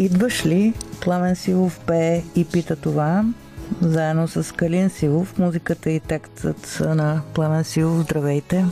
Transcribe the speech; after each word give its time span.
Идваш 0.00 0.46
ли? 0.46 0.74
Пламен 1.00 1.36
Силов 1.36 1.80
пее 1.86 2.22
и 2.36 2.44
пита 2.44 2.76
това. 2.76 3.24
Заедно 3.80 4.28
с 4.28 4.54
Калин 4.54 4.90
Силов. 4.90 5.38
Музиката 5.38 5.90
и 5.90 6.00
текстът 6.00 6.80
на 6.80 7.22
Пламен 7.34 7.64
Силов. 7.64 8.00
Здравейте. 8.00 8.64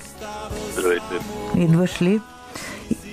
Здравейте. 0.72 1.14
Идваш 1.56 2.02
ли? 2.02 2.20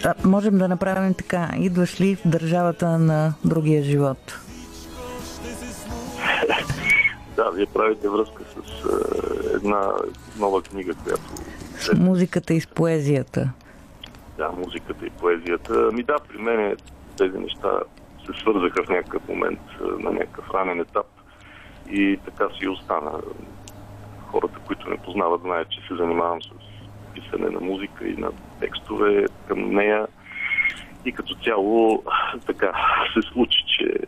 А, 0.06 0.14
можем 0.26 0.58
да 0.58 0.68
направим 0.68 1.14
така. 1.14 1.50
Идваш 1.60 2.02
ли 2.02 2.16
в 2.16 2.28
държавата 2.28 3.00
на 3.00 3.34
другия 3.46 3.84
живот? 3.84 4.40
да, 7.36 7.50
вие 7.50 7.66
правите 7.66 8.10
връзка 8.10 8.44
с 8.44 8.58
е, 8.86 9.56
една 9.56 9.92
нова 10.40 10.62
книга, 10.62 10.94
която... 11.04 11.34
С 11.80 11.94
музиката 11.94 12.54
и 12.54 12.62
с 12.62 12.68
поезията. 12.68 13.52
Да, 14.38 14.52
музиката 14.52 15.06
и 15.06 15.10
поезията. 15.10 15.90
Ами 15.92 16.04
да, 16.04 16.16
при 16.30 16.38
мен 16.38 16.76
тези 17.18 17.38
неща 17.38 17.80
се 18.26 18.40
свързаха 18.42 18.84
в 18.84 18.90
някакъв 18.90 19.28
момент, 19.28 19.60
на 20.00 20.12
някакъв 20.12 20.54
ранен 20.54 20.80
етап 20.80 21.06
и 21.90 22.20
така 22.26 22.50
си 22.60 22.68
остана. 22.68 23.12
Хората, 24.32 24.60
които 24.68 24.90
не 24.90 24.98
познават, 24.98 25.42
знаят, 25.42 25.70
че 25.70 25.88
се 25.88 25.96
занимавам 25.96 26.42
с 26.44 26.50
писане 27.14 27.50
на 27.50 27.60
музика 27.60 28.08
и 28.08 28.18
на 28.18 28.32
текстове 28.60 29.26
към 29.48 29.72
нея. 29.72 30.08
И 31.06 31.12
като 31.12 31.36
цяло 31.36 32.04
така 32.46 32.72
се 33.14 33.22
случи, 33.22 33.60
че 33.78 34.00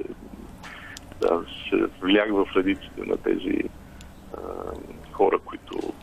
да, 1.21 1.41
се 1.69 1.75
влях 2.01 2.29
в 2.31 2.47
редиците 2.55 3.01
на 3.05 3.17
тези 3.17 3.63
а, 4.33 4.39
хора, 5.11 5.39
които 5.45 5.93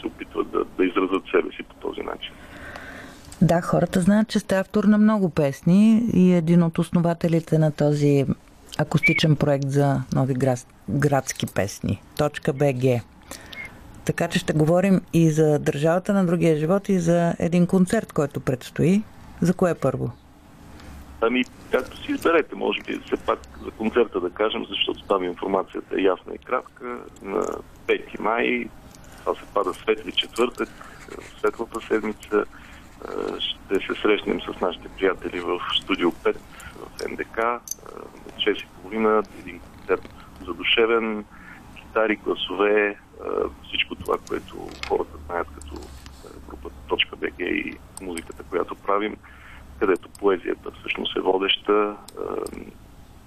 се 0.00 0.06
опитват 0.06 0.50
да, 0.50 0.64
да 0.64 0.84
изразят 0.84 1.22
себе 1.30 1.50
си 1.52 1.62
по 1.62 1.74
този 1.74 2.00
начин. 2.00 2.32
Да, 3.42 3.60
хората 3.60 4.00
знаят, 4.00 4.28
че 4.28 4.38
сте 4.38 4.56
автор 4.56 4.84
на 4.84 4.98
много 4.98 5.30
песни 5.30 6.02
и 6.12 6.32
един 6.32 6.62
от 6.62 6.78
основателите 6.78 7.58
на 7.58 7.72
този 7.72 8.26
акустичен 8.78 9.36
проект 9.36 9.70
за 9.70 10.00
нови 10.14 10.34
град, 10.34 10.66
градски 10.90 11.46
песни. 11.46 12.02
.bg. 12.16 13.02
Така 14.04 14.28
че 14.28 14.38
ще 14.38 14.52
говорим 14.52 15.00
и 15.12 15.30
за 15.30 15.58
държавата 15.58 16.12
на 16.12 16.26
другия 16.26 16.56
живот 16.56 16.88
и 16.88 16.98
за 16.98 17.34
един 17.38 17.66
концерт, 17.66 18.12
който 18.12 18.40
предстои. 18.40 19.02
За 19.40 19.54
кое 19.54 19.74
първо? 19.74 20.10
Ами, 21.20 21.44
както 21.70 22.02
си 22.02 22.12
изберете, 22.12 22.54
може 22.54 22.82
би 22.82 23.00
все 23.06 23.16
пак 23.16 23.38
за 23.64 23.70
концерта 23.70 24.20
да 24.20 24.30
кажем, 24.30 24.64
защото 24.68 25.02
там 25.02 25.24
информацията 25.24 25.96
е 25.98 26.02
ясна 26.02 26.34
и 26.34 26.38
кратка. 26.38 26.84
На 27.22 27.42
5 27.86 28.20
май, 28.20 28.68
това 29.18 29.34
се 29.34 29.46
пада 29.54 29.74
светли 29.74 30.12
четвъртък, 30.12 30.68
светлата 31.38 31.80
седмица, 31.88 32.44
ще 33.38 33.74
се 33.74 34.00
срещнем 34.02 34.40
с 34.40 34.60
нашите 34.60 34.88
приятели 34.88 35.40
в 35.40 35.60
студио 35.82 36.10
5 36.10 36.36
в 36.76 37.08
НДК 37.10 37.38
от 38.26 38.34
6.30, 38.34 39.26
един 39.40 39.60
концерт 39.60 40.14
задушевен, 40.46 41.24
китари, 41.76 42.16
гласове, 42.16 42.96
всичко 43.68 43.94
това, 43.94 44.16
което 44.28 44.68
хората 44.88 45.16
знаят 45.26 45.48
като 45.54 45.74
групата 46.48 46.76
.bg 47.16 47.42
и 47.42 47.78
музиката, 48.02 48.42
която 48.42 48.74
правим, 48.74 49.16
където 49.78 50.08
поезията 50.08 50.70
всъщност 50.70 51.16
е 51.16 51.20
водеща 51.20 51.96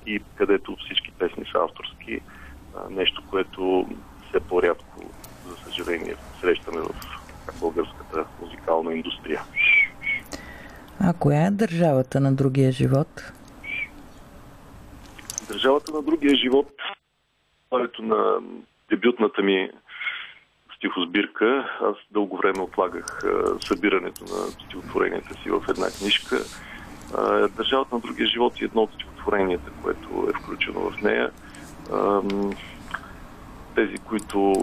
и 0.06 0.22
където 0.36 0.78
всички 0.86 1.12
песни 1.12 1.46
са 1.52 1.58
авторски. 1.58 2.20
Нещо, 2.90 3.24
което 3.30 3.88
все 4.30 4.40
по-рядко, 4.40 5.12
за 5.48 5.56
съжаление, 5.56 6.16
срещаме 6.42 6.82
в 6.82 7.23
българската 7.64 8.26
музикална 8.42 8.94
индустрия. 8.94 9.42
А 11.00 11.14
коя 11.14 11.46
е 11.46 11.52
държавата 11.52 12.20
на 12.20 12.34
другия 12.34 12.72
живот? 12.72 13.32
Държавата 15.48 15.92
на 15.92 16.02
другия 16.02 16.36
живот, 16.36 16.72
правето 17.70 18.02
на 18.02 18.40
дебютната 18.90 19.42
ми 19.42 19.70
стихосбирка, 20.78 21.66
аз 21.82 21.96
дълго 22.12 22.38
време 22.38 22.62
отлагах 22.62 23.24
събирането 23.68 24.24
на 24.24 24.40
стихотворенията 24.52 25.34
си 25.34 25.50
в 25.50 25.64
една 25.70 25.88
книжка. 26.00 26.38
Държавата 27.58 27.96
на 27.96 28.02
другия 28.02 28.28
живот 28.28 28.62
е 28.62 28.66
едно 28.66 28.82
от 28.82 28.94
стихотворенията, 28.94 29.72
което 29.84 30.30
е 30.30 30.42
включено 30.42 30.80
в 30.80 31.02
нея. 31.02 31.32
Тези, 33.76 33.98
които 33.98 34.54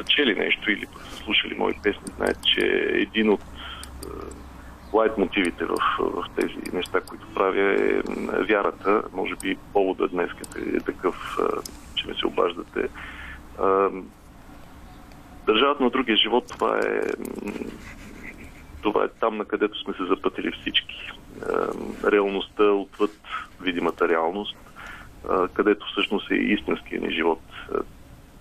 са 0.00 0.04
чели 0.04 0.34
нещо 0.34 0.70
или 0.70 0.86
са 1.10 1.16
слушали 1.16 1.54
мои 1.54 1.74
песни, 1.82 2.12
знаят, 2.16 2.38
че 2.44 2.60
един 2.92 3.30
от 3.30 3.40
лайт 4.92 5.18
мотивите 5.18 5.64
в, 5.64 5.76
в 5.98 6.24
тези 6.36 6.54
неща, 6.72 7.00
които 7.00 7.26
правя 7.34 7.72
е 7.72 8.02
вярата. 8.42 9.02
Може 9.12 9.34
би 9.36 9.56
повода 9.72 10.08
днес 10.08 10.30
е 10.56 10.80
такъв, 10.80 11.38
че 11.94 12.06
ме 12.06 12.14
се 12.14 12.26
обаждате. 12.26 12.88
Държавата 15.46 15.82
на 15.82 15.90
другия 15.90 16.16
живот, 16.16 16.44
това 16.48 16.78
е, 16.78 17.00
това 18.82 19.04
е 19.04 19.08
там, 19.20 19.36
на 19.36 19.44
където 19.44 19.80
сме 19.80 19.94
се 19.94 20.04
запътили 20.04 20.52
всички. 20.52 21.10
Реалността 22.04 22.64
отвъд 22.64 23.12
видимата 23.60 24.08
реалност, 24.08 24.56
където 25.54 25.86
всъщност 25.86 26.30
е 26.30 26.34
истинския 26.34 27.00
ни 27.00 27.14
живот. 27.14 27.42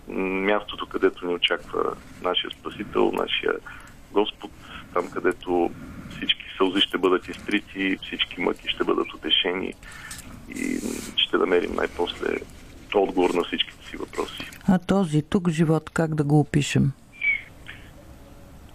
Мястото, 0.09 0.85
където 0.85 1.27
ни 1.27 1.33
очаква 1.33 1.95
нашия 2.23 2.51
Спасител, 2.51 3.11
нашия 3.11 3.53
Господ, 4.11 4.51
там 4.93 5.11
където 5.11 5.71
всички 6.09 6.45
сълзи 6.57 6.81
ще 6.81 6.97
бъдат 6.97 7.27
изтрити, 7.27 7.97
всички 8.03 8.41
мъки 8.41 8.67
ще 8.67 8.83
бъдат 8.83 9.13
утешени 9.13 9.73
и 10.55 10.79
ще 11.15 11.37
намерим 11.37 11.75
най-после 11.75 12.27
отговор 12.95 13.29
на 13.29 13.43
всичките 13.43 13.85
си 13.85 13.97
въпроси. 13.97 14.43
А 14.67 14.79
този 14.79 15.21
тук 15.21 15.49
живот, 15.49 15.89
как 15.89 16.15
да 16.15 16.23
го 16.23 16.39
опишем? 16.39 16.91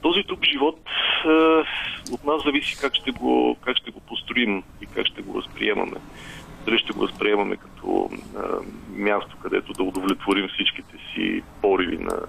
Този 0.01 0.23
тук 0.29 0.45
живот 0.53 0.81
е, 1.25 1.29
от 2.13 2.25
нас 2.25 2.43
зависи 2.45 2.77
как 2.81 2.95
ще, 2.95 3.11
го, 3.11 3.57
как 3.65 3.77
ще 3.77 3.91
го 3.91 4.01
построим 4.01 4.63
и 4.83 4.87
как 4.87 5.07
ще 5.07 5.23
го 5.23 5.33
възприемаме. 5.33 5.97
Дали 6.65 6.79
ще 6.79 6.93
го 6.93 7.01
възприемаме 7.01 7.57
като 7.57 8.11
е, 8.13 8.39
място, 9.03 9.37
където 9.43 9.73
да 9.73 9.83
удовлетворим 9.83 10.49
всичките 10.49 10.97
си 11.15 11.43
пориви 11.63 11.99
на, 11.99 12.21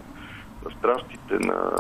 на 0.66 0.72
страстите, 0.78 1.34
на 1.40 1.72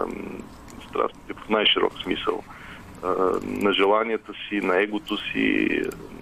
страстите 0.89 1.33
в 1.33 1.49
най-широк 1.49 1.93
смисъл, 2.03 2.43
е, 2.43 3.07
на 3.45 3.73
желанията 3.73 4.33
си, 4.33 4.55
на 4.55 4.81
егото 4.81 5.17
си, 5.17 5.67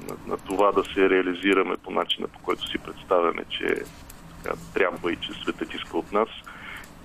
на, 0.09 0.15
на 0.27 0.37
това 0.37 0.71
да 0.71 0.83
се 0.83 1.09
реализираме 1.09 1.77
по 1.83 1.91
начина, 1.91 2.27
по 2.27 2.39
който 2.39 2.67
си 2.67 2.77
представяме, 2.77 3.43
че 3.49 3.75
така, 4.43 4.55
трябва 4.73 5.11
и 5.11 5.15
че 5.15 5.33
светът 5.33 5.73
иска 5.73 5.97
от 5.97 6.11
нас, 6.11 6.29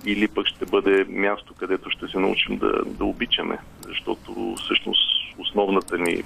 или 0.05 0.27
пък 0.27 0.47
ще 0.47 0.65
бъде 0.65 1.05
място, 1.09 1.53
където 1.59 1.89
ще 1.89 2.07
се 2.07 2.19
научим 2.19 2.57
да, 2.57 2.83
да 2.85 3.05
обичаме, 3.05 3.57
защото 3.87 4.55
всъщност 4.63 5.35
основната 5.37 5.97
ни 5.97 6.23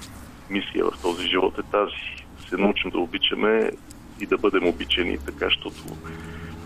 мисия 0.49 0.85
в 0.85 1.01
този 1.01 1.27
живот 1.27 1.59
е 1.59 1.71
тази. 1.71 2.22
Да 2.53 2.57
се 2.57 2.63
научим 2.63 2.89
да 2.91 2.99
обичаме 2.99 3.71
и 4.19 4.25
да 4.25 4.37
бъдем 4.37 4.67
обичани, 4.67 5.17
така, 5.17 5.45
защото 5.45 5.83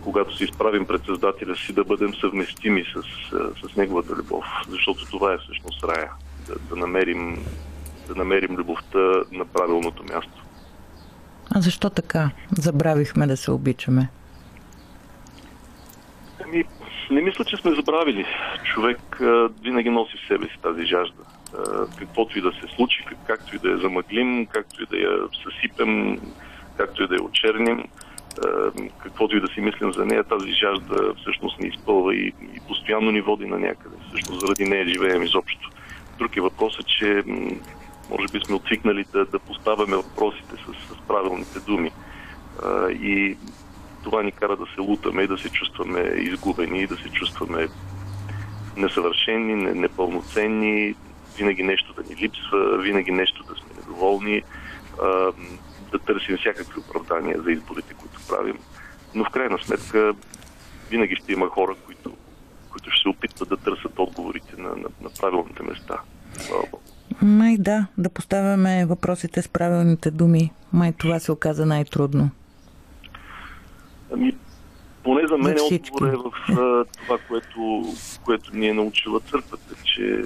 когато 0.03 0.38
се 0.38 0.44
изправим 0.44 0.86
пред 0.86 1.06
Създателя 1.06 1.56
си, 1.56 1.74
да 1.74 1.84
бъдем 1.84 2.14
съвместими 2.16 2.84
с, 2.94 3.03
с 3.70 3.75
Неговата 3.75 4.14
любов, 4.14 4.46
защото 4.70 5.06
това 5.06 5.34
е 5.34 5.38
всъщност 5.38 5.84
рая. 5.84 6.12
Да, 6.47 6.56
да, 6.70 6.76
намерим, 6.76 7.46
да 8.08 8.16
намерим 8.16 8.56
любовта 8.56 9.00
на 9.31 9.46
правилното 9.46 10.03
място. 10.03 10.44
А 11.56 11.62
защо 11.62 11.90
така? 11.90 12.30
Забравихме 12.58 13.28
да 13.28 13.38
се 13.38 13.52
обичаме. 13.52 14.09
Ами, 16.46 16.64
не 17.12 17.22
мисля, 17.22 17.46
че 17.46 17.58
сме 17.58 17.76
забравили. 17.76 18.26
Човек 18.74 19.22
а, 19.22 19.50
винаги 19.64 19.90
носи 19.90 20.18
в 20.18 20.28
себе 20.28 20.46
си 20.46 20.58
тази 20.64 20.86
жажда. 20.86 21.24
Каквото 22.00 22.40
и 22.40 22.41
да 22.41 22.52
се 22.52 22.75
случи, 22.75 23.06
как, 23.06 23.18
както 23.28 23.56
и 23.56 23.59
да 23.59 23.69
я 23.69 23.78
замъглим, 23.78 24.46
както 24.46 24.84
и 24.84 24.85
да 24.85 24.97
я 24.97 25.19
съсипем, 25.44 26.19
както 26.78 27.03
и 27.03 27.08
да 27.08 27.16
я 27.16 27.22
очерним, 27.22 27.84
каквото 29.03 29.38
и 29.38 29.41
да 29.41 29.47
си 29.47 29.61
мислим 29.61 29.94
за 29.94 30.05
нея, 30.05 30.23
тази 30.23 30.52
жажда 30.52 31.14
всъщност 31.22 31.59
ни 31.59 31.67
изпълва 31.67 32.16
и, 32.16 32.28
и 32.28 32.59
постоянно 32.67 33.11
ни 33.11 33.22
води 33.22 33.46
на 33.46 33.59
някъде. 33.59 33.96
Всъщност 34.08 34.40
заради 34.40 34.66
нея 34.66 34.90
живеем 34.90 35.23
изобщо. 35.23 35.70
Друг 36.17 36.38
е 36.38 36.41
въпросът, 36.41 36.88
че 36.88 37.23
може 38.09 38.28
би 38.32 38.40
сме 38.46 38.55
отвикнали 38.55 39.05
да, 39.14 39.26
да 39.26 39.40
поставяме 39.40 39.96
въпросите 39.96 40.55
с, 40.55 40.94
с 40.96 41.08
правилните 41.08 41.59
думи. 41.59 41.91
И 42.90 43.38
това 44.03 44.23
ни 44.23 44.32
кара 44.32 44.58
да 44.58 44.66
се 44.76 44.82
лутаме 44.82 45.23
и 45.23 45.28
да 45.28 45.38
се 45.38 45.49
чувстваме 45.49 45.99
изгубени 45.99 46.82
и 46.82 46.88
да 46.88 46.96
се 46.96 47.09
чувстваме 47.09 47.67
несъвършени, 48.78 49.55
непълноценни, 49.55 50.96
винаги 51.37 51.63
нещо 51.63 51.93
да 51.93 52.03
ни 52.03 52.16
липсва, 52.16 52.78
винаги 52.78 53.11
нещо 53.11 53.43
да 53.43 53.55
сме 53.55 53.69
недоволни, 53.78 54.43
да 55.91 55.99
търсим 56.05 56.37
всякакви 56.37 56.79
оправдания 56.79 57.41
за 57.41 57.51
изборите, 57.51 57.93
които 57.93 58.19
правим. 58.28 58.57
Но 59.16 59.23
в 59.23 59.29
крайна 59.29 59.57
сметка 59.59 60.13
винаги 60.89 61.16
ще 61.16 61.34
има 61.34 61.47
хора, 61.47 61.75
които, 61.85 62.13
които 62.72 62.91
ще 62.91 63.01
се 63.01 63.09
опитват 63.09 63.49
да 63.49 63.57
търсят 63.57 63.99
отговорите 63.99 64.61
на, 64.61 64.69
на, 64.69 64.89
на 65.01 65.09
правилните 65.19 65.63
места. 65.63 65.97
Май 67.22 67.57
да, 67.59 67.87
да 67.97 68.09
поставяме 68.09 68.85
въпросите 68.85 69.41
с 69.41 69.49
правилните 69.49 70.11
думи 70.11 70.51
Май 70.73 70.93
това 70.93 71.19
се 71.19 71.31
оказа 71.31 71.66
най-трудно. 71.66 72.29
Ами, 74.13 74.37
поне 75.03 75.28
за 75.28 75.37
мен 75.37 75.57
отговор 75.72 76.07
е 76.07 76.16
в 76.16 76.31
това, 77.03 77.17
което, 77.28 77.84
което 78.25 78.57
ни 78.57 78.67
е 78.67 78.73
научила 78.73 79.19
църквата, 79.19 79.75
че 79.84 80.23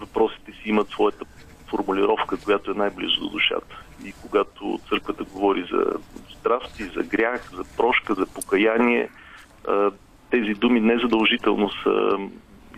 въпросите 0.00 0.52
си 0.52 0.68
имат 0.68 0.88
своята 0.88 1.24
формулировка, 1.70 2.36
която 2.36 2.70
е 2.70 2.74
най-близо 2.74 3.20
до 3.20 3.28
душата. 3.28 3.82
И 4.04 4.12
когато 4.22 4.80
църквата 4.88 5.24
говори 5.24 5.68
за 5.72 5.84
страсти, 6.38 6.84
за 6.84 7.02
грях, 7.02 7.50
за 7.52 7.64
прошка, 7.76 8.14
за 8.14 8.26
покаяние, 8.26 9.08
тези 10.30 10.54
думи 10.54 10.80
незадължително 10.80 11.70
са 11.70 12.18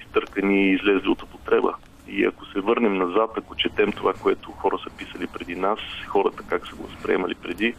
изтъркани 0.01 0.67
и 0.67 0.75
излезли 0.75 1.09
от 1.09 1.23
употреба. 1.23 1.75
И 2.09 2.25
ако 2.25 2.47
се 2.47 2.61
върнем 2.61 2.99
назад, 2.99 3.31
ако 3.37 3.57
четем 3.57 3.93
това, 3.93 4.13
което 4.13 4.53
хора 4.53 4.79
са 4.85 4.91
писали 4.97 5.27
преди 5.27 5.57
нас, 5.57 5.79
хората 6.07 6.43
как 6.49 6.67
са 6.67 6.75
го 6.77 6.83
възприемали 6.83 7.35
преди, 7.35 7.75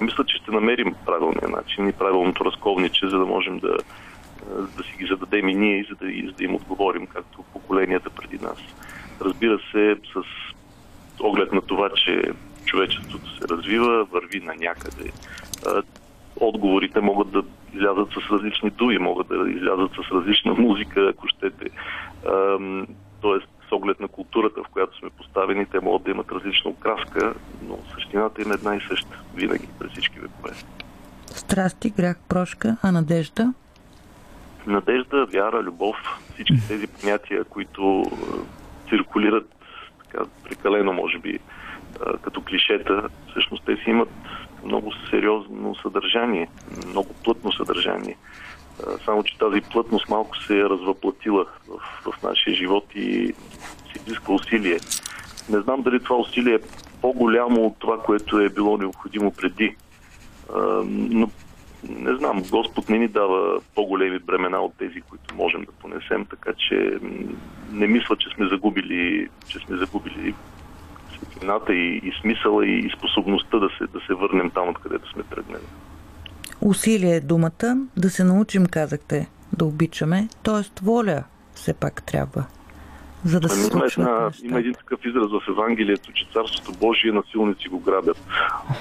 мисля, 0.00 0.24
че 0.24 0.36
ще 0.36 0.50
намерим 0.50 0.94
правилния 1.06 1.48
начин 1.48 1.88
и 1.88 1.92
правилното 1.92 2.44
разковниче, 2.44 3.08
за 3.08 3.18
да 3.18 3.26
можем 3.26 3.58
да, 3.58 3.76
да 4.76 4.82
си 4.82 4.94
ги 4.98 5.06
зададем 5.06 5.48
и 5.48 5.54
ние 5.54 5.86
за 5.90 5.94
да, 5.94 6.12
и 6.12 6.26
за 6.26 6.32
да 6.32 6.44
им 6.44 6.54
отговорим, 6.54 7.06
както 7.06 7.44
поколенията 7.52 8.10
преди 8.10 8.38
нас. 8.44 8.58
Разбира 9.20 9.58
се, 9.72 9.96
с 10.14 10.22
оглед 11.20 11.52
на 11.52 11.60
това, 11.60 11.90
че 12.04 12.22
човечеството 12.64 13.36
се 13.38 13.48
развива, 13.48 14.04
върви 14.04 14.40
на 14.40 14.54
някъде. 14.54 15.10
Отговорите 16.40 17.00
могат 17.00 17.30
да 17.30 17.42
излязат 17.74 18.08
с 18.10 18.30
различни 18.30 18.70
думи, 18.70 18.98
могат 18.98 19.28
да 19.28 19.50
излязат 19.50 19.90
с 19.92 20.12
различна 20.12 20.54
музика, 20.54 21.08
ако 21.08 21.28
щете. 21.28 21.70
Тоест, 23.20 23.48
с 23.68 23.72
оглед 23.72 24.00
на 24.00 24.08
културата, 24.08 24.62
в 24.62 24.68
която 24.68 24.98
сме 24.98 25.10
поставени, 25.10 25.66
те 25.66 25.80
могат 25.80 26.02
да 26.02 26.10
имат 26.10 26.32
различна 26.32 26.70
окраска, 26.70 27.34
но 27.68 27.78
същината 27.94 28.42
им 28.42 28.50
е 28.50 28.54
една 28.54 28.76
и 28.76 28.80
съща, 28.88 29.18
винаги, 29.34 29.68
през 29.78 29.92
всички 29.92 30.20
векове. 30.20 30.54
Страсти, 31.26 31.90
грях, 31.90 32.18
прошка, 32.28 32.76
а 32.82 32.92
надежда? 32.92 33.54
Надежда, 34.66 35.26
вяра, 35.26 35.62
любов, 35.62 35.96
всички 36.34 36.68
тези 36.68 36.86
понятия, 36.86 37.44
които 37.44 38.04
циркулират 38.88 39.54
така, 40.04 40.24
прекалено, 40.44 40.92
може 40.92 41.18
би, 41.18 41.38
като 42.22 42.40
клишета, 42.40 43.08
всъщност 43.30 43.64
те 43.64 43.76
си 43.76 43.90
имат 43.90 44.08
много 44.64 44.92
сериозно 45.10 45.74
съдържание, 45.74 46.48
много 46.86 47.14
плътно 47.24 47.52
съдържание. 47.52 48.16
Само, 49.04 49.22
че 49.22 49.38
тази 49.38 49.60
плътност 49.60 50.08
малко 50.08 50.36
се 50.36 50.58
е 50.58 50.64
развъплатила 50.64 51.46
в, 52.04 52.12
в 52.12 52.22
нашия 52.22 52.54
живот 52.54 52.84
и 52.94 53.34
се 53.92 54.02
изисква 54.06 54.34
усилие. 54.34 54.78
Не 55.48 55.60
знам 55.60 55.82
дали 55.82 56.02
това 56.02 56.16
усилие 56.16 56.54
е 56.54 56.60
по-голямо 57.00 57.66
от 57.66 57.76
това, 57.78 58.02
което 58.02 58.38
е 58.38 58.48
било 58.48 58.76
необходимо 58.76 59.30
преди. 59.30 59.76
Но 60.84 61.30
не 61.88 62.16
знам, 62.16 62.42
Господ 62.50 62.88
не 62.88 62.98
ни 62.98 63.08
дава 63.08 63.60
по-големи 63.74 64.18
бремена 64.18 64.58
от 64.58 64.74
тези, 64.78 65.00
които 65.00 65.34
можем 65.34 65.64
да 65.64 65.72
понесем, 65.72 66.26
така 66.30 66.52
че 66.52 66.98
не 67.72 67.86
мисля, 67.86 68.16
че 68.16 68.30
сме 68.34 68.48
загубили, 68.48 69.28
че 69.46 69.58
сме 69.58 69.76
загубили 69.76 70.34
светлината 71.16 71.74
и, 71.74 71.96
и 71.96 72.12
смисъла 72.20 72.66
и, 72.66 72.90
способността 72.96 73.58
да 73.58 73.68
се, 73.78 73.86
да 73.86 74.00
се 74.06 74.14
върнем 74.14 74.50
там, 74.50 74.68
откъдето 74.68 75.12
сме 75.12 75.22
тръгнали. 75.22 75.62
Усилие 76.60 77.16
е 77.16 77.20
думата, 77.20 77.86
да 77.96 78.10
се 78.10 78.24
научим, 78.24 78.66
казахте, 78.66 79.28
да 79.52 79.64
обичаме, 79.64 80.28
т.е. 80.42 80.84
воля 80.84 81.24
все 81.54 81.74
пак 81.74 82.02
трябва 82.02 82.44
за 83.24 83.40
да 83.40 83.48
се 83.48 83.70
ами, 83.72 83.80
има, 83.80 83.86
една, 83.86 84.30
има 84.42 84.58
един 84.58 84.74
такъв 84.74 85.04
израз 85.04 85.30
в 85.30 85.48
Евангелието, 85.48 86.12
че 86.12 86.26
Царството 86.32 86.78
Божие 86.78 87.12
насилници 87.12 87.68
го 87.68 87.78
грабят. 87.78 88.26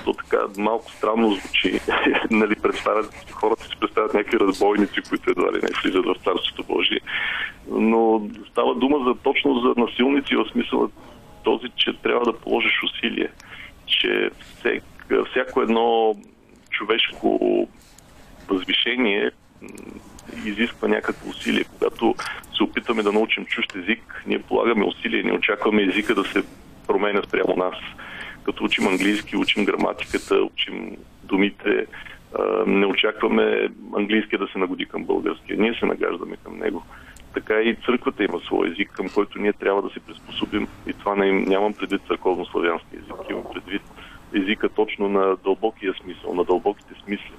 То 0.05 0.13
така 0.13 0.37
малко 0.57 0.91
странно 0.91 1.31
звучи. 1.31 1.79
нали, 2.31 2.55
хората 3.31 3.63
си 3.63 3.77
представят 3.79 4.13
някакви 4.13 4.39
разбойници, 4.39 5.01
които 5.09 5.31
едва 5.31 5.51
ли 5.51 5.59
не 5.63 5.69
влизат 5.81 6.05
в 6.05 6.23
Царството 6.23 6.63
Божие. 6.63 6.99
Но 7.71 8.29
става 8.51 8.75
дума 8.75 8.97
за 9.07 9.15
точно 9.23 9.59
за 9.59 9.81
насилници 9.81 10.35
в 10.35 10.49
смисъл 10.51 10.89
този, 11.43 11.67
че 11.75 11.93
трябва 11.93 12.25
да 12.25 12.39
положиш 12.39 12.83
усилие. 12.83 13.29
Че 13.85 14.29
всек, 14.59 14.83
всяко 15.31 15.61
едно 15.61 16.15
човешко 16.69 17.67
възвишение 18.49 19.31
изисква 20.45 20.87
някакво 20.87 21.29
усилие. 21.29 21.63
Когато 21.63 22.15
се 22.57 22.63
опитваме 22.63 23.03
да 23.03 23.11
научим 23.11 23.45
чужд 23.45 23.75
език, 23.75 24.23
ние 24.27 24.41
полагаме 24.41 24.85
усилия, 24.85 25.23
не 25.23 25.33
очакваме 25.33 25.83
езика 25.83 26.15
да 26.15 26.23
се 26.23 26.43
променя 26.87 27.21
спрямо 27.23 27.55
нас. 27.57 27.75
Като 28.43 28.63
учим 28.63 28.87
английски, 28.87 29.37
учим 29.37 29.65
граматиката, 29.65 30.35
учим 30.35 30.97
думите, 31.23 31.85
не 32.67 32.85
очакваме 32.85 33.69
английския 33.97 34.39
да 34.39 34.47
се 34.47 34.59
нагоди 34.59 34.85
към 34.85 35.03
българския. 35.03 35.57
Ние 35.59 35.73
се 35.73 35.85
нагаждаме 35.85 36.37
към 36.43 36.57
него. 36.57 36.83
Така 37.33 37.61
и 37.61 37.75
църквата 37.85 38.23
има 38.23 38.39
свой 38.39 38.67
език, 38.67 38.91
към 38.91 39.09
който 39.09 39.39
ние 39.39 39.53
трябва 39.53 39.81
да 39.81 39.89
се 39.89 39.99
приспособим. 39.99 40.67
И 40.87 40.93
това 40.93 41.15
не, 41.15 41.31
нямам 41.31 41.73
предвид 41.73 42.01
църковно-славянски 42.01 42.93
език, 42.93 43.29
имам 43.29 43.43
предвид 43.53 43.81
езика 44.33 44.69
точно 44.69 45.09
на 45.09 45.35
дълбокия 45.35 45.93
смисъл, 45.93 46.33
на 46.33 46.43
дълбоките 46.43 46.93
смисли 47.05 47.33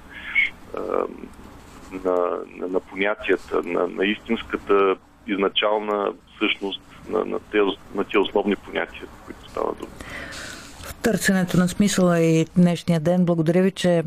на, 1.93 2.39
на, 2.57 2.69
на 2.69 2.81
понятията, 2.81 3.63
на, 3.65 3.87
на 3.89 4.05
истинската 4.05 4.97
изначална 5.27 6.13
същност 6.39 6.81
на, 7.09 7.25
на, 7.25 7.39
тези, 7.39 7.71
на 7.95 8.05
тези 8.05 8.19
основни 8.19 8.57
понятия, 8.57 9.03
които 9.27 9.51
става 9.51 9.75
дума. 9.75 9.91
В 10.81 10.95
търсенето 10.95 11.57
на 11.57 11.69
смисъла 11.69 12.21
и 12.21 12.47
днешния 12.57 13.01
ден, 13.01 13.25
благодаря 13.25 13.63
ви, 13.63 13.71
че 13.71 14.05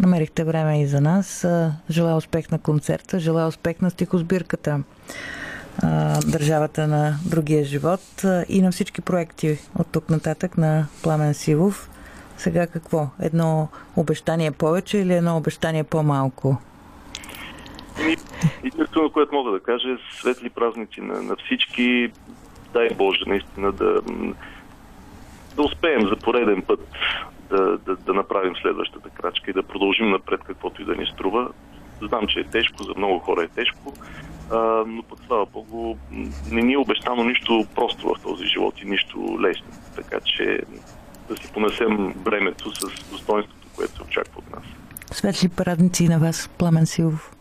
намерихте 0.00 0.44
време 0.44 0.82
и 0.82 0.86
за 0.86 1.00
нас. 1.00 1.46
Желая 1.90 2.16
успех 2.16 2.50
на 2.50 2.58
концерта, 2.58 3.18
желая 3.18 3.46
успех 3.46 3.80
на 3.80 3.90
стихосбирката 3.90 4.82
Държавата 6.26 6.86
на 6.86 7.14
другия 7.26 7.64
живот 7.64 8.24
и 8.48 8.62
на 8.62 8.72
всички 8.72 9.00
проекти 9.00 9.58
от 9.78 9.86
тук 9.86 10.10
нататък 10.10 10.58
на 10.58 10.86
Пламен 11.02 11.34
Сивов. 11.34 11.90
Сега 12.40 12.66
какво? 12.66 13.06
Едно 13.22 13.68
обещание 13.96 14.50
повече 14.50 14.98
или 14.98 15.14
едно 15.14 15.36
обещание 15.36 15.84
по-малко? 15.84 16.58
единственото, 18.64 19.12
което 19.12 19.34
мога 19.34 19.50
да 19.50 19.60
кажа 19.60 19.88
е 19.88 19.96
светли 20.20 20.50
празници 20.50 21.00
на, 21.00 21.22
на 21.22 21.36
всички. 21.36 22.12
Дай 22.72 22.88
Боже, 22.94 23.24
наистина 23.26 23.72
да, 23.72 24.00
да 25.56 25.62
успеем 25.62 26.08
за 26.08 26.16
пореден 26.16 26.62
път 26.62 26.80
да, 27.50 27.78
да, 27.78 27.96
да 27.96 28.14
направим 28.14 28.54
следващата 28.62 29.10
крачка 29.10 29.50
и 29.50 29.54
да 29.54 29.62
продължим 29.62 30.10
напред 30.10 30.40
каквото 30.46 30.82
и 30.82 30.84
да 30.84 30.96
ни 30.96 31.06
струва. 31.06 31.50
Знам, 32.02 32.26
че 32.26 32.40
е 32.40 32.44
тежко, 32.44 32.82
за 32.82 32.92
много 32.96 33.18
хора 33.18 33.42
е 33.42 33.48
тежко, 33.48 33.94
а, 34.50 34.56
но 34.86 35.02
пък 35.02 35.18
слава 35.26 35.46
Богу, 35.46 35.96
не 36.50 36.62
ни 36.62 36.72
е 36.72 36.78
обещано 36.78 37.24
нищо 37.24 37.66
просто 37.74 38.14
в 38.14 38.22
този 38.22 38.46
живот 38.46 38.74
и 38.82 38.86
нищо 38.86 39.38
лесно. 39.40 39.68
Така 39.96 40.20
че 40.24 40.60
да 41.30 41.36
си 41.36 41.50
понесем 41.54 42.14
времето 42.24 42.74
с 42.74 42.80
достоинството, 43.10 43.68
което 43.76 43.96
се 43.96 44.02
очаква 44.02 44.38
от 44.38 44.50
нас. 44.50 44.64
Светли 45.12 45.48
празници 45.48 46.08
на 46.08 46.18
вас, 46.18 46.50
Пламен 46.58 46.86
Силов. 46.86 47.32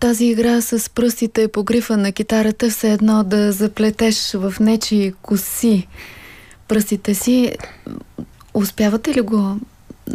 Тази 0.00 0.26
игра 0.26 0.60
с 0.60 0.90
пръстите 0.90 1.48
по 1.48 1.64
грифа 1.64 1.96
на 1.96 2.12
китарата, 2.12 2.70
все 2.70 2.92
едно 2.92 3.24
да 3.24 3.52
заплетеш 3.52 4.32
в 4.32 4.54
нечи 4.60 5.12
коси 5.22 5.88
пръстите 6.68 7.14
си. 7.14 7.52
Успявате 8.54 9.14
ли 9.14 9.20
го? 9.20 9.60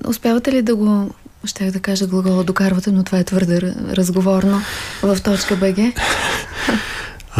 Успявате 0.07 0.51
ли 0.51 0.62
да 0.62 0.75
го 0.75 1.09
Щях 1.45 1.71
да 1.71 1.79
кажа 1.79 2.07
глагола 2.07 2.43
докарвате, 2.43 2.91
но 2.91 3.03
това 3.03 3.19
е 3.19 3.24
твърде 3.24 3.75
разговорно 3.91 4.62
в 5.03 5.17
точка 5.24 5.55
БГ. 5.55 5.77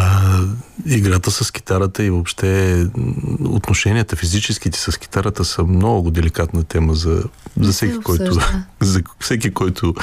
А, 0.02 0.40
играта 0.86 1.32
с 1.32 1.52
китарата 1.52 2.04
и 2.04 2.10
въобще 2.10 2.86
отношенията 3.46 4.16
физическите 4.16 4.80
с 4.80 4.98
китарата 4.98 5.46
са 5.46 5.64
много 5.64 6.12
деликатна 6.12 6.64
тема 6.64 6.94
за, 6.94 7.24
за 7.60 7.72
всеки, 7.72 8.00
който, 8.00 8.40
за 8.80 9.02
всеки, 9.20 9.54
който 9.54 9.94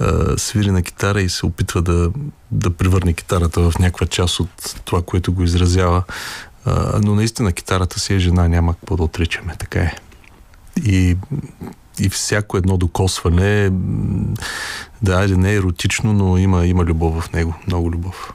а, 0.00 0.38
свири 0.38 0.70
на 0.70 0.82
китара 0.82 1.22
и 1.22 1.28
се 1.28 1.46
опитва 1.46 1.82
да, 1.82 2.10
да 2.50 2.70
превърне 2.70 3.12
китарата 3.12 3.70
в 3.70 3.78
някаква 3.78 4.06
част 4.06 4.40
от 4.40 4.80
това, 4.84 5.02
което 5.02 5.32
го 5.32 5.42
изразява. 5.42 6.02
А, 6.64 7.00
но 7.02 7.14
наистина 7.14 7.52
китарата 7.52 8.00
си 8.00 8.14
е 8.14 8.18
жена, 8.18 8.48
няма 8.48 8.74
какво 8.74 8.96
да 8.96 9.02
отричаме, 9.02 9.54
така 9.58 9.80
е. 9.80 9.94
И 10.84 11.16
и 12.00 12.08
всяко 12.08 12.56
едно 12.56 12.76
докосване, 12.76 13.70
да, 15.02 15.28
не 15.28 15.52
е 15.52 15.56
еротично, 15.56 16.12
но 16.12 16.38
има, 16.38 16.66
има 16.66 16.84
любов 16.84 17.22
в 17.22 17.32
него, 17.32 17.54
много 17.66 17.90
любов. 17.90 18.32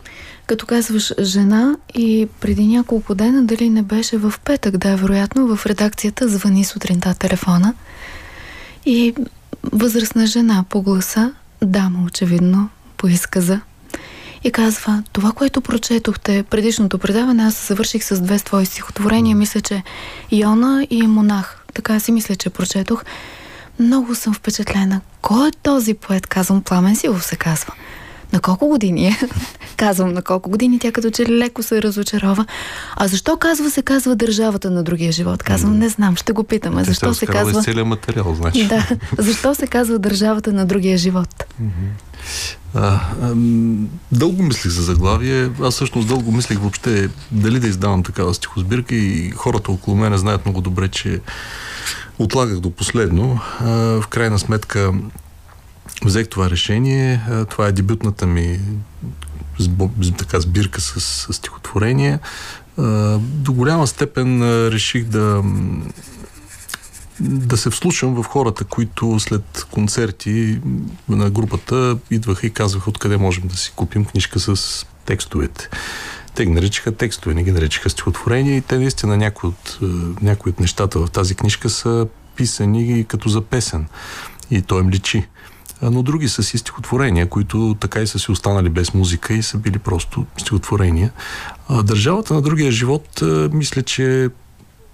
Като 0.49 0.65
казваш 0.65 1.13
жена 1.21 1.75
и 1.93 2.27
преди 2.39 2.67
няколко 2.67 3.15
дена, 3.15 3.43
дали 3.43 3.69
не 3.69 3.81
беше 3.81 4.17
в 4.17 4.33
петък, 4.45 4.77
да, 4.77 4.95
вероятно, 4.95 5.55
в 5.55 5.65
редакцията 5.65 6.29
звъни 6.29 6.63
сутринта 6.63 7.13
телефона 7.13 7.73
и 8.85 9.13
възрастна 9.63 10.27
жена 10.27 10.65
по 10.69 10.81
гласа, 10.81 11.33
дама 11.61 12.03
очевидно, 12.05 12.69
по 12.97 13.07
изказа, 13.07 13.61
и 14.43 14.51
казва, 14.51 15.03
това, 15.11 15.31
което 15.31 15.61
прочетохте 15.61 16.43
предишното 16.43 16.97
предаване, 16.97 17.43
аз 17.43 17.67
завърших 17.67 18.03
с 18.03 18.19
две 18.19 18.39
твои 18.39 18.65
стихотворения, 18.65 19.35
мисля, 19.35 19.61
че 19.61 19.83
Йона 20.31 20.87
и 20.89 21.07
Монах. 21.07 21.65
така 21.73 21.99
си 21.99 22.11
мисля, 22.11 22.35
че 22.35 22.49
прочетох. 22.49 23.03
Много 23.79 24.15
съм 24.15 24.33
впечатлена. 24.33 25.01
Кой 25.21 25.47
е 25.47 25.51
този 25.51 25.93
поет? 25.93 26.27
Казвам 26.27 26.61
Пламен 26.61 26.95
Силов 26.95 27.23
се 27.23 27.35
казва. 27.35 27.73
На 28.33 28.39
колко 28.39 28.67
години 28.67 29.07
е? 29.07 29.19
Казвам 29.77 30.13
на 30.13 30.21
колко 30.21 30.49
години, 30.49 30.79
тя 30.79 30.91
като 30.91 31.09
че 31.09 31.25
леко 31.25 31.63
се 31.63 31.81
разочарова. 31.81 32.45
А 32.95 33.07
защо 33.07 33.37
казва 33.37 33.69
се 33.69 33.81
казва 33.81 34.15
държавата 34.15 34.69
на 34.71 34.83
другия 34.83 35.11
живот? 35.11 35.43
Казвам, 35.43 35.79
не 35.79 35.89
знам, 35.89 36.15
ще 36.15 36.33
го 36.33 36.43
питам. 36.43 36.77
А 36.77 36.83
защо 36.83 37.13
се 37.13 37.25
казва... 37.25 37.63
целият 37.63 37.87
материал, 37.87 38.35
значи. 38.35 38.67
Да, 38.67 38.87
защо 39.17 39.55
се 39.55 39.67
казва 39.67 39.99
държавата 39.99 40.53
на 40.53 40.65
другия 40.65 40.97
живот? 40.97 41.43
А, 42.73 42.99
а, 43.21 43.33
дълго 44.11 44.43
мислих 44.43 44.71
за 44.71 44.81
заглавие. 44.81 45.49
Аз 45.61 45.73
всъщност 45.73 46.07
дълго 46.07 46.31
мислих 46.31 46.59
въобще 46.59 47.09
дали 47.31 47.59
да 47.59 47.67
издавам 47.67 48.03
такава 48.03 48.33
стихосбирка 48.33 48.95
и 48.95 49.31
хората 49.31 49.71
около 49.71 49.97
мене 49.97 50.17
знаят 50.17 50.45
много 50.45 50.61
добре, 50.61 50.87
че 50.87 51.19
отлагах 52.19 52.59
до 52.59 52.71
последно. 52.71 53.39
А, 53.59 53.69
в 54.01 54.07
крайна 54.09 54.39
сметка 54.39 54.93
взех 56.05 56.27
това 56.27 56.49
решение. 56.49 57.21
Това 57.49 57.67
е 57.67 57.71
дебютната 57.71 58.25
ми 58.25 58.59
така 60.17 60.39
сбирка 60.39 60.81
с, 60.81 61.01
с 61.01 61.33
стихотворение. 61.33 62.19
До 63.19 63.53
голяма 63.53 63.87
степен 63.87 64.41
реших 64.69 65.03
да 65.03 65.43
да 67.19 67.57
се 67.57 67.69
вслушам 67.69 68.23
в 68.23 68.23
хората, 68.23 68.63
които 68.63 69.19
след 69.19 69.67
концерти 69.71 70.59
на 71.09 71.29
групата 71.29 71.97
идваха 72.11 72.47
и 72.47 72.49
казваха 72.49 72.89
откъде 72.89 73.17
можем 73.17 73.47
да 73.47 73.57
си 73.57 73.71
купим 73.75 74.05
книжка 74.05 74.39
с 74.39 74.85
текстовете. 75.05 75.69
Те 76.35 76.45
ги 76.45 76.51
наричаха 76.51 76.91
текстове, 76.91 77.35
не 77.35 77.43
ги 77.43 77.51
наричаха 77.51 77.89
стихотворения 77.89 78.57
и 78.57 78.61
те 78.61 78.77
наистина 78.77 79.17
някои 79.17 79.49
от, 79.49 79.79
някои 80.21 80.49
от 80.49 80.59
нещата 80.59 80.99
в 80.99 81.11
тази 81.11 81.35
книжка 81.35 81.69
са 81.69 82.07
писани 82.35 83.05
като 83.07 83.29
за 83.29 83.41
песен. 83.41 83.87
И 84.51 84.61
то 84.61 84.79
им 84.79 84.89
личи 84.89 85.27
но 85.81 86.03
други 86.03 86.29
са 86.29 86.43
си 86.43 86.57
стихотворения, 86.57 87.29
които 87.29 87.77
така 87.79 88.01
и 88.01 88.07
са 88.07 88.19
си 88.19 88.31
останали 88.31 88.69
без 88.69 88.93
музика 88.93 89.33
и 89.33 89.43
са 89.43 89.57
били 89.57 89.79
просто 89.79 90.25
стихотворения. 90.37 91.11
Държавата 91.83 92.33
на 92.33 92.41
другия 92.41 92.71
живот, 92.71 93.23
мисля, 93.51 93.81
че 93.81 94.29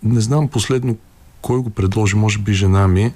не 0.03 0.21
знам 0.21 0.47
последно 0.47 0.97
кой 1.41 1.59
го 1.59 1.69
предложи, 1.69 2.15
може 2.15 2.39
би 2.39 2.53
жена 2.53 2.87
ми. 2.87 3.13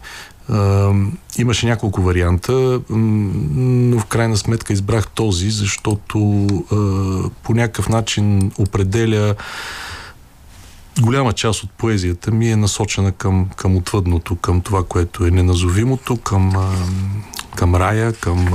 имаше 1.38 1.66
няколко 1.66 2.02
варианта, 2.02 2.82
но 2.90 4.00
в 4.00 4.06
крайна 4.06 4.38
сметка 4.38 4.74
избрах 4.74 5.08
този, 5.08 5.50
защото 5.50 6.48
по 7.44 7.54
някакъв 7.54 7.90
начин 7.90 8.52
определя 8.58 9.36
голяма 11.02 11.34
част 11.34 11.64
от 11.64 11.72
поезията 11.72 12.32
ми 12.32 12.52
е 12.52 12.56
насочена 12.56 13.12
към, 13.12 13.50
към 13.56 13.76
отвъдното, 13.76 14.36
към 14.36 14.62
това, 14.62 14.84
което 14.84 15.26
е 15.26 15.32
неназовимото, 15.32 16.18
към 16.18 16.54
към 17.60 17.76
рая, 17.76 18.14
към 18.14 18.48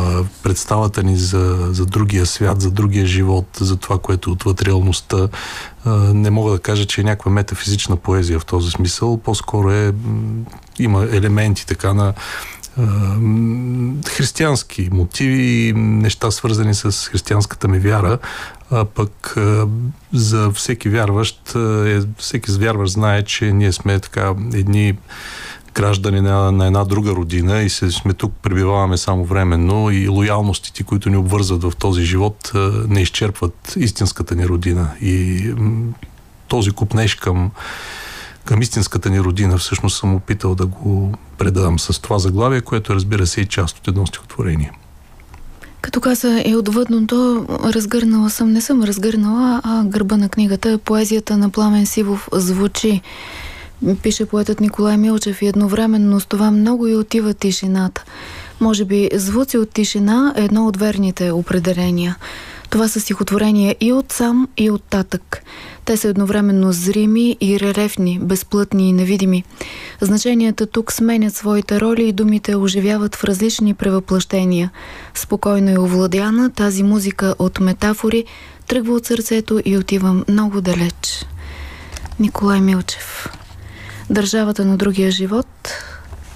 представата 0.42 1.02
ни 1.02 1.16
за, 1.16 1.68
за 1.70 1.86
другия 1.86 2.26
свят, 2.26 2.60
за 2.60 2.70
другия 2.70 3.06
живот, 3.06 3.46
за 3.60 3.76
това, 3.76 3.98
което 3.98 4.32
отвъд 4.32 4.62
реалността. 4.62 5.28
Не 6.12 6.30
мога 6.30 6.52
да 6.52 6.58
кажа, 6.58 6.86
че 6.86 7.00
е 7.00 7.04
някаква 7.04 7.30
метафизична 7.30 7.96
поезия 7.96 8.38
в 8.40 8.44
този 8.44 8.70
смисъл. 8.70 9.16
По-скоро 9.16 9.70
е, 9.70 9.92
има 10.78 11.02
елементи 11.12 11.66
така 11.66 11.94
на 11.94 12.14
християнски 14.08 14.88
мотиви, 14.92 15.72
неща 15.76 16.30
свързани 16.30 16.74
с 16.74 17.08
християнската 17.10 17.68
ми 17.68 17.78
вяра, 17.78 18.18
а 18.70 18.84
пък 18.84 19.36
за 20.12 20.50
всеки 20.50 20.88
вярващ, 20.88 21.54
е, 21.56 22.00
всеки 22.18 22.50
вярващ 22.50 22.92
знае, 22.92 23.24
че 23.24 23.52
ние 23.52 23.72
сме 23.72 24.00
така 24.00 24.34
едни 24.54 24.96
граждани 25.74 26.20
на, 26.20 26.52
на 26.52 26.66
една 26.66 26.84
друга 26.84 27.10
родина 27.10 27.62
и 27.62 27.70
се, 27.70 27.90
сме 27.90 28.12
тук, 28.12 28.32
пребиваваме 28.42 28.96
само 28.96 29.24
временно 29.24 29.90
и 29.90 30.08
лоялностите, 30.08 30.82
които 30.82 31.10
ни 31.10 31.16
обвързват 31.16 31.62
в 31.62 31.72
този 31.78 32.02
живот, 32.04 32.52
не 32.88 33.02
изчерпват 33.02 33.74
истинската 33.76 34.34
ни 34.34 34.46
родина. 34.46 34.90
И 35.00 35.54
този 36.48 36.70
купнеж 36.70 37.14
към, 37.14 37.50
към 38.44 38.62
истинската 38.62 39.10
ни 39.10 39.20
родина 39.20 39.58
всъщност 39.58 39.98
съм 39.98 40.14
опитал 40.14 40.54
да 40.54 40.66
го 40.66 41.12
предам 41.38 41.78
с 41.78 42.00
това 42.00 42.18
заглавие, 42.18 42.60
което 42.60 42.94
разбира 42.94 43.26
се 43.26 43.40
и 43.40 43.46
част 43.46 43.78
от 43.78 43.88
едно 43.88 44.06
стихотворение. 44.06 44.72
Като 45.80 46.00
каза 46.00 46.42
е 46.44 46.56
отвъдното, 46.56 47.46
разгърнала 47.64 48.30
съм, 48.30 48.52
не 48.52 48.60
съм 48.60 48.82
разгърнала, 48.82 49.60
а 49.64 49.84
гърба 49.84 50.16
на 50.16 50.28
книгата, 50.28 50.78
поезията 50.78 51.36
на 51.36 51.50
Пламен 51.50 51.86
Сивов 51.86 52.28
звучи 52.32 53.02
пише 54.02 54.26
поетът 54.26 54.60
Николай 54.60 54.96
Милчев 54.96 55.42
и 55.42 55.46
едновременно 55.46 56.20
с 56.20 56.26
това 56.26 56.50
много 56.50 56.86
и 56.86 56.96
отива 56.96 57.34
тишината. 57.34 58.04
Може 58.60 58.84
би 58.84 59.10
звуци 59.14 59.58
от 59.58 59.70
тишина 59.70 60.34
е 60.36 60.44
едно 60.44 60.66
от 60.66 60.76
верните 60.76 61.30
определения. 61.30 62.16
Това 62.70 62.88
са 62.88 63.00
стихотворения 63.00 63.76
и 63.80 63.92
от 63.92 64.12
сам, 64.12 64.48
и 64.56 64.70
от 64.70 64.82
татък. 64.82 65.42
Те 65.84 65.96
са 65.96 66.08
едновременно 66.08 66.72
зрими 66.72 67.36
и 67.40 67.60
релефни, 67.60 68.18
безплътни 68.22 68.88
и 68.88 68.92
невидими. 68.92 69.44
Значенията 70.00 70.66
тук 70.66 70.92
сменят 70.92 71.34
своите 71.34 71.80
роли 71.80 72.08
и 72.08 72.12
думите 72.12 72.56
оживяват 72.56 73.14
в 73.16 73.24
различни 73.24 73.74
превъплъщения. 73.74 74.70
Спокойно 75.14 75.70
и 75.70 75.78
овладяна, 75.78 76.50
тази 76.50 76.82
музика 76.82 77.34
от 77.38 77.60
метафори 77.60 78.24
тръгва 78.66 78.94
от 78.94 79.06
сърцето 79.06 79.60
и 79.64 79.78
отива 79.78 80.24
много 80.28 80.60
далеч. 80.60 81.26
Николай 82.20 82.60
Милчев 82.60 83.28
Държавата 84.10 84.64
на 84.64 84.76
другия 84.76 85.10
живот. 85.10 85.46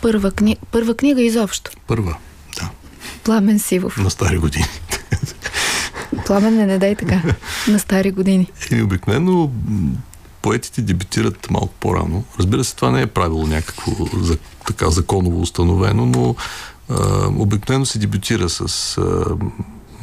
Първа, 0.03 0.31
кни... 0.31 0.57
Първа 0.71 0.95
книга 0.95 1.23
изобщо. 1.23 1.71
Първа, 1.87 2.17
да. 2.61 2.71
Пламен 3.25 3.59
Сивов. 3.59 3.97
На 3.97 4.11
стари 4.11 4.39
години. 4.39 4.65
Пламен 6.27 6.57
не, 6.57 6.67
не 6.67 6.79
дай 6.79 6.95
така. 6.95 7.23
На 7.69 7.79
стари 7.79 8.11
години. 8.11 8.53
И 8.71 8.83
обикновено 8.83 9.51
поетите 10.43 10.83
дебютират 10.83 11.51
малко 11.51 11.75
по-рано. 11.81 12.25
Разбира 12.39 12.65
се, 12.65 12.77
това 12.77 12.91
не 12.91 13.03
е 13.03 13.07
правило 13.07 13.47
някакво 13.47 13.93
за, 14.23 14.37
така 14.67 14.91
законово 14.91 15.41
установено, 15.41 16.07
но 16.07 16.35
а, 16.89 17.29
обикновено 17.39 17.87
се 17.87 17.99
дебютира 17.99 18.49
с 18.49 18.99
а, 18.99 19.25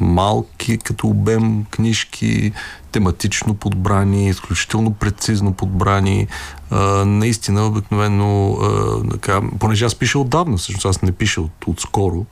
малки 0.00 0.78
като 0.78 1.06
обем 1.06 1.64
книжки, 1.64 2.52
тематично 2.92 3.54
подбрани, 3.54 4.28
изключително 4.28 4.94
прецизно 4.94 5.52
подбрани. 5.52 6.26
А, 6.70 7.04
наистина, 7.04 7.66
обикновено, 7.66 8.52
а, 8.52 9.02
така, 9.10 9.40
понеже 9.58 9.84
аз 9.84 9.94
пиша 9.94 10.18
отдавна, 10.18 10.56
всъщност 10.56 10.86
аз 10.86 11.02
не 11.02 11.12
пиша 11.12 11.40
от, 11.40 11.64
отскоро, 11.66 12.26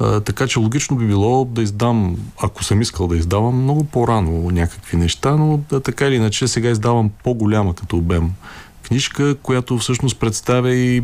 а, 0.00 0.20
така 0.20 0.46
че 0.46 0.58
логично 0.58 0.96
би 0.96 1.06
било 1.06 1.44
да 1.44 1.62
издам, 1.62 2.16
ако 2.42 2.64
съм 2.64 2.80
искал 2.80 3.06
да 3.06 3.16
издавам, 3.16 3.62
много 3.62 3.84
по-рано 3.84 4.50
някакви 4.50 4.96
неща, 4.96 5.36
но 5.36 5.60
да, 5.70 5.80
така 5.80 6.06
или 6.06 6.14
иначе 6.14 6.48
сега 6.48 6.70
издавам 6.70 7.10
по-голяма 7.24 7.74
като 7.74 7.96
обем 7.96 8.30
книжка, 8.82 9.34
която 9.34 9.78
всъщност 9.78 10.18
представя 10.18 10.74
и 10.74 11.02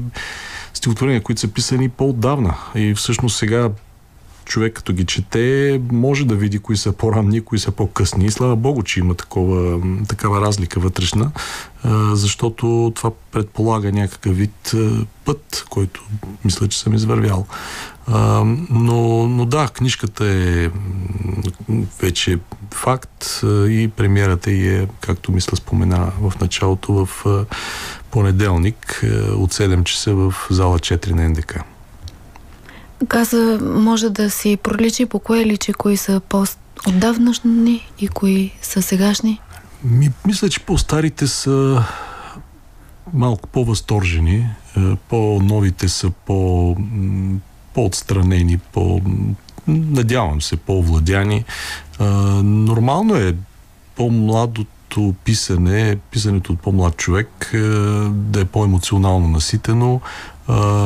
стихотворения, 0.75 1.23
които 1.23 1.41
са 1.41 1.49
писани 1.49 1.89
по-отдавна. 1.89 2.55
И 2.75 2.95
всъщност 2.95 3.37
сега 3.37 3.71
човек 4.47 4.73
като 4.73 4.93
ги 4.93 5.05
чете, 5.05 5.81
може 5.93 6.27
да 6.27 6.35
види 6.35 6.59
кои 6.59 6.77
са 6.77 6.93
по-ранни, 6.93 7.41
кои 7.41 7.59
са 7.59 7.71
по-късни. 7.71 8.31
Слава 8.31 8.57
Богу, 8.57 8.83
че 8.83 9.01
има 9.01 9.15
такова, 9.15 9.81
такава 10.09 10.41
разлика 10.41 10.81
вътрешна, 10.81 11.31
защото 12.13 12.93
това 12.95 13.11
предполага 13.33 13.93
някакъв 13.93 14.37
вид 14.37 14.75
път, 15.25 15.65
който 15.71 16.05
мисля, 16.45 16.69
че 16.69 16.79
съм 16.79 16.95
извървял. 16.95 17.47
Но, 18.71 19.29
но 19.29 19.47
да, 19.47 19.69
книжката 19.69 20.27
е 20.27 20.71
вече 22.01 22.39
факт 22.75 23.41
и 23.45 23.91
премиерата 23.97 24.51
е, 24.51 24.87
както 25.01 25.33
мисля 25.33 25.57
спомена 25.57 26.13
в 26.21 26.33
началото, 26.41 27.07
в 27.07 27.27
понеделник 28.11 29.05
от 29.33 29.55
7 29.55 29.85
часа 29.85 30.15
в 30.15 30.35
зала 30.51 30.79
4 30.79 31.11
на 31.11 31.29
НДК. 31.29 31.76
Каза, 33.09 33.59
може 33.63 34.11
да 34.11 34.31
си 34.31 34.57
проличи 34.57 35.07
по 35.07 35.19
кое 35.19 35.47
личи, 35.47 35.73
кои 35.73 35.97
са 35.97 36.21
по-отдавнашни 36.29 37.91
и 37.99 38.09
кои 38.09 38.53
са 38.63 38.83
сегашни? 38.83 39.41
Ми, 39.85 40.11
мисля, 40.27 40.49
че 40.49 40.61
по-старите 40.61 41.27
са 41.27 41.85
малко 43.13 43.49
по-възторжени, 43.49 44.37
е, 44.37 44.97
по-новите 45.09 45.89
са 45.89 46.11
по, 46.11 46.77
по-отстранени, 47.75 48.59
по, 48.59 49.01
надявам 49.69 50.43
се, 50.43 50.57
по-овладяни. 50.57 51.37
Е, 52.01 52.05
нормално 52.43 53.15
е 53.15 53.35
по-младото 53.97 55.15
писане, 55.25 55.97
писането 56.11 56.53
от 56.53 56.61
по-млад 56.61 56.97
човек 56.97 57.51
е, 57.55 57.59
да 58.09 58.41
е 58.41 58.45
по-емоционално 58.45 59.29
наситено, 59.29 60.01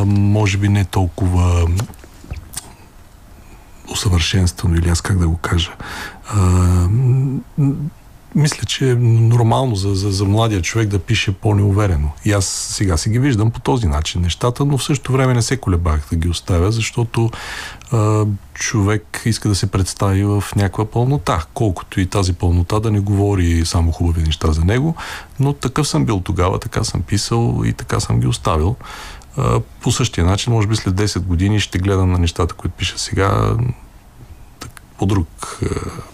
може 0.07 0.59
би 0.59 0.69
не 0.69 0.85
толкова 0.85 1.69
усъвършенствано 3.91 4.77
или 4.77 4.89
аз 4.89 5.01
как 5.01 5.19
да 5.19 5.29
го 5.29 5.37
кажа. 5.37 5.73
А, 6.29 6.39
мисля, 8.35 8.65
че 8.67 8.91
е 8.91 8.95
нормално 8.95 9.77
за, 9.77 9.95
за, 9.95 10.11
за 10.11 10.25
младия 10.25 10.63
човек 10.63 10.89
да 10.89 10.99
пише 10.99 11.33
по-неуверено. 11.33 12.11
И 12.25 12.33
аз 12.33 12.47
сега 12.47 12.97
си 12.97 13.11
ги 13.11 13.19
виждам 13.19 13.51
по 13.51 13.61
този 13.61 13.87
начин 13.87 14.23
нещата, 14.23 14.65
но 14.65 14.79
в 14.79 14.85
същото 14.85 15.13
време 15.13 15.35
не 15.35 15.43
се 15.43 15.57
колебах 15.57 16.07
да 16.11 16.17
ги 16.17 16.29
оставя, 16.29 16.73
защото 16.73 17.31
а, 17.93 18.27
човек 18.55 19.23
иска 19.25 19.49
да 19.49 19.55
се 19.55 19.67
представи 19.67 20.25
в 20.25 20.45
някаква 20.57 20.85
пълнота, 20.85 21.45
колкото 21.55 22.01
и 22.01 22.07
тази 22.07 22.33
пълнота 22.33 22.81
да 22.81 22.91
не 22.91 23.01
говори 23.01 23.67
само 23.67 23.93
хубави 23.93 24.23
неща 24.23 24.53
за 24.53 24.65
него, 24.65 24.95
но 25.41 25.53
такъв 25.53 25.89
съм 25.89 26.05
бил 26.05 26.21
тогава, 26.21 26.59
така 26.59 26.85
съм 26.85 27.03
писал 27.03 27.63
и 27.65 27.73
така 27.73 28.01
съм 28.01 28.21
ги 28.21 28.27
оставил. 28.27 28.77
По 29.81 29.93
същия 29.93 30.25
начин, 30.25 30.53
може 30.53 30.69
би 30.69 30.77
след 30.77 30.95
10 30.95 31.21
години 31.21 31.61
ще 31.61 31.79
гледам 31.79 32.13
на 32.13 32.19
нещата, 32.19 32.55
които 32.55 32.77
пиша 32.77 32.99
сега, 32.99 33.57
по 34.99 35.07
друг, 35.07 35.61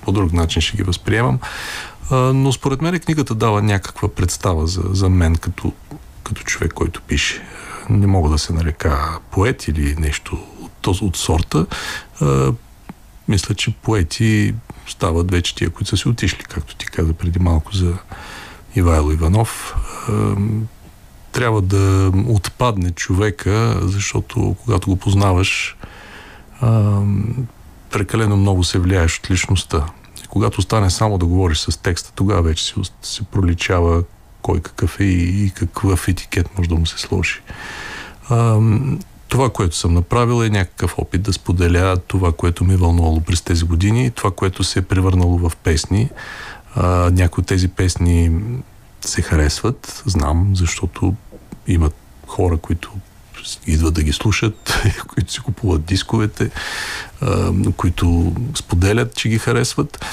по 0.02 0.12
друг 0.12 0.32
начин 0.32 0.62
ще 0.62 0.76
ги 0.76 0.82
възприемам. 0.82 1.38
Но 2.10 2.52
според 2.52 2.82
мен 2.82 3.00
книгата 3.00 3.34
дава 3.34 3.62
някаква 3.62 4.08
представа 4.08 4.66
за, 4.66 4.82
за 4.90 5.10
мен 5.10 5.36
като, 5.36 5.72
като 6.22 6.42
човек, 6.42 6.72
който 6.72 7.02
пише. 7.02 7.42
Не 7.90 8.06
мога 8.06 8.30
да 8.30 8.38
се 8.38 8.52
нарека 8.52 9.18
поет 9.30 9.68
или 9.68 9.94
нещо 9.98 10.38
от, 10.60 10.86
от 10.86 11.16
сорта. 11.16 11.66
Мисля, 13.28 13.54
че 13.54 13.70
поети 13.70 14.54
стават 14.88 15.30
вече 15.30 15.54
тия, 15.54 15.70
които 15.70 15.90
са 15.90 15.96
си 15.96 16.08
отишли, 16.08 16.44
както 16.48 16.76
ти 16.76 16.86
каза 16.86 17.12
преди 17.12 17.38
малко 17.38 17.76
за 17.76 17.92
Ивайло 18.76 19.12
Иванов. 19.12 19.74
Трябва 21.36 21.62
да 21.62 22.12
отпадне 22.28 22.90
човека, 22.90 23.78
защото 23.82 24.56
когато 24.64 24.90
го 24.90 24.96
познаваш, 24.96 25.76
прекалено 27.90 28.36
много 28.36 28.64
се 28.64 28.78
влияеш 28.78 29.18
от 29.18 29.30
личността. 29.30 29.86
Когато 30.28 30.62
стане 30.62 30.90
само 30.90 31.18
да 31.18 31.26
говориш 31.26 31.58
с 31.58 31.82
текста, 31.82 32.12
тогава 32.14 32.42
вече 32.42 32.64
се, 32.64 32.74
се 33.02 33.22
проличава 33.22 34.02
кой 34.42 34.60
какъв 34.60 35.00
е 35.00 35.04
и, 35.04 35.46
и 35.46 35.50
какъв 35.50 36.08
етикет 36.08 36.58
може 36.58 36.68
да 36.68 36.74
му 36.74 36.86
се 36.86 36.98
сложи. 36.98 37.40
А, 38.28 38.60
това, 39.28 39.50
което 39.50 39.76
съм 39.76 39.94
направил 39.94 40.44
е 40.44 40.50
някакъв 40.50 40.94
опит 40.98 41.22
да 41.22 41.32
споделя 41.32 41.96
това, 41.96 42.32
което 42.32 42.64
ми 42.64 42.74
е 42.74 42.76
вълнувало 42.76 43.20
през 43.20 43.42
тези 43.42 43.64
години, 43.64 44.10
това, 44.10 44.30
което 44.30 44.64
се 44.64 44.78
е 44.78 44.82
превърнало 44.82 45.38
в 45.38 45.56
песни. 45.56 46.10
А, 46.74 47.10
някои 47.10 47.42
от 47.42 47.46
тези 47.46 47.68
песни 47.68 48.30
се 49.00 49.22
харесват, 49.22 50.02
знам, 50.06 50.50
защото 50.54 51.14
имат 51.66 51.94
хора, 52.26 52.56
които 52.56 52.90
идват 53.66 53.94
да 53.94 54.02
ги 54.02 54.12
слушат, 54.12 54.82
които 55.08 55.32
си 55.32 55.40
купуват 55.40 55.84
дисковете, 55.84 56.50
които 57.76 58.32
споделят, 58.54 59.14
че 59.14 59.28
ги 59.28 59.38
харесват. 59.38 60.04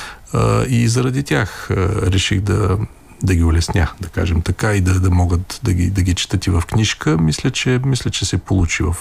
И 0.67 0.87
заради 0.87 1.23
тях 1.23 1.67
реших 2.01 2.41
да, 2.41 2.77
да 3.23 3.35
ги 3.35 3.43
улесня, 3.43 3.91
да 4.01 4.07
кажем 4.07 4.41
така, 4.41 4.73
и 4.73 4.81
да, 4.81 4.99
да 4.99 5.11
могат 5.11 5.59
да 5.63 5.73
ги, 5.73 5.89
да 5.89 6.01
ги 6.01 6.13
четат 6.13 6.47
и 6.47 6.49
в 6.49 6.63
книжка. 6.67 7.17
Мисля, 7.17 7.51
че, 7.51 7.79
мисля, 7.85 8.11
че 8.11 8.25
се 8.25 8.37
получи 8.37 8.83
в, 8.83 8.93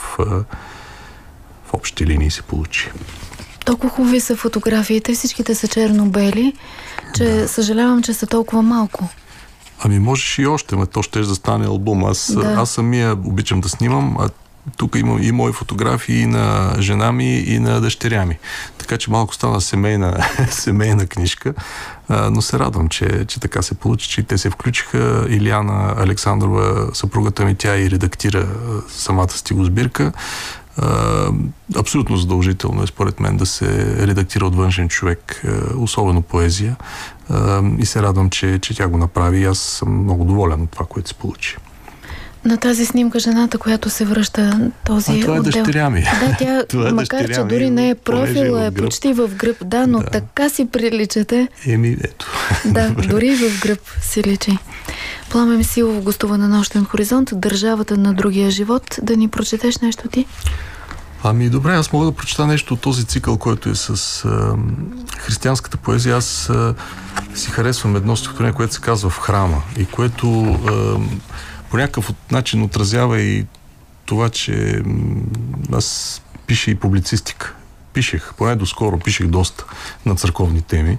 в 1.64 1.74
общи 1.74 2.06
линии 2.06 2.30
се 2.30 2.42
получи. 2.42 2.90
Толкова 3.64 3.90
хубави 3.90 4.20
са 4.20 4.36
фотографиите, 4.36 5.14
всичките 5.14 5.54
са 5.54 5.68
черно-бели, 5.68 6.52
че 7.16 7.24
да. 7.24 7.48
съжалявам, 7.48 8.02
че 8.02 8.14
са 8.14 8.26
толкова 8.26 8.62
малко. 8.62 9.08
Ами 9.84 9.98
можеш 9.98 10.38
и 10.38 10.46
още, 10.46 10.76
ме 10.76 10.86
то 10.86 11.02
ще 11.02 11.20
да 11.20 11.34
стане 11.34 11.66
албум. 11.66 12.04
Аз, 12.04 12.32
да. 12.34 12.54
аз 12.58 12.70
самия 12.70 13.12
обичам 13.12 13.60
да 13.60 13.68
снимам, 13.68 14.16
а 14.18 14.28
тук 14.76 14.96
има 14.96 15.20
и 15.20 15.32
мои 15.32 15.52
фотографии 15.52 16.20
и 16.20 16.26
на 16.26 16.76
жена 16.78 17.12
ми, 17.12 17.38
и 17.38 17.58
на 17.58 17.80
дъщеря 17.80 18.26
ми. 18.26 18.38
Така 18.78 18.98
че 18.98 19.10
малко 19.10 19.34
стана 19.34 19.60
семейна, 19.60 20.26
семейна 20.50 21.06
книжка, 21.06 21.54
а, 22.08 22.30
но 22.30 22.42
се 22.42 22.58
радвам, 22.58 22.88
че, 22.88 23.24
че 23.28 23.40
така 23.40 23.62
се 23.62 23.74
получи, 23.74 24.08
че 24.08 24.22
те 24.22 24.38
се 24.38 24.50
включиха. 24.50 25.26
Илиана 25.28 25.94
Александрова, 25.98 26.94
съпругата 26.94 27.44
ми, 27.44 27.54
тя 27.54 27.78
и 27.78 27.90
редактира 27.90 28.48
самата 28.88 29.30
стилосбирка. 29.30 30.12
Uh, 30.80 31.34
абсолютно 31.76 32.16
задължително 32.16 32.82
е 32.82 32.86
според 32.86 33.20
мен 33.20 33.36
да 33.36 33.46
се 33.46 33.96
редактира 34.06 34.46
от 34.46 34.56
външен 34.56 34.88
човек, 34.88 35.42
особено 35.76 36.22
поезия. 36.22 36.76
И 37.78 37.86
се 37.86 38.02
радвам, 38.02 38.30
че, 38.30 38.58
че 38.58 38.76
тя 38.76 38.88
го 38.88 38.98
направи 38.98 39.40
и 39.40 39.44
аз 39.44 39.58
съм 39.58 40.02
много 40.02 40.24
доволен 40.24 40.62
от 40.62 40.70
това, 40.70 40.86
което 40.86 41.08
се 41.08 41.14
получи. 41.14 41.56
На 42.44 42.56
тази 42.56 42.86
снимка 42.86 43.18
жената, 43.18 43.58
която 43.58 43.90
се 43.90 44.04
връща 44.04 44.70
този 44.84 45.12
а, 45.12 45.20
това 45.20 45.36
е 45.36 45.40
отдел. 45.40 45.52
дъщеря 45.52 45.90
ми. 45.90 46.00
Да, 46.00 46.36
тя, 46.38 46.64
това 46.68 46.88
е 46.88 46.92
макар 46.92 47.34
че 47.34 47.40
дори 47.40 47.70
не 47.70 47.88
е 47.88 47.94
профил, 47.94 48.56
е, 48.56 48.66
е 48.66 48.70
почти 48.70 49.12
в 49.12 49.30
гръб. 49.36 49.56
Да, 49.64 49.86
но 49.86 49.98
да. 49.98 50.06
така 50.06 50.48
си 50.48 50.68
приличате. 50.72 51.48
Еми, 51.66 51.96
ето. 52.04 52.26
Да, 52.64 52.90
дори 53.08 53.36
в 53.36 53.62
гръб 53.62 53.80
си 54.00 54.22
личи. 54.22 54.58
Пламен 55.30 55.64
Силов 55.64 56.02
гостува 56.02 56.38
на 56.38 56.48
Нощен 56.48 56.84
хоризонт, 56.84 57.30
държавата 57.32 57.96
на 57.96 58.14
другия 58.14 58.50
живот. 58.50 58.98
Да 59.02 59.16
ни 59.16 59.28
прочетеш 59.28 59.78
нещо 59.78 60.08
ти? 60.08 60.26
Ами 61.24 61.50
добре, 61.50 61.74
аз 61.74 61.92
мога 61.92 62.06
да 62.06 62.12
прочета 62.12 62.46
нещо 62.46 62.74
от 62.74 62.80
този 62.80 63.04
цикъл, 63.04 63.38
който 63.38 63.68
е 63.68 63.74
с 63.74 64.24
а, 64.24 64.56
християнската 65.18 65.76
поезия. 65.76 66.16
Аз 66.16 66.50
а, 66.50 66.74
си 67.34 67.50
харесвам 67.50 67.96
едно 67.96 68.16
стихотворение, 68.16 68.54
което 68.54 68.74
се 68.74 68.80
казва 68.80 69.10
в 69.10 69.18
храма 69.18 69.62
и 69.78 69.86
което 69.86 70.42
а, 70.42 70.96
по 71.70 71.76
някакъв 71.76 72.12
начин 72.30 72.62
отразява 72.62 73.20
и 73.20 73.46
това, 74.04 74.28
че 74.28 74.82
аз 75.72 76.20
пише 76.46 76.70
и 76.70 76.74
публицистика. 76.74 77.54
Пишех, 77.92 78.34
поне 78.36 78.56
доскоро 78.56 78.98
пишех 78.98 79.26
доста 79.26 79.64
на 80.06 80.16
църковни 80.16 80.62
теми. 80.62 80.98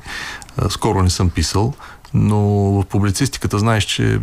Скоро 0.70 1.04
не 1.04 1.10
съм 1.10 1.30
писал, 1.30 1.74
но 2.13 2.39
в 2.82 2.86
публицистиката 2.86 3.60
знаеш, 3.60 3.84
че 3.84 4.19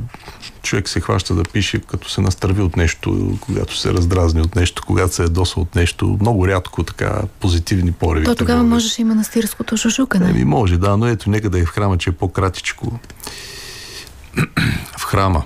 човек 0.62 0.88
се 0.88 1.00
хваща 1.00 1.34
да 1.34 1.42
пише, 1.42 1.80
като 1.80 2.10
се 2.10 2.20
настърви 2.20 2.62
от 2.62 2.76
нещо, 2.76 3.38
когато 3.40 3.76
се 3.76 3.92
раздразни 3.92 4.40
от 4.40 4.56
нещо, 4.56 4.82
когато 4.86 5.14
се 5.14 5.22
ядоса 5.22 5.60
от 5.60 5.74
нещо. 5.74 6.18
Много 6.20 6.48
рядко 6.48 6.82
така 6.82 7.22
позитивни 7.40 7.92
пореви. 7.92 8.24
То 8.24 8.34
тогава 8.34 8.62
можеш 8.62 8.98
и 8.98 9.04
манастирското 9.04 9.76
шушукане. 9.76 10.30
Еми 10.30 10.44
може, 10.44 10.76
да, 10.76 10.96
но 10.96 11.06
ето, 11.06 11.30
нека 11.30 11.50
да 11.50 11.58
е 11.58 11.64
в 11.64 11.68
храма, 11.68 11.98
че 11.98 12.10
е 12.10 12.12
по-кратичко. 12.12 12.98
в 14.98 15.04
храма. 15.04 15.44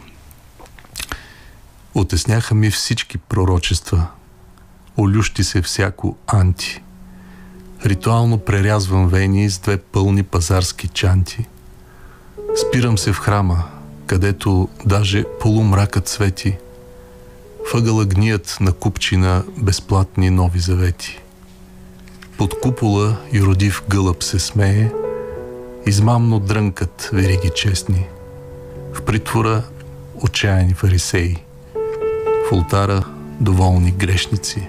Отесняха 1.94 2.54
ми 2.54 2.70
всички 2.70 3.18
пророчества. 3.18 4.06
Олющи 4.98 5.44
се 5.44 5.62
всяко 5.62 6.16
анти. 6.26 6.82
Ритуално 7.86 8.38
прерязвам 8.38 9.08
вени 9.08 9.50
с 9.50 9.58
две 9.58 9.76
пълни 9.76 10.22
пазарски 10.22 10.88
чанти. 10.88 11.46
Спирам 12.56 12.98
се 12.98 13.12
в 13.12 13.18
храма, 13.18 13.64
където 14.06 14.68
даже 14.86 15.24
полумракът 15.40 16.08
свети. 16.08 16.56
Въгъла 17.74 18.04
гният 18.04 18.56
на 18.60 18.72
купчина 18.72 19.42
безплатни 19.58 20.30
нови 20.30 20.58
завети. 20.58 21.20
Под 22.38 22.60
купола 22.60 23.16
и 23.32 23.42
родив 23.42 23.82
гълъб 23.88 24.22
се 24.22 24.38
смее, 24.38 24.90
измамно 25.86 26.40
дрънкат 26.40 27.10
вериги 27.12 27.50
честни. 27.54 28.06
В 28.92 29.02
притвора 29.02 29.62
отчаяни 30.22 30.74
фарисеи 30.74 31.36
в 32.48 32.52
ултара 32.52 33.04
доволни 33.40 33.90
грешници. 33.90 34.68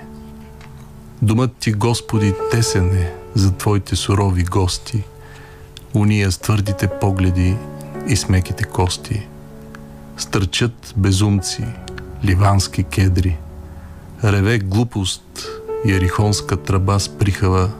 Думът 1.21 1.51
ти, 1.59 1.71
Господи, 1.71 2.33
тесен 2.51 2.97
е 2.97 3.13
за 3.35 3.51
Твоите 3.51 3.95
сурови 3.95 4.43
гости, 4.43 5.03
уния 5.93 6.31
с 6.31 6.37
твърдите 6.37 6.87
погледи 7.01 7.55
и 8.07 8.15
смеките 8.15 8.63
кости. 8.63 9.27
Стърчат 10.17 10.93
безумци, 10.97 11.65
ливански 12.25 12.83
кедри, 12.83 13.37
реве 14.23 14.59
глупост, 14.59 15.47
ярихонска 15.85 16.57
тръба 16.57 16.99
с 16.99 17.09
прихава, 17.09 17.71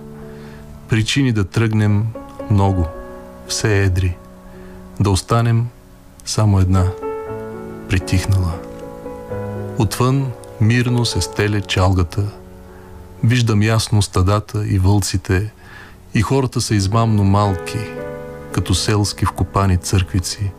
причини 0.90 1.32
да 1.32 1.44
тръгнем 1.44 2.06
много, 2.52 2.88
все 3.48 3.84
едри, 3.84 4.18
да 5.00 5.10
останем 5.10 5.68
само 6.26 6.60
една, 6.60 6.86
притихнала. 7.90 8.52
Отвън 9.78 10.32
мирно 10.62 11.06
се 11.06 11.22
стеле 11.22 11.62
чалгата. 11.62 12.24
Виждам 13.24 13.62
ясно 13.62 14.02
стадата 14.02 14.68
и 14.68 14.80
вълците, 14.80 15.52
и 16.14 16.22
хората 16.22 16.62
са 16.62 16.76
измамно 16.76 17.24
малки, 17.24 17.80
като 18.56 18.74
селски 18.74 19.26
вкопани 19.26 19.78
църквици. 19.78 20.52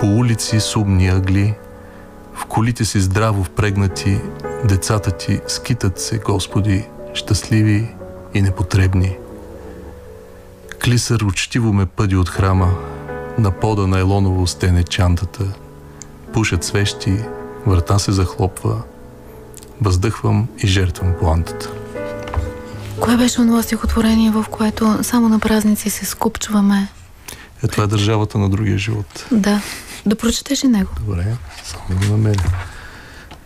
По 0.00 0.06
улици 0.06 0.60
сумни 0.60 1.08
ъгли, 1.08 1.54
в 2.34 2.46
колите 2.46 2.84
си 2.84 3.00
здраво 3.00 3.44
впрегнати, 3.44 4.20
децата 4.64 5.10
ти 5.10 5.40
скитат 5.46 6.00
се, 6.00 6.18
Господи, 6.18 6.84
щастливи 7.14 7.94
и 8.34 8.42
непотребни. 8.42 9.16
Клисър 10.84 11.20
учтиво 11.22 11.72
ме 11.72 11.86
пъди 11.86 12.16
от 12.16 12.28
храма, 12.28 12.74
на 13.38 13.50
пода 13.50 13.86
на 13.86 13.98
елоново 13.98 14.46
стене 14.46 14.82
чантата, 14.82 15.44
пушат 16.32 16.64
свещи, 16.64 17.16
врата 17.66 17.98
се 17.98 18.12
захлопва, 18.12 18.82
въздъхвам 19.80 20.48
и 20.62 20.66
жертвам 20.66 21.14
плантата. 21.20 21.77
Кое 23.00 23.16
беше 23.16 23.40
онова 23.40 23.62
стихотворение, 23.62 24.30
в 24.30 24.46
което 24.50 24.98
само 25.02 25.28
на 25.28 25.38
празници 25.38 25.90
се 25.90 26.04
скупчваме? 26.04 26.88
Е, 27.64 27.68
това 27.68 27.84
е 27.84 27.86
държавата 27.86 28.38
на 28.38 28.48
другия 28.48 28.78
живот. 28.78 29.26
Да. 29.32 29.62
Да 30.06 30.16
прочетеш 30.16 30.62
и 30.62 30.68
него. 30.68 30.90
Добре, 31.00 31.36
само 31.64 32.00
да 32.00 32.08
намеря. 32.08 32.52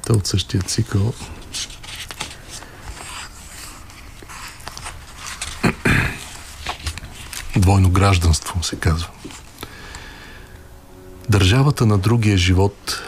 Та 0.06 0.12
от 0.12 0.26
същия 0.26 0.62
цикъл. 0.62 1.12
Двойно 7.56 7.90
гражданство 7.90 8.62
се 8.62 8.76
казва. 8.76 9.08
Държавата 11.28 11.86
на 11.86 11.98
другия 11.98 12.36
живот 12.36 13.02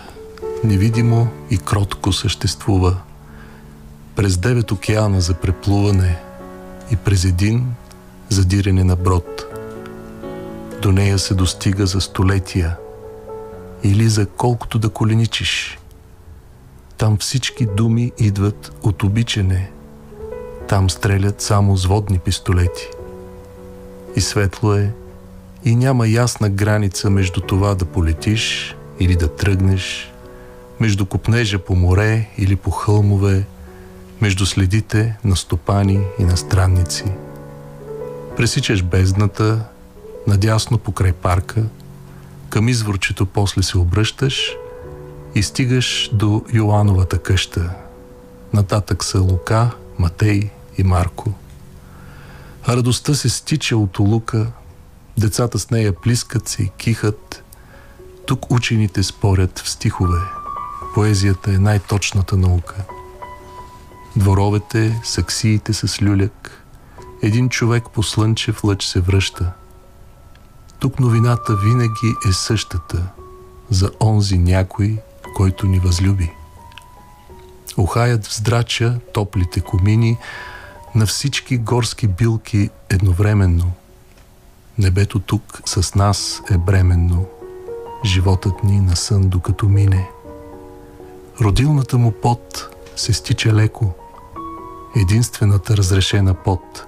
невидимо 0.64 1.28
и 1.50 1.58
кротко 1.58 2.12
съществува 2.12 2.96
през 4.16 4.38
девет 4.38 4.72
океана 4.72 5.20
за 5.20 5.34
преплуване 5.34 6.18
и 6.90 6.96
през 6.96 7.24
един 7.24 7.74
задирене 8.28 8.84
на 8.84 8.96
брод. 8.96 9.44
До 10.82 10.92
нея 10.92 11.18
се 11.18 11.34
достига 11.34 11.86
за 11.86 12.00
столетия 12.00 12.76
или 13.82 14.08
за 14.08 14.26
колкото 14.26 14.78
да 14.78 14.88
коленичиш. 14.88 15.78
Там 16.96 17.16
всички 17.16 17.66
думи 17.66 18.12
идват 18.18 18.72
от 18.82 19.02
обичане. 19.02 19.70
Там 20.68 20.90
стрелят 20.90 21.40
само 21.40 21.76
с 21.76 21.86
водни 21.86 22.18
пистолети. 22.18 22.88
И 24.16 24.20
светло 24.20 24.74
е, 24.74 24.92
и 25.64 25.74
няма 25.76 26.08
ясна 26.08 26.48
граница 26.50 27.10
между 27.10 27.40
това 27.40 27.74
да 27.74 27.84
полетиш 27.84 28.76
или 29.00 29.16
да 29.16 29.28
тръгнеш, 29.28 30.12
между 30.80 31.06
купнежа 31.06 31.58
по 31.58 31.74
море 31.74 32.28
или 32.38 32.56
по 32.56 32.70
хълмове, 32.70 33.44
между 34.20 34.46
следите 34.46 35.16
на 35.24 35.36
стопани 35.36 36.00
и 36.18 36.24
на 36.24 36.36
странници. 36.36 37.04
Пресичаш 38.36 38.82
бездната, 38.82 39.64
надясно 40.26 40.78
покрай 40.78 41.12
парка, 41.12 41.62
към 42.48 42.68
изворчето 42.68 43.26
после 43.26 43.62
се 43.62 43.78
обръщаш 43.78 44.52
и 45.34 45.42
стигаш 45.42 46.10
до 46.12 46.44
Йоановата 46.52 47.18
къща. 47.18 47.70
Нататък 48.52 49.04
са 49.04 49.20
Лука, 49.20 49.70
Матей 49.98 50.50
и 50.78 50.82
Марко. 50.82 51.32
Радостта 52.68 53.14
се 53.14 53.28
стича 53.28 53.76
от 53.76 53.98
Лука, 53.98 54.46
децата 55.18 55.58
с 55.58 55.70
нея 55.70 55.92
плискат 55.92 56.48
се 56.48 56.62
и 56.62 56.68
кихат. 56.68 57.42
Тук 58.26 58.50
учените 58.50 59.02
спорят 59.02 59.58
в 59.58 59.68
стихове. 59.68 60.18
Поезията 60.94 61.50
е 61.50 61.58
най-точната 61.58 62.36
наука. 62.36 62.74
Дворовете, 64.16 65.00
саксиите 65.04 65.72
с 65.72 66.02
люляк. 66.02 66.64
Един 67.22 67.48
човек 67.48 67.84
по 67.94 68.02
слънчев 68.02 68.64
лъч 68.64 68.84
се 68.84 69.00
връща. 69.00 69.52
Тук 70.78 71.00
новината 71.00 71.56
винаги 71.56 72.14
е 72.28 72.32
същата 72.32 73.06
за 73.70 73.90
онзи 74.00 74.38
някой, 74.38 74.98
който 75.34 75.66
ни 75.66 75.78
възлюби. 75.78 76.30
Охаят 77.76 78.26
вздрача 78.26 78.98
топлите 79.14 79.60
комини 79.60 80.18
на 80.94 81.06
всички 81.06 81.58
горски 81.58 82.08
билки 82.08 82.70
едновременно. 82.90 83.72
Небето 84.78 85.18
тук 85.18 85.62
с 85.66 85.94
нас 85.94 86.42
е 86.50 86.58
бременно, 86.58 87.26
животът 88.04 88.64
ни 88.64 88.80
на 88.80 88.96
сън 88.96 89.28
докато 89.28 89.68
мине. 89.68 90.08
Родилната 91.40 91.98
му 91.98 92.12
пот 92.12 92.76
се 92.96 93.12
стича 93.12 93.52
леко, 93.52 93.94
единствената 94.96 95.76
разрешена 95.76 96.34
пот 96.34 96.86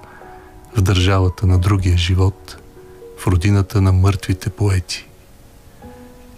в 0.77 0.81
държавата 0.81 1.47
на 1.47 1.57
другия 1.57 1.97
живот, 1.97 2.57
в 3.17 3.27
родината 3.27 3.81
на 3.81 3.91
мъртвите 3.91 4.49
поети. 4.49 5.07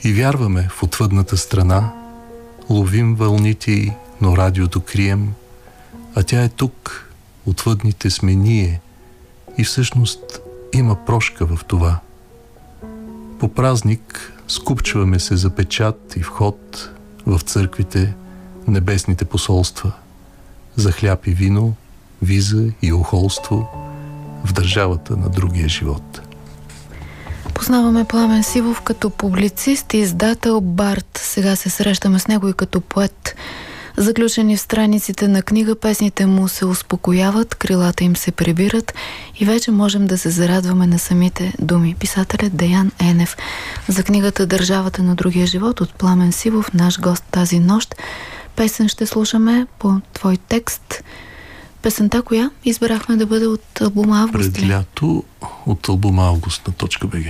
И 0.04 0.14
вярваме 0.14 0.70
в 0.72 0.84
отвъдната 0.84 1.38
страна, 1.38 1.94
ловим 2.70 3.16
вълните 3.16 3.72
й, 3.72 3.92
но 4.22 4.38
радиото 4.38 4.82
крием, 4.82 5.34
а 6.16 6.24
тя 6.24 6.44
е 6.44 6.50
тук, 6.50 7.10
отвъдните 7.46 8.10
сме 8.10 8.36
ние, 8.36 8.82
и 9.58 9.64
всъщност 9.64 10.40
има 10.74 11.06
прошка 11.06 11.46
в 11.46 11.60
това. 11.68 12.00
По 13.40 13.48
празник 13.50 14.34
скупчваме 14.48 15.20
се 15.20 15.36
за 15.36 15.50
печат 15.50 16.14
и 16.16 16.24
вход 16.24 16.90
в 17.26 17.40
църквите, 17.40 18.16
небесните 18.68 19.26
посолства, 19.26 19.92
за 20.80 20.92
хляб 20.92 21.28
и 21.28 21.32
вино, 21.32 21.74
виза 22.22 22.66
и 22.82 22.94
охолство 22.94 23.68
в 24.46 24.54
държавата 24.54 25.18
на 25.18 25.30
другия 25.30 25.70
живот. 25.70 26.22
Познаваме 27.54 28.06
Пламен 28.06 28.44
Сивов 28.44 28.82
като 28.82 29.10
публицист 29.10 29.94
и 29.94 29.98
издател 29.98 30.62
Барт. 30.62 31.20
Сега 31.24 31.56
се 31.56 31.70
срещаме 31.70 32.20
с 32.20 32.28
него 32.28 32.48
и 32.48 32.54
като 32.54 32.82
поет. 32.82 33.36
Заключени 33.98 34.58
в 34.58 34.62
страниците 34.62 35.28
на 35.28 35.42
книга, 35.42 35.76
песните 35.76 36.26
му 36.26 36.48
се 36.48 36.66
успокояват, 36.66 37.56
крилата 37.56 38.04
им 38.04 38.16
се 38.16 38.32
прибират 38.32 38.94
и 39.40 39.46
вече 39.46 39.72
можем 39.72 40.08
да 40.08 40.18
се 40.18 40.30
зарадваме 40.30 40.88
на 40.88 41.00
самите 41.00 41.54
думи. 41.60 41.96
Писателят 42.00 42.56
Деян 42.56 42.92
Енев 43.00 43.38
за 43.88 44.04
книгата 44.04 44.46
Държавата 44.46 45.04
на 45.04 45.16
другия 45.16 45.48
живот 45.48 45.82
от 45.82 45.94
Пламен 45.94 46.32
Сивов, 46.32 46.74
наш 46.74 47.00
гост 47.00 47.24
тази 47.32 47.60
нощ. 47.60 47.96
Песен 48.60 48.88
ще 48.88 49.06
слушаме 49.06 49.68
по 49.80 50.02
твой 50.14 50.38
текст. 50.38 51.04
Песента, 51.82 52.22
коя 52.22 52.50
избрахме 52.66 53.16
да 53.16 53.26
бъде 53.26 53.48
от 53.48 53.82
албума 53.82 54.22
Август? 54.22 54.54
Пред 54.54 54.70
лято 54.70 55.24
от 55.66 55.90
албума 55.90 56.24
Август 56.24 56.68
на 56.68 56.74
точка 56.74 57.08
БГ. 57.08 57.24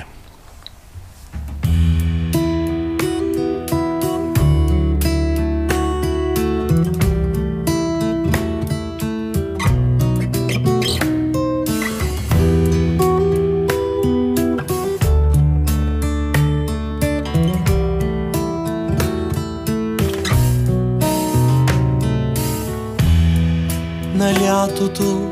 На 24.20 24.34
лятото 24.34 25.32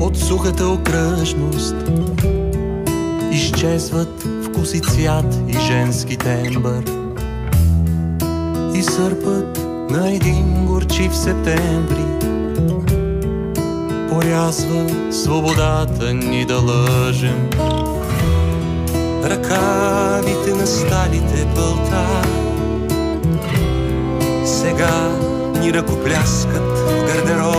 от 0.00 0.16
сухата 0.16 0.68
окръжност. 0.68 1.74
Изчезват 3.32 4.24
вкус 4.44 4.74
и 4.74 4.80
цвят 4.80 5.38
и 5.48 5.52
женски 5.52 6.16
тембър. 6.16 6.82
И 8.74 8.82
сърпът 8.82 9.58
на 9.90 10.14
един 10.14 10.66
горчив 10.66 11.16
септември 11.16 12.04
порязва 14.10 15.12
свободата 15.12 16.14
ни 16.14 16.44
да 16.44 16.56
лъжем. 16.60 17.50
Ръкавите 19.24 20.50
на 20.54 20.66
сталите 20.66 21.46
пълта 21.54 22.22
сега 24.44 25.08
ни 25.60 25.72
ръкопляскат 25.72 26.78
в 26.78 27.06
гардероба 27.06 27.55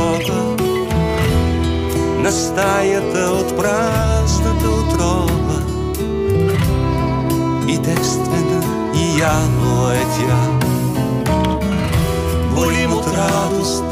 на 2.28 2.34
стаята 2.34 3.32
от 3.32 3.58
празната 3.58 4.70
отрова 4.70 5.62
и 7.68 7.78
девствена 7.78 8.92
и 8.96 9.20
явно 9.20 9.92
е 9.92 10.06
тя. 10.18 10.60
Болим 12.56 12.94
от 12.94 13.08
радост, 13.08 13.84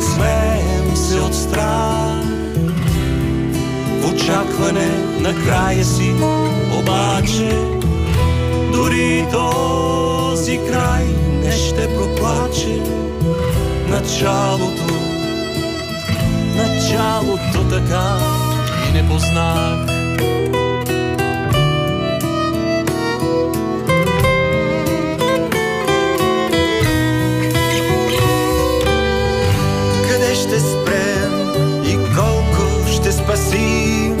смеем 0.00 0.96
се 0.96 1.20
от 1.20 1.34
страх. 1.34 2.24
Очакване 4.14 4.88
на 5.20 5.34
края 5.44 5.84
си, 5.84 6.14
обаче 6.78 7.58
дори 8.72 9.26
този 9.32 10.60
край 10.70 11.04
не 11.44 11.52
ще 11.52 11.96
проплаче. 11.96 12.82
Началото, 13.88 15.03
началото 16.84 17.68
така 17.70 18.18
и 18.88 18.92
не 18.92 19.08
познах. 19.08 19.86
Къде 30.08 30.34
ще 30.34 30.60
спрем 30.60 31.32
и 31.86 31.98
колко 32.16 32.92
ще 32.92 33.12
спасим 33.12 34.16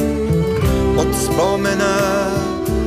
от 0.96 1.16
спомена 1.24 2.30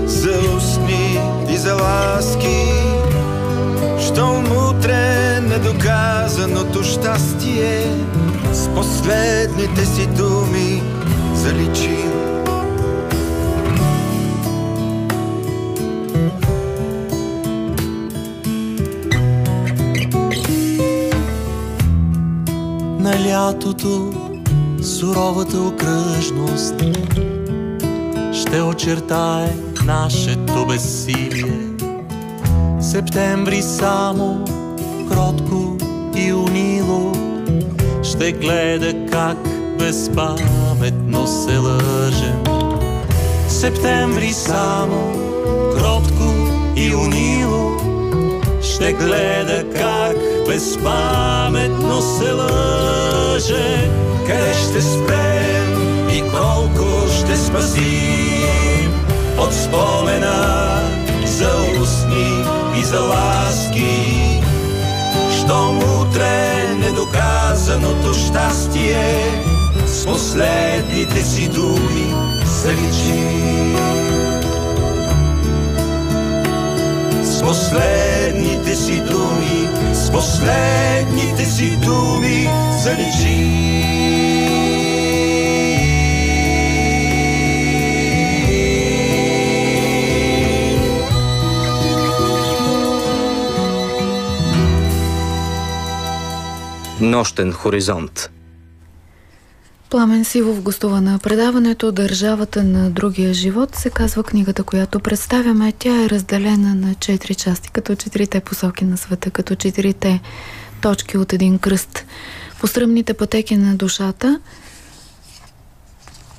за 0.06 0.40
устни 0.58 1.20
и 1.50 1.58
за 1.58 1.76
ласки? 1.76 2.72
Щом 4.08 4.68
утре 4.70 5.40
недоказаното 5.42 6.84
щастие 6.84 7.86
с 8.58 8.70
последните 8.76 9.86
си 9.86 10.08
думи 10.08 10.82
заличим. 11.34 12.12
На 23.00 23.30
лятото 23.30 24.14
суровата 24.84 25.62
окръжност 25.62 26.76
ще 28.34 28.62
очертае 28.62 29.56
нашето 29.86 30.66
безсилие. 30.66 31.60
Септември 32.82 33.62
само 33.62 34.46
кротко 35.10 35.78
и 36.16 36.34
унило 36.34 37.27
ще 38.18 38.32
гледа 38.32 38.94
как 39.12 39.38
безпаметно 39.80 41.28
се 41.28 41.58
лъжем. 41.58 42.44
Септември 43.48 44.34
само 44.34 45.14
кротко 45.78 46.34
и 46.76 46.96
унило 46.96 47.78
ще 48.62 48.94
гледа 48.94 49.64
как 49.76 50.18
безпаметно 50.48 52.02
се 52.02 52.32
лъже. 52.32 53.90
Къде 54.28 54.54
ще 54.54 54.82
спрем 54.82 56.10
и 56.12 56.22
колко 56.22 57.12
ще 57.20 57.38
спасим 57.38 58.92
от 59.38 59.54
спомена 59.54 60.82
за 61.26 61.50
устни 61.82 62.44
и 62.80 62.84
за 62.84 63.00
ласки. 63.00 64.27
Щом 65.48 65.78
утре 65.78 66.76
недоказаното 66.80 68.14
щастие 68.14 69.32
с 69.86 70.06
последните 70.06 71.24
си 71.24 71.48
думи 71.50 72.14
заличи. 72.46 73.24
С 77.24 77.42
последните 77.42 78.76
си 78.76 79.02
думи, 79.02 79.70
с 79.94 80.12
последните 80.12 81.46
си 81.46 81.78
думи 81.78 82.50
заличи. 82.84 84.07
Нощен 97.02 97.54
хоризонт. 97.54 98.30
Пламен 99.90 100.26
Сивов 100.26 100.62
гостува 100.62 101.02
на 101.02 101.20
предаването 101.20 101.92
Държавата 101.92 102.64
на 102.64 102.90
другия 102.90 103.34
живот 103.34 103.76
се 103.76 103.90
казва 103.90 104.24
книгата, 104.24 104.64
която 104.64 105.00
представяме. 105.00 105.74
Тя 105.80 106.04
е 106.04 106.10
разделена 106.10 106.76
на 106.76 106.96
четири 106.96 107.36
части, 107.36 107.70
като 107.72 107.96
четирите 107.96 108.40
посоки 108.40 108.86
на 108.86 108.98
света, 108.98 109.32
като 109.32 109.56
четирите 109.56 110.22
точки 110.82 111.18
от 111.18 111.34
един 111.34 111.60
кръст. 111.60 112.06
По 112.60 112.68
стръмните 112.68 113.14
пътеки 113.14 113.58
на 113.58 113.76
душата. 113.76 114.40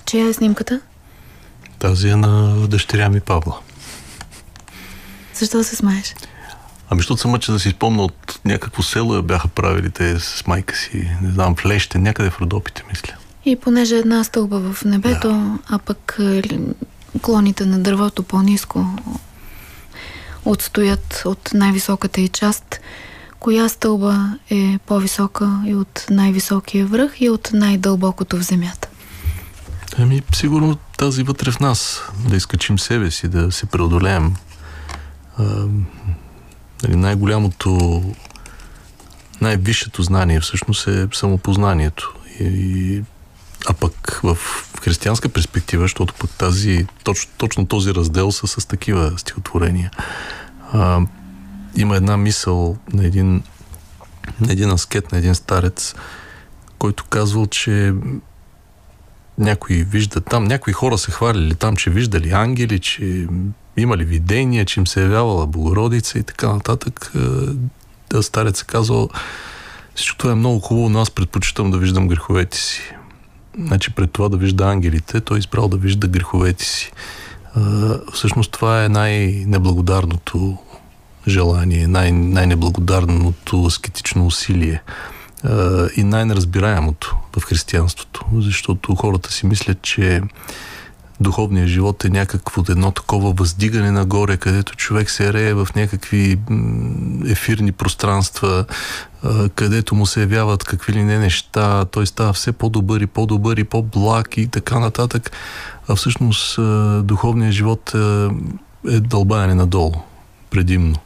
Чия 0.04 0.28
е 0.28 0.32
снимката? 0.32 0.80
Тази 1.78 2.08
е 2.08 2.16
на 2.16 2.66
дъщеря 2.68 3.08
ми 3.08 3.20
Павла. 3.20 3.58
Защо 5.34 5.64
се 5.64 5.76
смееш? 5.76 6.14
Ами, 6.90 6.98
защото 6.98 7.20
съм 7.20 7.30
мъча 7.30 7.52
да 7.52 7.58
си 7.58 7.70
спомня 7.70 8.02
от 8.02 8.40
някакво 8.44 8.82
село 8.82 9.22
бяха 9.22 9.48
правили 9.48 9.90
те 9.90 10.20
с 10.20 10.46
майка 10.46 10.76
си, 10.76 11.10
не 11.22 11.30
знам, 11.30 11.56
в 11.56 11.66
Леще, 11.66 11.98
някъде 11.98 12.30
в 12.30 12.40
Родопите, 12.40 12.84
мисля. 12.90 13.14
И 13.44 13.56
понеже 13.56 13.96
една 13.96 14.24
стълба 14.24 14.72
в 14.72 14.84
небето, 14.84 15.28
да. 15.28 15.58
а 15.68 15.78
пък 15.78 16.16
е, 16.20 16.42
клоните 17.22 17.66
на 17.66 17.78
дървото 17.78 18.22
по-низко 18.22 18.86
отстоят 20.44 21.22
от 21.24 21.50
най-високата 21.54 22.20
и 22.20 22.28
част, 22.28 22.80
коя 23.38 23.68
стълба 23.68 24.38
е 24.50 24.78
по-висока 24.86 25.62
и 25.66 25.74
от 25.74 26.06
най-високия 26.10 26.86
връх 26.86 27.20
и 27.20 27.30
от 27.30 27.50
най-дълбокото 27.52 28.36
в 28.36 28.42
земята? 28.42 28.88
Ами, 29.98 30.22
сигурно 30.34 30.76
тази 30.76 31.22
вътре 31.22 31.50
в 31.50 31.60
нас, 31.60 32.02
да 32.28 32.36
изкачим 32.36 32.78
себе 32.78 33.10
си, 33.10 33.28
да 33.28 33.52
се 33.52 33.66
преодолеем. 33.66 34.34
Най-голямото, 36.88 38.02
най-висшето 39.40 40.02
знание 40.02 40.40
всъщност 40.40 40.88
е 40.88 41.08
самопознанието. 41.12 42.14
И, 42.40 43.02
а 43.68 43.72
пък 43.72 44.20
в 44.22 44.38
християнска 44.82 45.28
перспектива, 45.28 45.84
защото 45.84 46.14
пък 46.14 46.30
тази, 46.30 46.86
точно, 47.04 47.32
точно 47.36 47.66
този 47.66 47.94
раздел 47.94 48.32
са 48.32 48.46
с 48.46 48.66
такива 48.66 49.18
стихотворения. 49.18 49.90
А, 50.72 51.00
има 51.76 51.96
една 51.96 52.16
мисъл 52.16 52.76
на 52.92 53.06
един, 53.06 53.42
на 54.40 54.52
един 54.52 54.70
аскет, 54.70 55.12
на 55.12 55.18
един 55.18 55.34
старец, 55.34 55.94
който 56.78 57.04
казвал, 57.04 57.46
че 57.46 57.94
някои 59.38 59.82
виждат 59.84 60.24
там, 60.24 60.44
някои 60.44 60.72
хора 60.72 60.98
се 60.98 61.10
хвалили 61.10 61.54
там, 61.54 61.76
че 61.76 61.90
виждали 61.90 62.30
ангели, 62.30 62.78
че 62.78 63.26
имали 63.80 64.04
видения, 64.04 64.64
че 64.64 64.80
им 64.80 64.86
се 64.86 65.00
е 65.00 65.02
явявала 65.02 65.46
Богородица 65.46 66.18
и 66.18 66.22
така 66.22 66.52
нататък. 66.52 67.12
Да, 68.10 68.22
старец 68.22 68.62
е 68.62 68.64
казал, 68.64 69.08
всичко 69.94 70.18
това 70.18 70.32
е 70.32 70.34
много 70.34 70.60
хубаво, 70.60 70.88
но 70.88 71.00
аз 71.00 71.10
предпочитам 71.10 71.70
да 71.70 71.78
виждам 71.78 72.08
греховете 72.08 72.56
си. 72.56 72.80
Значи 73.58 73.94
пред 73.94 74.12
това 74.12 74.28
да 74.28 74.36
вижда 74.36 74.64
ангелите, 74.64 75.20
той 75.20 75.36
е 75.36 75.38
избрал 75.38 75.68
да 75.68 75.76
вижда 75.76 76.08
греховете 76.08 76.64
си. 76.64 76.92
Всъщност 78.12 78.52
това 78.52 78.84
е 78.84 78.88
най-неблагодарното 78.88 80.58
желание, 81.28 81.86
най- 81.86 82.12
най-неблагодарното 82.12 83.64
аскетично 83.64 84.26
усилие 84.26 84.82
и 85.96 86.02
най-неразбираемото 86.02 87.16
в 87.36 87.42
християнството, 87.42 88.26
защото 88.34 88.94
хората 88.94 89.32
си 89.32 89.46
мислят, 89.46 89.82
че 89.82 90.22
духовният 91.20 91.68
живот 91.68 92.04
е 92.04 92.08
някакво 92.08 92.62
едно 92.68 92.90
такова 92.90 93.32
въздигане 93.32 93.90
нагоре, 93.90 94.36
където 94.36 94.76
човек 94.76 95.10
се 95.10 95.32
рее 95.32 95.54
в 95.54 95.68
някакви 95.76 96.38
ефирни 97.26 97.72
пространства, 97.72 98.64
където 99.54 99.94
му 99.94 100.06
се 100.06 100.20
явяват 100.20 100.64
какви 100.64 100.92
ли 100.92 101.02
не 101.02 101.18
неща, 101.18 101.84
той 101.84 102.06
става 102.06 102.32
все 102.32 102.52
по-добър 102.52 103.00
и 103.00 103.06
по-добър 103.06 103.56
и 103.56 103.64
по-благ 103.64 104.36
и 104.36 104.46
така 104.46 104.78
нататък. 104.78 105.30
А 105.88 105.94
всъщност 105.94 106.58
духовният 107.06 107.54
живот 107.54 107.94
е 108.90 109.00
дълбаяне 109.00 109.54
надолу, 109.54 109.94
предимно. 110.50 110.96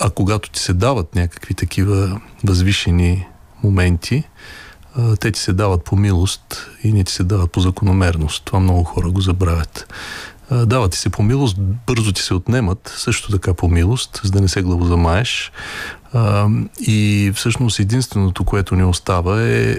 А 0.00 0.10
когато 0.14 0.50
ти 0.50 0.60
се 0.60 0.72
дават 0.72 1.14
някакви 1.14 1.54
такива 1.54 2.20
възвишени 2.44 3.26
моменти, 3.62 4.24
те 5.20 5.32
ти 5.32 5.40
се 5.40 5.52
дават 5.52 5.84
по 5.84 5.96
милост 5.96 6.70
и 6.82 6.92
не 6.92 7.04
ти 7.04 7.12
се 7.12 7.24
дават 7.24 7.52
по 7.52 7.60
закономерност. 7.60 8.44
Това 8.44 8.60
много 8.60 8.84
хора 8.84 9.10
го 9.10 9.20
забравят. 9.20 9.94
Дават 10.66 10.92
ти 10.92 10.98
се 10.98 11.10
по 11.10 11.22
милост, 11.22 11.56
бързо 11.86 12.12
ти 12.12 12.22
се 12.22 12.34
отнемат, 12.34 12.94
също 12.96 13.30
така 13.30 13.54
по 13.54 13.68
милост, 13.68 14.20
за 14.24 14.30
да 14.30 14.40
не 14.40 14.48
се 14.48 14.62
главозамаеш. 14.62 15.52
И 16.80 17.32
всъщност 17.34 17.78
единственото, 17.78 18.44
което 18.44 18.76
ни 18.76 18.84
остава 18.84 19.42
е 19.42 19.76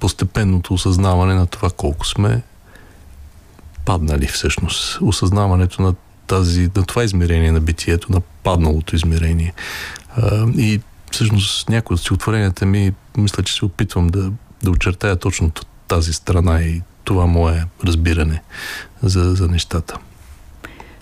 постепенното 0.00 0.74
осъзнаване 0.74 1.34
на 1.34 1.46
това 1.46 1.70
колко 1.70 2.06
сме 2.06 2.42
паднали 3.84 4.26
всъщност. 4.26 4.98
Осъзнаването 5.00 5.82
на, 5.82 5.94
тази, 6.26 6.70
на 6.76 6.82
това 6.82 7.04
измерение 7.04 7.52
на 7.52 7.60
битието, 7.60 8.12
на 8.12 8.20
падналото 8.20 8.96
измерение. 8.96 9.54
И 10.56 10.80
всъщност 11.10 11.68
някои 11.68 11.94
от 11.94 12.00
стихотворенията 12.00 12.66
ми, 12.66 12.92
мисля, 13.16 13.42
че 13.42 13.54
се 13.54 13.64
опитвам 13.64 14.06
да, 14.06 14.32
да 14.62 14.70
очертая 14.70 15.16
точно 15.16 15.52
тази 15.88 16.12
страна 16.12 16.62
и 16.62 16.82
това 17.04 17.26
мое 17.26 17.64
разбиране 17.84 18.42
за, 19.02 19.34
за 19.34 19.48
нещата. 19.48 19.98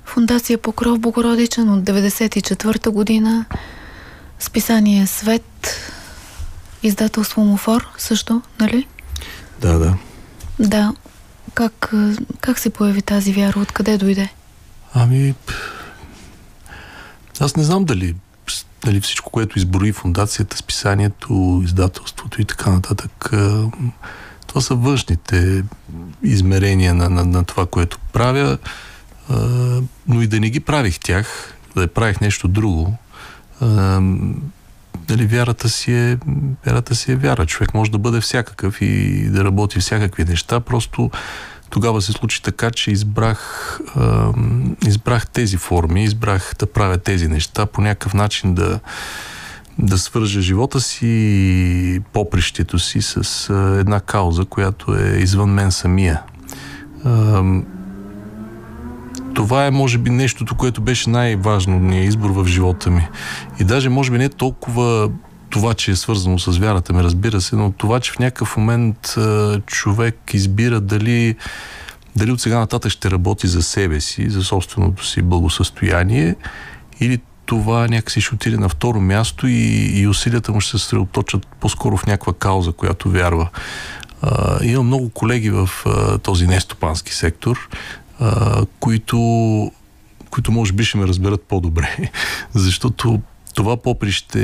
Фундация 0.05 0.59
Покров 0.59 0.99
Богородичен 0.99 1.69
от 1.69 1.85
94-та 1.85 2.91
година, 2.91 3.45
списание 4.39 5.07
Свет, 5.07 5.81
издателство 6.83 7.45
Мофор 7.45 7.89
също, 7.99 8.43
нали? 8.61 8.87
Да, 9.61 9.79
да. 9.79 9.97
Да. 10.59 10.95
Как, 11.55 11.93
как 12.41 12.59
се 12.59 12.71
появи 12.71 13.03
тази 13.03 13.33
вяра? 13.33 13.61
Откъде 13.61 13.99
дойде? 13.99 14.29
Ами, 14.95 15.35
аз 17.41 17.57
не 17.57 17.65
знам 17.65 17.85
дали 17.85 18.15
нали, 18.87 19.01
всичко, 19.01 19.31
което 19.31 19.59
изброи 19.59 19.93
фундацията, 19.93 20.57
списанието, 20.57 21.63
издателството 21.65 22.41
и 22.41 22.45
така 22.45 22.71
нататък. 22.71 23.31
Това 24.47 24.61
са 24.61 24.75
външните 24.75 25.65
измерения 26.23 26.95
на, 26.95 27.11
на, 27.11 27.25
на 27.25 27.45
това, 27.45 27.67
което 27.67 27.99
правя, 28.13 28.59
но 30.09 30.23
и 30.23 30.27
да 30.27 30.41
не 30.41 30.51
ги 30.51 30.61
правих 30.61 31.01
тях, 31.01 31.55
да 31.77 31.89
правих 31.89 32.21
нещо 32.21 32.49
друго. 32.49 32.95
Нали, 35.09 35.27
вярата 35.27 35.69
си, 35.69 35.93
е, 35.93 36.19
вярата 36.67 36.95
си 36.95 37.13
е 37.13 37.17
вяра. 37.17 37.47
Човек 37.47 37.75
може 37.75 37.91
да 37.91 37.99
бъде 37.99 38.21
всякакъв 38.21 38.83
и 38.83 39.23
да 39.31 39.45
работи 39.45 39.81
всякакви 39.81 40.25
неща. 40.25 40.61
Просто 40.61 41.11
тогава 41.71 42.03
се 42.03 42.13
случи 42.13 42.43
така, 42.43 42.71
че 42.71 42.91
избрах, 42.91 43.81
а, 43.97 44.33
избрах 44.87 45.27
тези 45.27 45.57
форми, 45.57 46.05
избрах 46.05 46.53
да 46.59 46.67
правя 46.67 46.99
тези 46.99 47.29
неща, 47.29 47.67
по 47.67 47.81
някакъв 47.81 48.15
начин 48.15 48.55
да, 48.55 48.81
да 49.79 49.99
свържа 49.99 50.41
живота 50.41 50.81
си 50.81 51.07
и 51.07 52.01
попрището 52.13 52.79
си 52.79 53.03
с 53.03 53.51
една 53.81 54.01
кауза, 54.01 54.45
която 54.45 54.95
е 54.95 55.19
извън 55.19 55.51
мен 55.51 55.73
самия. 55.73 56.23
Това 59.35 59.67
е, 59.67 59.71
може 59.71 59.99
би, 59.99 60.11
нещото, 60.11 60.55
което 60.55 60.81
беше 60.81 61.11
най-важният 61.11 62.09
избор 62.09 62.31
в 62.31 62.47
живота 62.47 62.91
ми. 62.91 63.09
И 63.61 63.65
даже, 63.65 63.89
може 63.89 64.11
би, 64.11 64.19
не 64.19 64.29
толкова 64.29 65.11
това, 65.57 65.75
че 65.75 65.91
е 65.91 65.97
свързано 65.97 66.39
с 66.39 66.59
вярата 66.59 66.93
ми, 66.93 67.03
разбира 67.03 67.41
се, 67.41 67.57
но 67.57 67.73
това, 67.73 68.01
че 68.01 68.13
в 68.13 68.19
някакъв 68.19 68.57
момент 68.57 69.15
човек 69.67 70.17
избира 70.33 70.81
дали 70.81 71.37
дали 72.17 72.31
от 72.31 72.41
сега 72.41 72.59
нататък 72.59 72.93
ще 72.93 73.11
работи 73.11 73.47
за 73.47 73.63
себе 73.63 74.01
си, 74.01 74.31
за 74.31 74.45
собственото 74.45 75.07
си 75.07 75.23
благосъстояние 75.23 76.35
или 77.01 77.21
това 77.47 77.89
някакси 77.89 78.21
ще 78.21 78.35
отиде 78.35 78.57
на 78.57 78.69
второ 78.69 79.01
място 79.01 79.47
и, 79.47 79.91
и 80.01 80.07
усилията 80.07 80.53
му 80.53 80.61
ще 80.61 80.71
се 80.71 80.79
съсредоточат 80.79 81.47
по-скоро 81.47 81.97
в 81.97 82.07
някаква 82.07 82.33
кауза, 82.33 82.73
която 82.73 83.11
вярва. 83.11 83.49
А, 84.23 84.65
има 84.65 84.83
много 84.83 85.09
колеги 85.11 85.51
в 85.51 85.71
а, 85.87 86.19
този 86.19 86.47
нестопански 86.47 87.15
сектор, 87.15 87.69
а, 88.21 88.65
които, 88.81 89.19
които 90.31 90.53
може 90.53 90.73
би 90.73 90.85
ще 90.85 90.99
ме 90.99 91.07
разберат 91.07 91.43
по-добре, 91.43 92.11
защото 92.55 93.21
това 93.57 93.77
поприще 93.77 94.41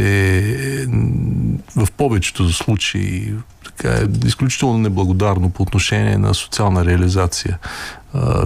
в 1.77 1.89
повечето 1.97 2.53
случаи 2.53 3.35
така, 3.65 3.89
е 3.89 4.27
изключително 4.27 4.79
неблагодарно 4.79 5.51
по 5.51 5.63
отношение 5.63 6.19
на 6.19 6.35
социална 6.35 6.85
реализация, 6.85 7.59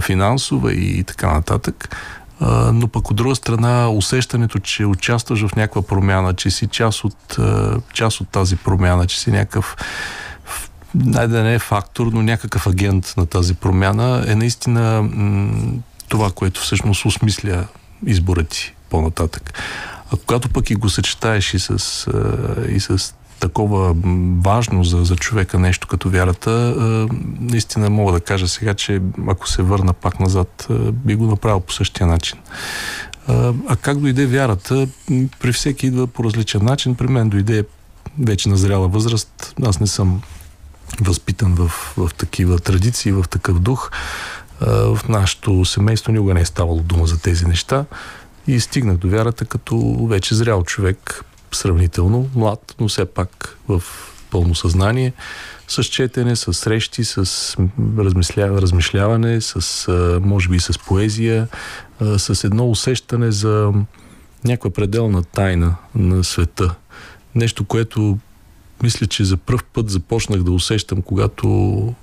финансова 0.01 0.73
и 0.73 1.03
така 1.03 1.33
нататък. 1.33 1.95
Но 2.73 2.87
пък 2.87 3.11
от 3.11 3.17
друга 3.17 3.35
страна 3.35 3.89
усещането, 3.89 4.59
че 4.59 4.85
участваш 4.85 5.47
в 5.47 5.55
някаква 5.55 5.81
промяна, 5.81 6.33
че 6.33 6.51
си 6.51 6.67
част 6.67 7.03
от, 7.03 7.37
част 7.93 8.21
от 8.21 8.29
тази 8.29 8.55
промяна, 8.55 9.07
че 9.07 9.19
си 9.19 9.31
някакъв 9.31 9.75
най 10.95 11.27
да 11.27 11.43
не 11.43 11.53
е 11.53 11.59
фактор, 11.59 12.07
но 12.07 12.21
някакъв 12.21 12.67
агент 12.67 13.13
на 13.17 13.25
тази 13.25 13.53
промяна 13.53 14.25
е 14.27 14.35
наистина 14.35 15.09
това, 16.07 16.31
което 16.31 16.61
всъщност 16.61 17.05
осмисля 17.05 17.67
избора 18.05 18.43
ти 18.43 18.73
по-нататък. 18.89 19.53
А 20.13 20.17
когато 20.25 20.49
пък 20.49 20.69
и 20.69 20.75
го 20.75 20.89
съчетаеш 20.89 21.53
и 21.53 21.59
с, 21.59 22.07
и 22.69 22.79
с 22.79 23.13
такова 23.39 23.95
важно 24.41 24.83
за, 24.83 25.03
за 25.03 25.15
човека 25.15 25.59
нещо 25.59 25.87
като 25.87 26.09
вярата, 26.09 26.75
наистина 27.39 27.89
мога 27.89 28.11
да 28.11 28.19
кажа 28.19 28.47
сега, 28.47 28.73
че 28.73 29.01
ако 29.27 29.49
се 29.49 29.61
върна 29.61 29.93
пак 29.93 30.19
назад, 30.19 30.67
би 30.91 31.15
го 31.15 31.25
направил 31.25 31.59
по 31.59 31.73
същия 31.73 32.07
начин. 32.07 32.39
А 33.67 33.75
как 33.81 33.99
дойде 33.99 34.25
вярата? 34.25 34.87
При 35.39 35.53
всеки 35.53 35.87
идва 35.87 36.07
по 36.07 36.23
различен 36.23 36.65
начин. 36.65 36.95
При 36.95 37.07
мен 37.07 37.29
дойде 37.29 37.65
вече 38.19 38.49
на 38.49 38.57
зряла 38.57 38.87
възраст. 38.87 39.53
Аз 39.65 39.79
не 39.79 39.87
съм 39.87 40.21
възпитан 41.01 41.55
в, 41.55 41.93
в 41.97 42.09
такива 42.17 42.59
традиции, 42.59 43.11
в 43.11 43.25
такъв 43.29 43.59
дух. 43.59 43.91
В 44.61 44.99
нашето 45.09 45.65
семейство 45.65 46.11
никога 46.11 46.33
не 46.33 46.41
е 46.41 46.45
ставало 46.45 46.79
дума 46.79 47.07
за 47.07 47.19
тези 47.19 47.45
неща. 47.45 47.85
И 48.47 48.59
стигнах 48.59 48.97
до 48.97 49.09
вярата 49.09 49.45
като 49.45 50.05
вече 50.09 50.35
зрял 50.35 50.63
човек, 50.63 51.23
сравнително 51.51 52.29
млад, 52.35 52.75
но 52.79 52.87
все 52.87 53.05
пак 53.05 53.57
в 53.67 53.83
пълно 54.31 54.55
съзнание, 54.55 55.13
с 55.67 55.83
четене, 55.83 56.35
с 56.35 56.53
срещи, 56.53 57.03
с 57.03 57.17
размисля... 57.97 58.61
размишляване, 58.61 59.41
с, 59.41 59.87
може 60.23 60.49
би 60.49 60.59
с 60.59 60.79
поезия, 60.79 61.47
с 62.17 62.43
едно 62.43 62.69
усещане 62.69 63.31
за 63.31 63.73
някаква 64.43 64.69
пределна 64.69 65.23
тайна 65.23 65.75
на 65.95 66.23
света. 66.23 66.75
Нещо, 67.35 67.65
което 67.65 68.17
мисля, 68.83 69.07
че 69.07 69.23
за 69.23 69.37
първ 69.37 69.63
път 69.73 69.89
започнах 69.89 70.43
да 70.43 70.51
усещам, 70.51 71.01
когато 71.01 71.93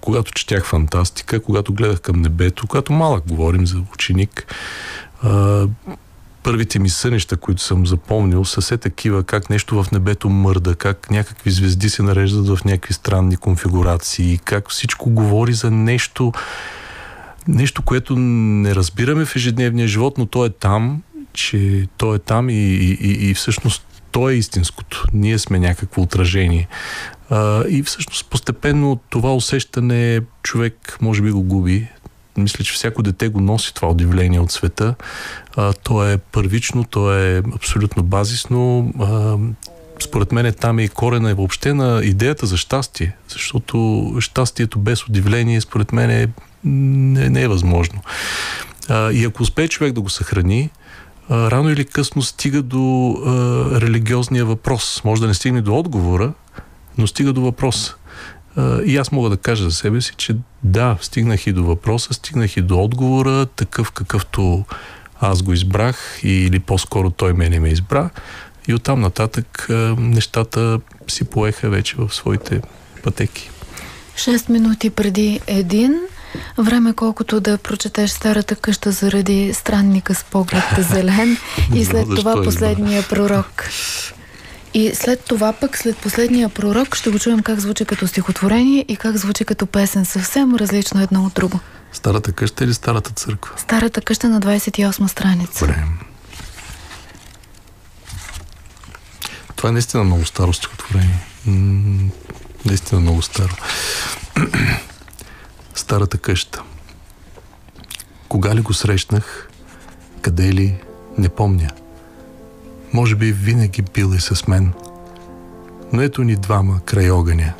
когато 0.00 0.32
четях 0.32 0.66
фантастика, 0.66 1.40
когато 1.40 1.72
гледах 1.72 2.00
към 2.00 2.22
небето, 2.22 2.66
когато 2.66 2.92
малък 2.92 3.24
говорим 3.28 3.66
за 3.66 3.82
ученик, 3.94 4.54
първите 6.42 6.78
ми 6.78 6.88
сънища, 6.88 7.36
които 7.36 7.62
съм 7.62 7.86
запомнил, 7.86 8.44
са 8.44 8.60
все 8.60 8.76
такива, 8.76 9.24
как 9.24 9.50
нещо 9.50 9.82
в 9.82 9.90
небето 9.90 10.28
мърда, 10.28 10.74
как 10.74 11.10
някакви 11.10 11.50
звезди 11.50 11.90
се 11.90 12.02
нареждат 12.02 12.48
в 12.48 12.64
някакви 12.64 12.94
странни 12.94 13.36
конфигурации, 13.36 14.38
как 14.44 14.70
всичко 14.70 15.10
говори 15.10 15.52
за 15.52 15.70
нещо, 15.70 16.32
нещо, 17.48 17.82
което 17.82 18.16
не 18.16 18.74
разбираме 18.74 19.24
в 19.24 19.36
ежедневния 19.36 19.88
живот, 19.88 20.18
но 20.18 20.26
то 20.26 20.44
е 20.44 20.50
там, 20.50 21.02
че 21.32 21.88
то 21.96 22.14
е 22.14 22.18
там 22.18 22.50
и, 22.50 22.54
и, 22.54 22.98
и, 23.00 23.30
и 23.30 23.34
всъщност 23.34 23.86
то 24.10 24.30
е 24.30 24.34
истинското. 24.34 25.04
Ние 25.12 25.38
сме 25.38 25.58
някакво 25.58 26.02
отражение. 26.02 26.68
А, 27.30 27.64
и 27.68 27.82
всъщност 27.82 28.30
постепенно 28.30 29.00
това 29.10 29.34
усещане 29.34 30.20
човек 30.42 30.98
може 31.00 31.22
би 31.22 31.30
го 31.30 31.42
губи 31.42 31.88
мисля, 32.36 32.64
че 32.64 32.72
всяко 32.72 33.02
дете 33.02 33.28
го 33.28 33.40
носи 33.40 33.74
това 33.74 33.88
удивление 33.88 34.40
от 34.40 34.52
света. 34.52 34.94
А, 35.56 35.72
то 35.72 36.08
е 36.08 36.18
първично, 36.18 36.84
то 36.84 37.14
е 37.14 37.42
абсолютно 37.54 38.02
базисно. 38.02 38.92
А, 39.00 39.36
според 40.02 40.32
мен 40.32 40.54
там 40.60 40.78
е 40.78 40.84
и 40.84 40.88
корена 40.88 41.30
и 41.30 41.34
въобще 41.34 41.74
на 41.74 42.00
идеята 42.04 42.46
за 42.46 42.56
щастие, 42.56 43.16
защото 43.28 44.06
щастието 44.20 44.78
без 44.78 45.08
удивление, 45.08 45.60
според 45.60 45.92
мен, 45.92 46.10
е, 46.10 46.28
не, 46.64 47.28
не 47.28 47.42
е 47.42 47.48
възможно. 47.48 48.02
А, 48.88 49.12
и 49.12 49.24
ако 49.24 49.42
успее 49.42 49.68
човек 49.68 49.92
да 49.92 50.00
го 50.00 50.10
съхрани, 50.10 50.70
а, 51.28 51.50
рано 51.50 51.70
или 51.70 51.84
късно 51.84 52.22
стига 52.22 52.62
до 52.62 53.16
а, 53.26 53.80
религиозния 53.80 54.44
въпрос. 54.44 55.00
Може 55.04 55.22
да 55.22 55.28
не 55.28 55.34
стигне 55.34 55.60
до 55.60 55.78
отговора, 55.78 56.32
но 56.98 57.06
стига 57.06 57.32
до 57.32 57.40
въпроса. 57.40 57.96
И 58.84 58.96
аз 58.96 59.12
мога 59.12 59.30
да 59.30 59.36
кажа 59.36 59.64
за 59.64 59.70
себе 59.70 60.00
си, 60.00 60.12
че 60.16 60.36
да, 60.62 60.96
стигнах 61.00 61.46
и 61.46 61.52
до 61.52 61.64
въпроса, 61.64 62.14
стигнах 62.14 62.56
и 62.56 62.60
до 62.60 62.82
отговора, 62.82 63.46
такъв 63.46 63.92
какъвто 63.92 64.64
аз 65.20 65.42
го 65.42 65.52
избрах 65.52 66.20
или 66.22 66.58
по-скоро 66.58 67.10
той 67.10 67.32
мене 67.32 67.60
ме 67.60 67.68
избра. 67.68 68.10
И 68.68 68.74
оттам 68.74 69.00
нататък 69.00 69.66
нещата 69.98 70.80
си 71.08 71.24
поеха 71.24 71.70
вече 71.70 71.96
в 71.96 72.14
своите 72.14 72.60
пътеки. 73.02 73.50
Шест 74.16 74.48
минути 74.48 74.90
преди 74.90 75.40
един. 75.46 76.00
Време 76.58 76.92
колкото 76.92 77.40
да 77.40 77.58
прочетеш 77.58 78.10
старата 78.10 78.56
къща 78.56 78.92
заради 78.92 79.54
странника 79.54 80.14
с 80.14 80.24
поглед 80.24 80.64
зелен 80.78 81.36
и 81.74 81.84
след 81.84 82.06
това 82.16 82.42
последния 82.42 83.02
пророк. 83.08 83.68
И 84.74 84.94
след 84.94 85.24
това 85.24 85.52
пък, 85.52 85.76
след 85.78 85.96
последния 85.98 86.48
пророк, 86.48 86.96
ще 86.96 87.10
го 87.10 87.18
чуем 87.18 87.40
как 87.42 87.60
звучи 87.60 87.84
като 87.84 88.06
стихотворение 88.06 88.84
и 88.88 88.96
как 88.96 89.16
звучи 89.16 89.44
като 89.44 89.66
песен. 89.66 90.04
Съвсем 90.04 90.54
различно 90.54 91.00
едно 91.00 91.24
от 91.24 91.34
друго. 91.34 91.60
Старата 91.92 92.32
къща 92.32 92.64
или 92.64 92.74
старата 92.74 93.10
църква? 93.10 93.58
Старата 93.58 94.00
къща 94.00 94.28
на 94.28 94.40
28 94.40 95.06
страница. 95.06 95.66
Добре. 95.66 95.84
Това 99.56 99.68
е 99.68 99.72
наистина 99.72 100.04
много 100.04 100.24
старо 100.24 100.52
стихотворение. 100.52 101.26
М- 101.46 102.10
наистина 102.64 103.00
много 103.00 103.22
старо. 103.22 103.56
Старата 105.74 106.18
къща. 106.18 106.62
Кога 108.28 108.54
ли 108.54 108.60
го 108.60 108.74
срещнах? 108.74 109.48
Къде 110.20 110.52
ли? 110.52 110.74
Не 111.18 111.28
помня. 111.28 111.70
Може 112.92 113.16
би 113.16 113.32
винаги 113.32 113.82
бил 113.82 114.12
е 114.16 114.20
с 114.20 114.46
мен. 114.48 114.72
Но 115.92 116.02
ето 116.02 116.24
ни 116.24 116.36
двама 116.36 116.80
край 116.84 117.10
огъня. 117.10 117.52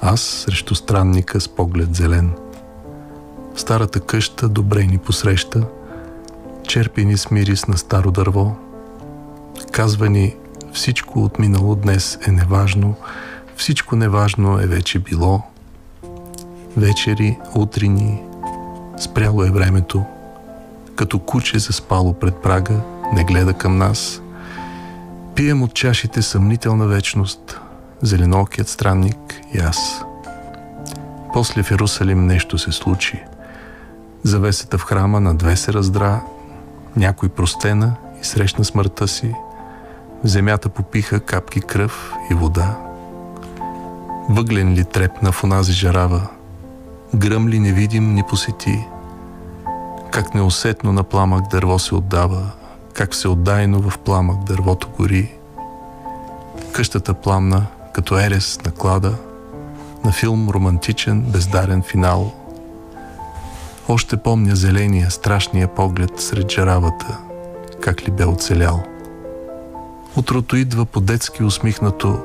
Аз 0.00 0.20
срещу 0.20 0.74
странника 0.74 1.40
с 1.40 1.48
поглед 1.48 1.94
зелен. 1.94 2.32
В 3.54 3.60
старата 3.60 4.00
къща 4.00 4.48
добре 4.48 4.84
ни 4.84 4.98
посреща, 4.98 5.66
черпи 6.68 7.04
ни 7.04 7.16
с 7.16 7.30
мирис 7.30 7.66
на 7.66 7.78
старо 7.78 8.10
дърво. 8.10 8.56
Казва 9.72 10.08
ни, 10.08 10.36
всичко 10.72 11.20
от 11.20 11.38
минало 11.38 11.74
днес 11.74 12.18
е 12.26 12.30
неважно, 12.30 12.94
всичко 13.56 13.96
неважно 13.96 14.58
е 14.60 14.66
вече 14.66 14.98
било. 14.98 15.42
Вечери, 16.76 17.38
утрини, 17.54 18.22
спряло 19.00 19.44
е 19.44 19.50
времето, 19.50 20.04
като 20.96 21.18
куче 21.18 21.58
заспало 21.58 22.12
пред 22.12 22.36
прага, 22.36 22.80
не 23.14 23.24
гледа 23.24 23.52
към 23.52 23.78
нас– 23.78 24.22
Пием 25.38 25.62
от 25.62 25.74
чашите 25.74 26.22
съмнителна 26.22 26.86
вечност, 26.86 27.60
зеленокият 28.02 28.68
странник 28.68 29.40
и 29.54 29.58
аз. 29.58 30.02
После 31.32 31.62
в 31.62 31.70
Иерусалим 31.70 32.26
нещо 32.26 32.58
се 32.58 32.72
случи. 32.72 33.22
Завесата 34.22 34.78
в 34.78 34.82
храма 34.82 35.20
на 35.20 35.34
две 35.34 35.56
се 35.56 35.72
раздра, 35.72 36.20
някой 36.96 37.28
простена 37.28 37.94
и 38.22 38.24
срещна 38.24 38.64
смъртта 38.64 39.08
си. 39.08 39.34
В 40.24 40.28
земята 40.28 40.68
попиха 40.68 41.20
капки 41.20 41.60
кръв 41.60 42.14
и 42.30 42.34
вода. 42.34 42.78
Въглен 44.28 44.74
ли 44.74 44.84
трепна 44.84 45.32
в 45.32 45.44
онази 45.44 45.72
жарава, 45.72 46.28
гръм 47.14 47.48
ли 47.48 47.60
невидим 47.60 48.14
ни 48.14 48.22
посети, 48.22 48.84
как 50.10 50.34
неусетно 50.34 50.92
на 50.92 51.02
пламък 51.02 51.48
дърво 51.50 51.78
се 51.78 51.94
отдава, 51.94 52.52
как 52.98 53.14
се 53.14 53.28
отдайно 53.28 53.90
в 53.90 53.98
пламък 53.98 54.44
дървото 54.44 54.88
гори. 54.98 55.32
Къщата 56.72 57.14
пламна, 57.14 57.66
като 57.92 58.18
ерес 58.18 58.60
на 58.64 58.70
клада, 58.70 59.14
на 60.04 60.12
филм 60.12 60.50
романтичен, 60.50 61.20
бездарен 61.22 61.82
финал. 61.82 62.32
Още 63.88 64.16
помня 64.16 64.56
зеления, 64.56 65.10
страшния 65.10 65.74
поглед 65.74 66.10
сред 66.20 66.50
жаравата, 66.50 67.18
как 67.80 68.08
ли 68.08 68.10
бе 68.10 68.24
оцелял. 68.24 68.82
Утрото 70.16 70.56
идва 70.56 70.84
по-детски 70.84 71.44
усмихнато, 71.44 72.20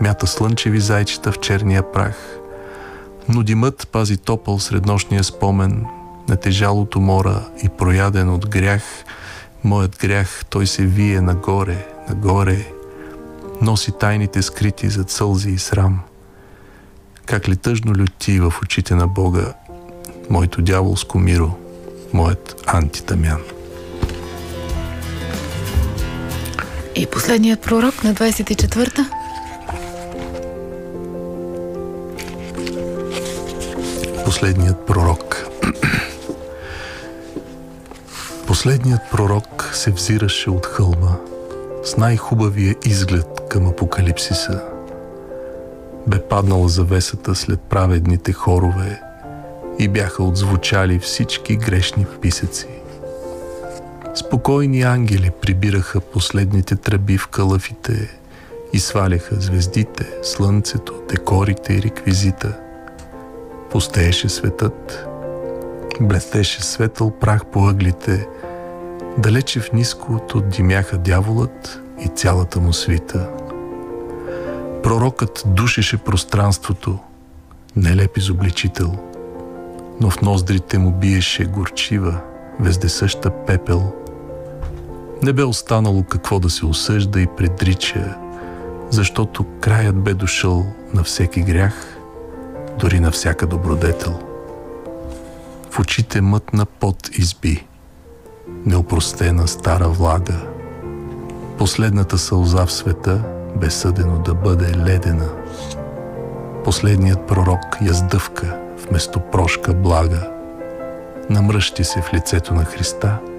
мята 0.00 0.26
слънчеви 0.26 0.80
зайчета 0.80 1.32
в 1.32 1.40
черния 1.40 1.92
прах, 1.92 2.38
но 3.28 3.42
димът 3.42 3.88
пази 3.92 4.16
топъл 4.16 4.58
среднощния 4.58 5.24
спомен 5.24 5.86
на 6.28 6.36
тежалото 6.36 7.00
мора 7.00 7.44
и 7.62 7.68
прояден 7.68 8.30
от 8.30 8.48
грях, 8.48 8.82
моят 9.64 9.98
грях, 10.00 10.44
той 10.50 10.66
се 10.66 10.82
вие 10.82 11.20
нагоре, 11.20 11.86
нагоре, 12.08 12.66
носи 13.60 13.92
тайните 14.00 14.42
скрити 14.42 14.88
зад 14.88 15.10
сълзи 15.10 15.50
и 15.50 15.58
срам. 15.58 16.00
Как 17.26 17.48
ли 17.48 17.56
тъжно 17.56 17.92
люти 17.92 18.40
в 18.40 18.54
очите 18.62 18.94
на 18.94 19.06
Бога, 19.06 19.52
моето 20.30 20.62
дяволско 20.62 21.18
миро, 21.18 21.50
моят 22.12 22.62
антитамян. 22.66 23.40
И 26.94 27.06
последният 27.06 27.60
пророк 27.60 28.04
на 28.04 28.14
24-та? 28.14 29.10
Последният 34.24 34.86
пророк. 34.86 35.46
Последният 38.46 39.00
пророк 39.10 39.51
се 39.76 39.90
взираше 39.90 40.50
от 40.50 40.66
хълма 40.66 41.16
с 41.84 41.96
най-хубавия 41.96 42.74
изглед 42.84 43.26
към 43.48 43.68
апокалипсиса. 43.68 44.62
Бе 46.06 46.22
паднала 46.22 46.68
завесата 46.68 47.34
след 47.34 47.60
праведните 47.60 48.32
хорове 48.32 49.02
и 49.78 49.88
бяха 49.88 50.22
отзвучали 50.22 50.98
всички 50.98 51.56
грешни 51.56 52.06
писъци. 52.20 52.68
Спокойни 54.14 54.82
ангели 54.82 55.30
прибираха 55.40 56.00
последните 56.00 56.76
тръби 56.76 57.18
в 57.18 57.28
кълъфите 57.28 58.18
и 58.72 58.78
сваляха 58.78 59.34
звездите, 59.40 60.10
слънцето, 60.22 61.02
декорите 61.08 61.72
и 61.72 61.82
реквизита. 61.82 62.58
Пустееше 63.70 64.28
светът, 64.28 65.06
блестеше 66.00 66.62
светъл 66.62 67.10
прах 67.10 67.46
по 67.46 67.68
ъглите, 67.68 68.28
далече 69.18 69.60
в 69.60 69.72
ниското 69.72 70.40
димяха 70.40 70.98
дяволът 70.98 71.82
и 72.04 72.08
цялата 72.08 72.60
му 72.60 72.72
свита. 72.72 73.28
Пророкът 74.82 75.42
душеше 75.46 75.96
пространството, 75.96 76.98
нелеп 77.76 78.16
изобличител, 78.16 78.98
но 80.00 80.10
в 80.10 80.22
ноздрите 80.22 80.78
му 80.78 80.90
биеше 80.90 81.44
горчива, 81.44 82.20
вездесъща 82.60 83.30
пепел– 83.30 83.92
не 85.22 85.32
бе 85.32 85.44
останало 85.44 86.02
какво 86.02 86.40
да 86.40 86.50
се 86.50 86.66
осъжда 86.66 87.20
и 87.20 87.26
предрича, 87.26 88.16
защото 88.90 89.44
краят 89.60 90.02
бе 90.02 90.14
дошъл 90.14 90.66
на 90.94 91.04
всеки 91.04 91.42
грях, 91.42 91.98
дори 92.78 93.00
на 93.00 93.10
всяка 93.10 93.46
добродетел. 93.46 94.20
В 95.70 95.78
очите 95.78 96.20
мътна 96.20 96.66
пот 96.66 97.08
изби, 97.12 97.66
неопростена 98.66 99.48
стара 99.48 99.88
влага. 99.88 100.40
Последната 101.58 102.18
сълза 102.18 102.66
в 102.66 102.72
света 102.72 103.20
бе 103.56 103.70
съдено 103.70 104.18
да 104.18 104.34
бъде 104.34 104.76
ледена. 104.76 105.28
Последният 106.64 107.26
пророк 107.26 107.78
яздъвка 107.82 108.56
вместо 108.88 109.20
прошка 109.20 109.74
блага. 109.74 110.28
Намръщи 111.30 111.84
се 111.84 112.02
в 112.02 112.14
лицето 112.14 112.54
на 112.54 112.64
Христа– 112.64 113.18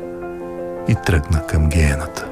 и 0.87 0.95
тръгна 0.95 1.47
към 1.47 1.69
гиената. 1.69 2.27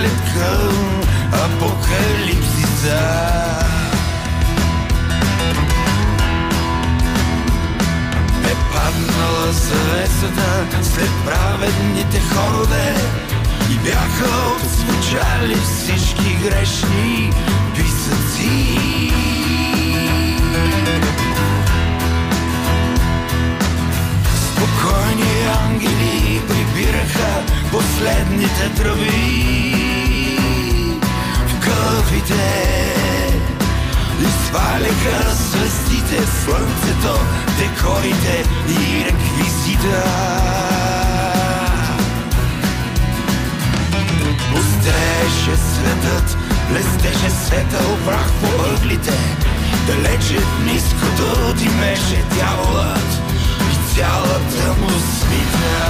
Изглед 0.00 0.20
към 0.34 1.02
апокалипсиса. 1.32 3.00
паднала 8.72 9.52
завесата 9.52 10.66
след 10.82 11.10
праведните 11.24 12.20
хорове 12.20 12.94
и 13.70 13.74
бяха 13.74 14.56
отзвучали 14.56 15.56
всички 15.56 16.38
грешни 16.42 17.32
писъци. 17.74 19.12
Спокойни 24.36 25.46
ангели 25.64 26.19
прибираха 26.80 27.42
последните 27.70 28.70
тръби 28.76 29.76
в 31.46 31.60
кълвите 31.60 32.34
и 34.20 34.46
сваляха 34.46 35.34
звездите, 35.34 36.26
слънцето, 36.44 37.18
декорите 37.58 38.44
и 38.68 39.04
реквизита. 39.04 40.04
Пустееше 44.52 45.56
светът, 45.56 46.36
блестеше 46.70 47.30
светъл 47.30 47.96
прах 48.06 48.32
по 48.32 48.74
ъглите, 48.74 49.18
далече 49.86 50.38
ниското 50.64 51.54
димеше 51.54 52.24
дяволът 52.34 53.22
и 53.72 53.94
цялата 53.94 54.80
му 54.80 54.90
свита. 54.90 55.89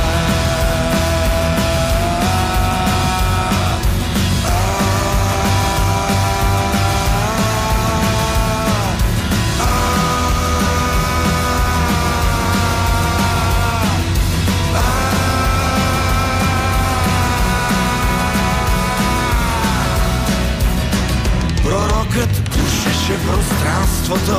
Пространството. 23.30 24.36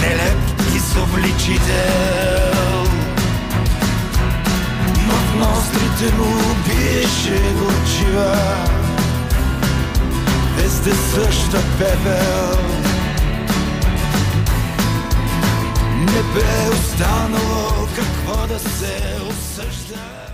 Нелеп 0.00 0.74
и 0.76 0.78
Но 5.06 5.14
в 5.14 5.34
нострите 5.38 6.16
му 6.16 6.34
беше 6.66 7.40
горчива 7.54 8.36
Везде 10.56 10.90
съща 10.90 11.62
пепел. 11.78 12.58
Не 15.98 16.22
бе 16.34 16.68
останало 16.72 17.88
какво 17.96 18.46
да 18.46 18.58
се 18.58 19.16
осъжда 19.30 20.25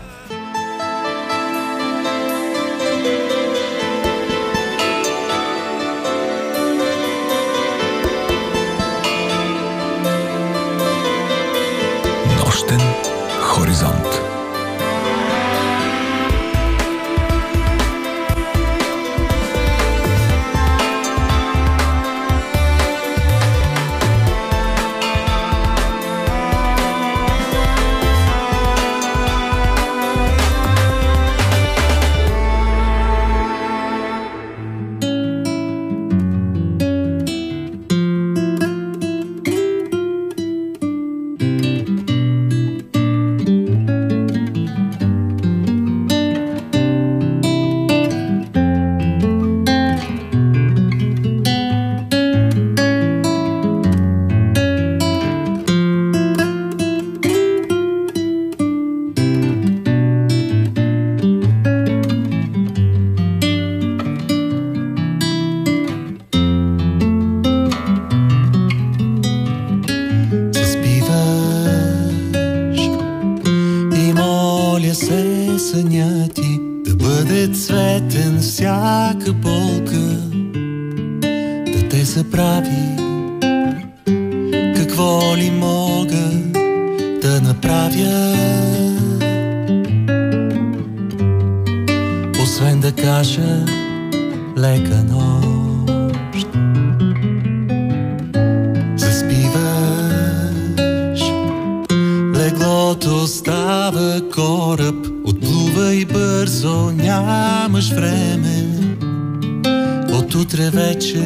От 110.33 110.37
утре 110.37 110.71
вече 110.71 111.25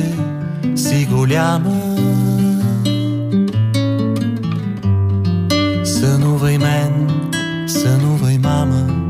си 0.77 1.07
голяма. 1.11 1.97
Сънувай 5.85 6.59
мен, 6.59 7.11
сънувай 7.69 8.39
мама. 8.39 9.06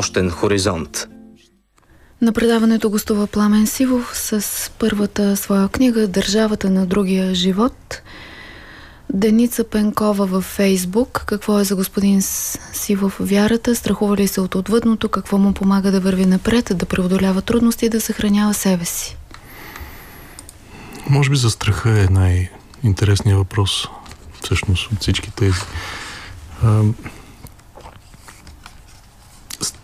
Нощен 0.00 0.30
хоризонт. 0.30 1.08
На 2.22 2.32
предаването 2.32 2.90
гостува 2.90 3.26
Пламен 3.26 3.66
Сивов 3.66 4.10
с 4.14 4.70
първата 4.78 5.36
своя 5.36 5.68
книга 5.68 6.08
«Държавата 6.08 6.70
на 6.70 6.86
другия 6.86 7.34
живот». 7.34 8.02
Деница 9.12 9.64
Пенкова 9.64 10.26
във 10.26 10.44
Фейсбук. 10.44 11.24
Какво 11.26 11.58
е 11.58 11.64
за 11.64 11.76
господин 11.76 12.22
Сивов 12.72 13.16
вярата? 13.20 13.74
Страхува 13.74 14.16
ли 14.16 14.28
се 14.28 14.40
от 14.40 14.54
отвъдното? 14.54 15.08
Какво 15.08 15.38
му 15.38 15.52
помага 15.54 15.90
да 15.90 16.00
върви 16.00 16.26
напред, 16.26 16.72
да 16.74 16.86
преодолява 16.86 17.42
трудности 17.42 17.86
и 17.86 17.88
да 17.88 18.00
съхранява 18.00 18.54
себе 18.54 18.84
си? 18.84 19.16
Може 21.10 21.30
би 21.30 21.36
за 21.36 21.50
страха 21.50 22.00
е 22.00 22.06
най-интересният 22.10 23.38
въпрос, 23.38 23.88
всъщност, 24.44 24.92
от 24.92 25.00
всички 25.00 25.30
тези. 25.30 25.60
А, 26.64 26.82
с- 29.60 29.74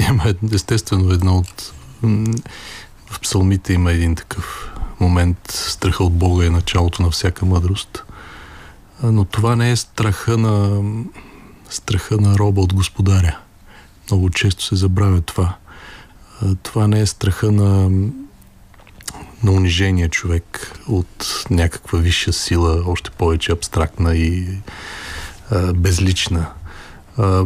има 0.00 0.22
ед- 0.26 0.52
естествено 0.52 1.12
едно 1.12 1.38
от... 1.38 1.72
В 3.06 3.20
псалмите 3.20 3.72
има 3.72 3.92
един 3.92 4.14
такъв 4.14 4.72
момент. 5.00 5.50
Страха 5.50 6.04
от 6.04 6.14
Бога 6.14 6.46
е 6.46 6.50
началото 6.50 7.02
на 7.02 7.10
всяка 7.10 7.46
мъдрост. 7.46 8.04
Но 9.02 9.24
това 9.24 9.56
не 9.56 9.70
е 9.70 9.76
страха 9.76 10.38
на 10.38 10.82
страха 11.70 12.16
на 12.16 12.38
роба 12.38 12.60
от 12.60 12.74
господаря. 12.74 13.38
Много 14.10 14.30
често 14.30 14.64
се 14.64 14.76
забравя 14.76 15.20
това. 15.20 15.56
Това 16.62 16.88
не 16.88 17.00
е 17.00 17.06
страха 17.06 17.52
на 17.52 17.90
на 19.42 19.52
унижения 19.52 20.08
човек 20.08 20.72
от 20.88 21.44
някаква 21.50 21.98
висша 21.98 22.32
сила, 22.32 22.82
още 22.86 23.10
повече 23.10 23.52
абстрактна 23.52 24.16
и 24.16 24.58
а, 25.50 25.72
безлична. 25.72 26.46
А, 27.16 27.44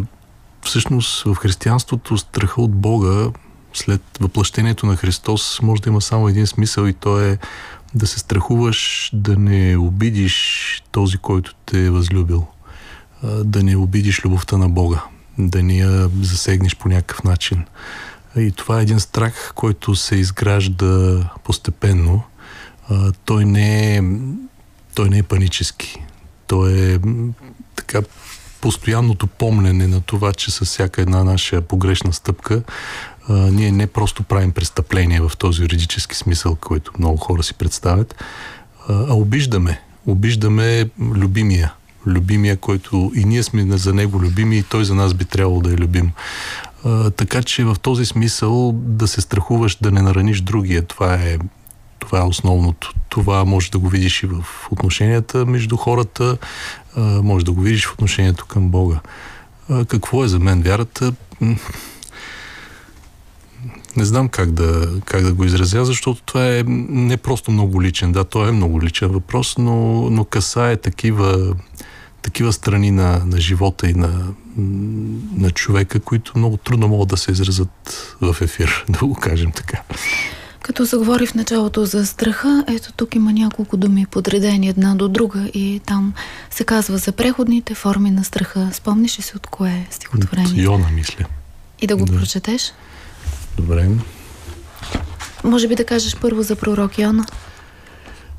всъщност 0.62 1.22
в 1.22 1.34
християнството 1.34 2.18
страха 2.18 2.62
от 2.62 2.70
Бога 2.70 3.30
след 3.74 4.02
въплъщението 4.20 4.86
на 4.86 4.96
Христос 4.96 5.62
може 5.62 5.82
да 5.82 5.90
има 5.90 6.00
само 6.00 6.28
един 6.28 6.46
смисъл 6.46 6.86
и 6.86 6.92
то 6.92 7.20
е 7.20 7.38
да 7.94 8.06
се 8.06 8.18
страхуваш 8.18 9.10
да 9.12 9.36
не 9.36 9.76
обидиш 9.76 10.82
този, 10.90 11.18
който 11.18 11.54
те 11.66 11.84
е 11.84 11.90
възлюбил. 11.90 12.46
Да 13.44 13.62
не 13.62 13.76
обидиш 13.76 14.24
любовта 14.24 14.56
на 14.56 14.68
Бога. 14.68 15.04
Да 15.38 15.62
не 15.62 15.76
я 15.76 16.10
засегнеш 16.20 16.76
по 16.76 16.88
някакъв 16.88 17.24
начин. 17.24 17.64
И 18.36 18.52
това 18.52 18.78
е 18.78 18.82
един 18.82 19.00
страх, 19.00 19.52
който 19.54 19.94
се 19.94 20.16
изгражда 20.16 21.24
постепенно. 21.44 22.22
Той, 23.24 23.44
не 23.44 23.96
е, 23.96 24.02
той 24.94 25.08
не 25.08 25.18
е 25.18 25.22
панически. 25.22 26.04
Той 26.46 26.72
е 26.72 26.98
така 27.76 28.02
постоянното 28.60 29.26
помнене 29.26 29.86
на 29.86 30.00
това, 30.00 30.32
че 30.32 30.50
с 30.50 30.64
всяка 30.64 31.02
една 31.02 31.24
наша 31.24 31.60
погрешна 31.60 32.12
стъпка 32.12 32.62
а, 33.28 33.32
ние 33.32 33.72
не 33.72 33.86
просто 33.86 34.22
правим 34.22 34.52
престъпление 34.52 35.20
в 35.20 35.32
този 35.38 35.62
юридически 35.62 36.16
смисъл, 36.16 36.54
който 36.54 36.92
много 36.98 37.16
хора 37.16 37.42
си 37.42 37.54
представят, 37.54 38.24
а, 38.88 39.04
а 39.08 39.14
обиждаме. 39.14 39.80
Обиждаме 40.06 40.90
любимия. 41.00 41.72
Любимия, 42.06 42.56
който 42.56 43.12
и 43.14 43.24
ние 43.24 43.42
сме 43.42 43.78
за 43.78 43.94
него 43.94 44.20
любими 44.20 44.58
и 44.58 44.62
той 44.62 44.84
за 44.84 44.94
нас 44.94 45.14
би 45.14 45.24
трябвало 45.24 45.60
да 45.60 45.72
е 45.72 45.76
любим. 45.76 46.10
А, 46.84 47.10
така 47.10 47.42
че 47.42 47.64
в 47.64 47.76
този 47.82 48.06
смисъл 48.06 48.72
да 48.74 49.08
се 49.08 49.20
страхуваш 49.20 49.76
да 49.80 49.90
не 49.90 50.02
нараниш 50.02 50.40
другия, 50.40 50.82
това 50.82 51.14
е, 51.14 51.38
това 51.98 52.18
е 52.18 52.22
основното. 52.24 52.92
Това 53.08 53.44
може 53.44 53.70
да 53.70 53.78
го 53.78 53.88
видиш 53.88 54.22
и 54.22 54.26
в 54.26 54.44
отношенията 54.70 55.46
между 55.46 55.76
хората, 55.76 56.36
може 56.96 57.44
да 57.44 57.52
го 57.52 57.60
видиш 57.60 57.86
в 57.86 57.92
отношението 57.92 58.46
към 58.46 58.68
Бога. 58.68 59.00
Какво 59.88 60.24
е 60.24 60.28
за 60.28 60.38
мен 60.38 60.62
вярата? 60.62 61.12
Не 63.96 64.04
знам 64.04 64.28
как 64.28 64.50
да, 64.50 65.00
как 65.04 65.22
да 65.22 65.32
го 65.32 65.44
изразя, 65.44 65.84
защото 65.84 66.22
това 66.22 66.46
е 66.46 66.62
не 66.66 67.16
просто 67.16 67.50
много 67.50 67.82
личен. 67.82 68.12
Да, 68.12 68.24
той 68.24 68.48
е 68.48 68.52
много 68.52 68.82
личен 68.82 69.08
въпрос, 69.08 69.58
но, 69.58 70.10
но 70.10 70.24
касае 70.24 70.76
такива, 70.76 71.56
такива 72.22 72.52
страни 72.52 72.90
на, 72.90 73.22
на 73.26 73.40
живота 73.40 73.90
и 73.90 73.94
на, 73.94 74.34
на 75.36 75.50
човека, 75.50 76.00
които 76.00 76.38
много 76.38 76.56
трудно 76.56 76.88
могат 76.88 77.08
да 77.08 77.16
се 77.16 77.32
изразят 77.32 78.16
в 78.20 78.36
ефир, 78.40 78.84
да 78.88 78.98
го 78.98 79.14
кажем 79.14 79.52
така. 79.52 79.82
Като 80.62 80.84
заговори 80.84 81.26
в 81.26 81.34
началото 81.34 81.84
за 81.84 82.06
страха, 82.06 82.64
ето 82.68 82.92
тук 82.92 83.14
има 83.14 83.32
няколко 83.32 83.76
думи 83.76 84.06
подредени 84.06 84.68
една 84.68 84.94
до 84.94 85.08
друга 85.08 85.50
и 85.54 85.80
там 85.86 86.14
се 86.50 86.64
казва 86.64 86.98
за 86.98 87.12
преходните 87.12 87.74
форми 87.74 88.10
на 88.10 88.24
страха. 88.24 88.70
Спомниш 88.72 89.18
ли 89.18 89.22
си 89.22 89.36
от 89.36 89.46
кое 89.46 89.86
стихотворение? 89.90 90.50
От 90.52 90.58
Йона, 90.58 90.88
мисля. 90.90 91.24
И 91.80 91.86
да 91.86 91.96
го 91.96 92.04
Да. 92.04 92.12
прочетеш? 92.12 92.72
Добре. 93.56 93.88
Може 95.44 95.68
би 95.68 95.74
да 95.74 95.84
кажеш 95.84 96.16
първо 96.16 96.42
за 96.42 96.56
пророк 96.56 96.98
Йона. 96.98 97.26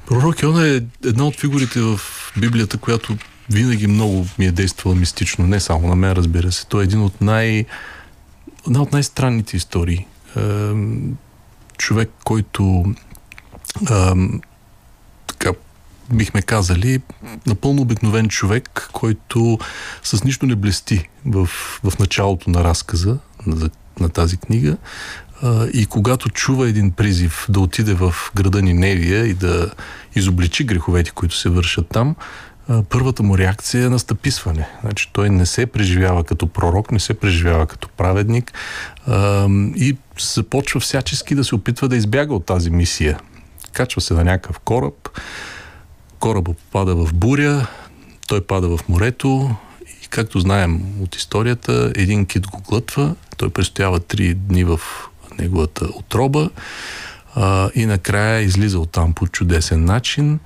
Пророк 0.08 0.42
Йона 0.42 0.68
е 0.68 0.82
една 1.06 1.26
от 1.26 1.40
фигурите 1.40 1.80
в 1.82 2.00
Библията, 2.38 2.78
която 2.78 3.18
винаги 3.50 3.88
много 3.88 4.28
ми 4.40 4.46
е 4.46 4.52
действала 4.52 4.96
мистично. 4.96 5.48
Не 5.48 5.60
само 5.60 5.88
на 5.88 5.96
мен, 5.96 6.12
разбира 6.12 6.52
се. 6.52 6.66
Той 6.68 6.82
е 6.82 6.86
един 6.86 7.02
от 7.02 7.22
най... 7.22 7.66
една 8.68 8.82
от 8.82 8.92
най-странните 8.94 9.58
истории. 9.58 10.06
Човек, 11.78 12.10
който 12.24 12.86
ем, 13.92 14.42
така 15.28 15.52
бихме 16.14 16.42
казали, 16.42 17.02
напълно 17.48 17.82
обикновен 17.82 18.30
човек, 18.30 18.90
който 18.92 19.60
с 20.04 20.24
нищо 20.24 20.46
не 20.46 20.56
блести 20.56 21.10
в, 21.26 21.46
в 21.84 22.00
началото 22.00 22.50
на 22.50 22.64
разказа 22.64 23.18
на, 23.48 23.70
на 24.00 24.10
тази 24.10 24.38
книга. 24.38 24.78
А, 25.44 25.68
и 25.74 25.86
когато 25.86 26.30
чува 26.30 26.70
един 26.70 26.92
призив 26.92 27.46
да 27.50 27.60
отиде 27.60 27.94
в 27.94 28.16
града 28.36 28.62
Ниневия 28.62 29.28
и 29.28 29.34
да 29.34 29.72
изобличи 30.16 30.64
греховете, 30.64 31.12
които 31.12 31.38
се 31.38 31.50
вършат 31.50 31.88
там, 31.90 32.10
а, 32.10 32.24
първата 32.90 33.24
му 33.24 33.38
реакция 33.38 33.86
е 33.86 33.90
на 33.90 34.00
стъписване. 34.00 34.68
Значи 34.82 35.10
той 35.14 35.30
не 35.30 35.46
се 35.46 35.66
преживява 35.66 36.24
като 36.24 36.48
пророк, 36.48 36.92
не 36.92 37.00
се 37.00 37.14
преживява 37.14 37.68
като 37.68 37.90
праведник 37.90 38.54
а, 39.08 39.48
и 39.76 39.98
започва 40.20 40.80
всячески 40.80 41.36
да 41.36 41.44
се 41.44 41.56
опитва 41.56 41.88
да 41.88 41.96
избяга 41.96 42.34
от 42.34 42.46
тази 42.46 42.70
мисия. 42.70 43.20
Качва 43.74 44.02
се 44.02 44.14
на 44.14 44.24
някакъв 44.24 44.60
кораб, 44.60 45.10
кораба 46.20 46.54
попада 46.54 46.96
в 46.96 47.14
буря, 47.14 47.68
той 48.28 48.42
пада 48.42 48.78
в 48.78 48.90
морето 48.90 49.56
и 50.04 50.08
както 50.08 50.40
знаем 50.40 50.82
от 51.02 51.16
историята, 51.16 51.92
един 51.96 52.26
кит 52.26 52.48
го 52.48 52.62
глътва, 52.62 53.16
той 53.38 53.50
престоява 53.50 54.00
три 54.00 54.34
дни 54.34 54.64
в 54.64 54.80
неговата 55.40 55.86
отроба 55.86 56.50
а, 57.36 57.70
и 57.76 57.86
накрая 57.86 58.42
излиза 58.42 58.80
оттам 58.80 59.14
по 59.14 59.28
чудесен 59.28 59.86
начин. 59.86 60.40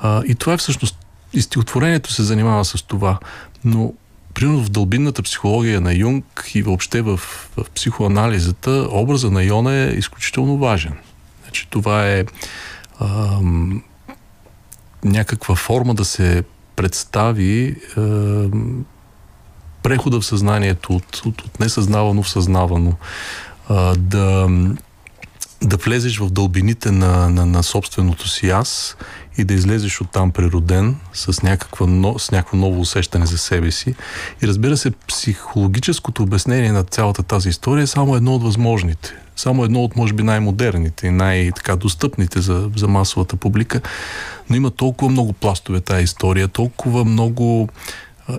А, 0.00 0.22
и 0.26 0.34
това 0.34 0.52
е 0.52 0.56
всъщност, 0.56 1.03
и 1.34 1.42
стихотворението 1.42 2.12
се 2.12 2.22
занимава 2.22 2.64
с 2.64 2.82
това, 2.82 3.18
но 3.64 3.92
примерно 4.34 4.64
в 4.64 4.70
дълбинната 4.70 5.22
психология 5.22 5.80
на 5.80 5.94
Юнг 5.94 6.50
и 6.54 6.62
въобще 6.62 7.02
в, 7.02 7.16
в 7.56 7.70
психоанализата, 7.74 8.88
образа 8.90 9.30
на 9.30 9.42
Йона 9.42 9.74
е 9.74 9.86
изключително 9.86 10.58
важен. 10.58 10.94
Значи 11.42 11.66
това 11.70 12.08
е 12.08 12.24
ам, 13.00 13.82
някаква 15.04 15.54
форма 15.54 15.94
да 15.94 16.04
се 16.04 16.44
представи 16.76 17.66
е, 17.66 17.76
прехода 19.82 20.20
в 20.20 20.26
съзнанието 20.26 20.92
от, 20.92 21.16
от, 21.26 21.40
от 21.40 21.60
несъзнавано 21.60 22.22
в 22.22 22.30
съзнавано. 22.30 22.92
Е, 23.70 23.74
да, 23.96 24.48
да 25.64 25.76
влезеш 25.76 26.18
в 26.18 26.30
дълбините 26.30 26.90
на, 26.90 27.30
на, 27.30 27.46
на 27.46 27.62
собственото 27.62 28.28
си 28.28 28.50
аз 28.50 28.96
и 29.38 29.44
да 29.44 29.54
излезеш 29.54 30.00
оттам 30.00 30.30
природен 30.30 30.96
с, 31.12 31.42
някаква, 31.42 31.86
с 32.18 32.30
някакво 32.30 32.56
ново 32.56 32.80
усещане 32.80 33.26
за 33.26 33.38
себе 33.38 33.70
си. 33.70 33.94
И 34.42 34.46
разбира 34.46 34.76
се, 34.76 34.90
психологическото 34.90 36.22
обяснение 36.22 36.72
на 36.72 36.84
цялата 36.84 37.22
тази 37.22 37.48
история 37.48 37.82
е 37.82 37.86
само 37.86 38.16
едно 38.16 38.34
от 38.34 38.42
възможните. 38.42 39.14
Само 39.36 39.64
едно 39.64 39.84
от, 39.84 39.96
може 39.96 40.12
би, 40.12 40.22
най-модерните 40.22 41.06
и 41.06 41.10
най-така 41.10 41.76
достъпните 41.76 42.40
за, 42.40 42.70
за 42.76 42.88
масовата 42.88 43.36
публика. 43.36 43.80
Но 44.50 44.56
има 44.56 44.70
толкова 44.70 45.10
много 45.10 45.32
пластове 45.32 45.80
тази 45.80 46.04
история, 46.04 46.48
толкова 46.48 47.04
много 47.04 47.68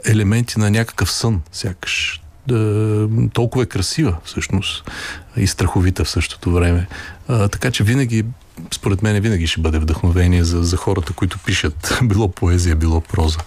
елементи 0.06 0.60
на 0.60 0.72
някакъв 0.72 1.12
сън, 1.12 1.42
сякаш. 1.52 2.22
Да, 2.48 3.08
толкова 3.34 3.64
е 3.64 3.68
красива, 3.68 4.18
всъщност, 4.24 4.92
и 5.38 5.48
страховита 5.48 6.06
в 6.06 6.10
същото 6.10 6.52
време. 6.52 6.88
А, 7.28 7.48
така 7.48 7.72
че 7.72 7.84
винаги, 7.84 8.26
според 8.74 9.02
мен, 9.02 9.22
винаги 9.22 9.48
ще 9.48 9.62
бъде 9.62 9.80
вдъхновение 9.80 10.44
за, 10.44 10.64
за 10.64 10.78
хората, 10.78 11.14
които 11.14 11.40
пишат, 11.40 12.00
било 12.04 12.32
поезия, 12.32 12.76
било 12.76 13.02
проза. 13.02 13.40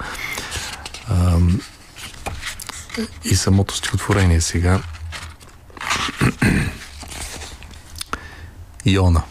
А, 1.09 1.38
и 3.24 3.34
самото 3.34 3.76
стихотворение 3.76 4.40
сега. 4.40 4.80
Иона. 8.84 9.22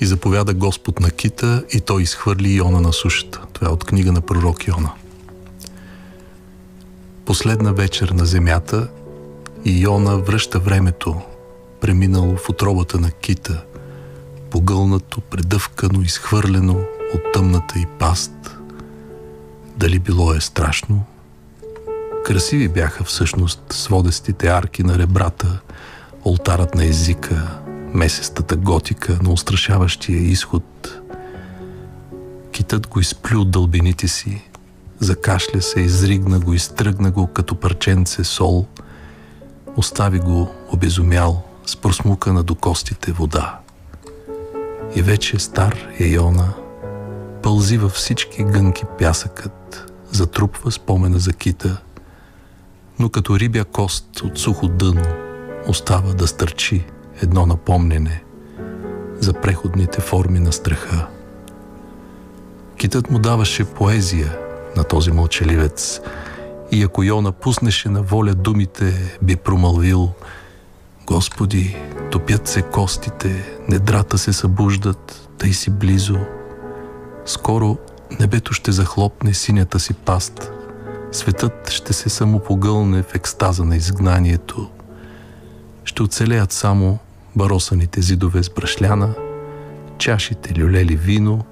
И 0.00 0.06
заповяда 0.06 0.54
Господ 0.54 1.00
на 1.00 1.10
кита 1.10 1.64
и 1.72 1.80
той 1.80 2.02
изхвърли 2.02 2.52
Иона 2.52 2.80
на 2.80 2.92
сушата. 2.92 3.40
Това 3.52 3.68
е 3.68 3.70
от 3.70 3.84
книга 3.84 4.12
на 4.12 4.20
пророк 4.20 4.66
Иона. 4.66 4.90
Последна 7.26 7.72
вечер 7.72 8.08
на 8.08 8.26
земята 8.26 8.88
и 9.64 9.80
Иона 9.80 10.16
връща 10.16 10.58
времето, 10.58 11.20
преминало 11.80 12.36
в 12.36 12.48
отробата 12.48 13.00
на 13.00 13.10
кита, 13.10 13.64
погълнато, 14.50 15.20
предъвкано, 15.20 16.02
изхвърлено 16.02 16.80
от 17.14 17.32
тъмната 17.32 17.78
и 17.78 17.86
паст. 17.98 18.56
Дали 19.76 19.98
било 19.98 20.34
е 20.34 20.40
страшно? 20.40 21.04
Красиви 22.24 22.68
бяха 22.68 23.04
всъщност 23.04 23.62
сводестите 23.70 24.48
арки 24.48 24.82
на 24.82 24.98
ребрата, 24.98 25.60
олтарът 26.24 26.74
на 26.74 26.84
езика, 26.84 27.58
месестата 27.94 28.56
готика 28.56 29.18
на 29.22 29.30
устрашаващия 29.30 30.18
изход. 30.18 31.00
Китът 32.52 32.86
го 32.86 33.00
изплю 33.00 33.40
от 33.40 33.50
дълбините 33.50 34.08
си, 34.08 34.42
закашля 35.00 35.62
се, 35.62 35.80
изригна 35.80 36.38
го, 36.38 36.52
изтръгна 36.52 37.10
го 37.10 37.26
като 37.26 37.54
парченце 37.54 38.24
сол, 38.24 38.66
остави 39.76 40.18
го 40.18 40.50
обезумял 40.72 41.42
с 41.66 41.76
просмукана 41.76 42.42
до 42.42 42.54
костите 42.54 43.12
вода. 43.12 43.58
И 44.94 45.02
вече 45.02 45.38
стар 45.38 45.76
Ейона 46.00 46.52
пълзи 47.42 47.78
във 47.78 47.92
всички 47.92 48.44
гънки 48.44 48.84
пясъкът, 48.98 49.92
затрупва 50.10 50.72
спомена 50.72 51.18
за 51.18 51.32
кита, 51.32 51.82
но 52.98 53.08
като 53.08 53.38
рибя 53.38 53.64
кост 53.64 54.20
от 54.20 54.38
сухо 54.38 54.68
дъно 54.68 55.02
остава 55.68 56.12
да 56.12 56.26
стърчи 56.26 56.84
едно 57.22 57.46
напомнене 57.46 58.22
за 59.20 59.32
преходните 59.32 60.00
форми 60.00 60.40
на 60.40 60.52
страха. 60.52 61.06
Китът 62.76 63.10
му 63.10 63.18
даваше 63.18 63.64
поезия 63.64 64.45
на 64.76 64.84
този 64.84 65.10
мълчаливец 65.10 66.00
и 66.72 66.82
ако 66.82 67.02
Йона 67.02 67.32
пуснеше 67.32 67.88
на 67.88 68.02
воля 68.02 68.34
думите, 68.34 69.18
би 69.22 69.36
промълвил 69.36 70.10
Господи, 71.06 71.76
топят 72.10 72.48
се 72.48 72.62
костите, 72.62 73.44
недрата 73.68 74.18
се 74.18 74.32
събуждат, 74.32 75.28
тъй 75.38 75.52
си 75.52 75.70
близо. 75.70 76.18
Скоро 77.26 77.76
небето 78.20 78.52
ще 78.52 78.72
захлопне 78.72 79.34
синята 79.34 79.80
си 79.80 79.94
паст, 79.94 80.52
светът 81.12 81.70
ще 81.70 81.92
се 81.92 82.08
самопогълне 82.08 83.02
в 83.02 83.14
екстаза 83.14 83.64
на 83.64 83.76
изгнанието. 83.76 84.70
Ще 85.84 86.02
оцелеят 86.02 86.52
само 86.52 86.98
баросаните 87.36 88.02
зидове 88.02 88.42
с 88.42 88.50
брашляна, 88.50 89.14
чашите 89.98 90.60
люлели 90.60 90.96
вино, 90.96 91.44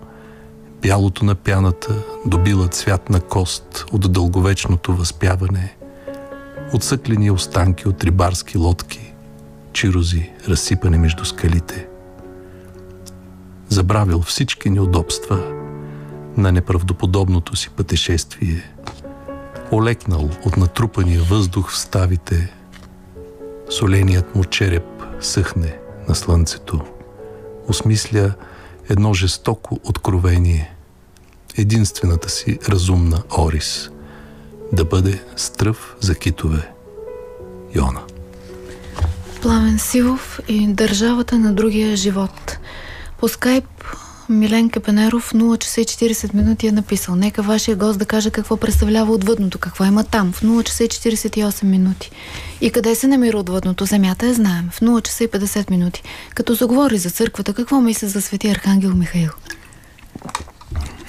бялото 0.84 1.24
на 1.24 1.34
пяната 1.34 2.02
добила 2.26 2.68
цвят 2.68 3.10
на 3.10 3.20
кост 3.20 3.84
от 3.92 4.12
дълговечното 4.12 4.96
възпяване, 4.96 5.76
отсъклени 6.74 7.30
останки 7.30 7.88
от 7.88 8.04
рибарски 8.04 8.58
лодки, 8.58 9.14
чирози, 9.72 10.30
разсипани 10.48 10.98
между 10.98 11.24
скалите. 11.24 11.86
Забравил 13.68 14.22
всички 14.22 14.70
неудобства 14.70 15.52
на 16.36 16.52
неправдоподобното 16.52 17.56
си 17.56 17.70
пътешествие, 17.70 18.72
олекнал 19.72 20.30
от 20.46 20.56
натрупания 20.56 21.22
въздух 21.22 21.70
в 21.70 21.78
ставите, 21.78 22.52
соленият 23.70 24.34
му 24.34 24.44
череп 24.44 24.86
съхне 25.20 25.76
на 26.08 26.14
слънцето, 26.14 26.80
осмисля 27.68 28.34
едно 28.88 29.14
жестоко 29.14 29.80
откровение, 29.84 30.73
единствената 31.56 32.30
си 32.30 32.58
разумна 32.68 33.22
Орис, 33.38 33.90
да 34.72 34.84
бъде 34.84 35.22
стръв 35.36 35.96
за 36.00 36.14
китове. 36.14 36.70
Йона. 37.74 38.00
Пламен 39.42 39.78
Силов 39.78 40.40
и 40.48 40.66
държавата 40.66 41.38
на 41.38 41.52
другия 41.52 41.96
живот. 41.96 42.58
По 43.18 43.28
скайп 43.28 43.64
Милен 44.28 44.70
Капенеров 44.70 45.32
0 45.32 45.58
часа 45.58 45.80
и 45.80 45.84
40 45.84 46.34
минути 46.34 46.66
е 46.66 46.72
написал. 46.72 47.16
Нека 47.16 47.42
вашия 47.42 47.76
гост 47.76 47.98
да 47.98 48.06
каже 48.06 48.30
какво 48.30 48.56
представлява 48.56 49.12
отвъдното, 49.12 49.58
какво 49.58 49.84
има 49.84 50.04
там 50.04 50.32
в 50.32 50.42
0 50.42 50.62
часа 50.62 50.84
и 50.84 50.88
48 50.88 51.64
минути. 51.64 52.10
И 52.60 52.70
къде 52.70 52.94
се 52.94 53.06
намира 53.06 53.38
отвъдното, 53.38 53.84
земята 53.84 54.26
я 54.26 54.34
знаем. 54.34 54.68
В 54.72 54.80
0 54.80 55.02
часа 55.02 55.24
и 55.24 55.28
50 55.28 55.70
минути. 55.70 56.02
Като 56.34 56.54
заговори 56.54 56.98
за 56.98 57.10
църквата, 57.10 57.54
какво 57.54 57.80
мисли 57.80 58.08
за 58.08 58.22
свети 58.22 58.48
Архангел 58.48 58.94
Михаил? 58.94 59.30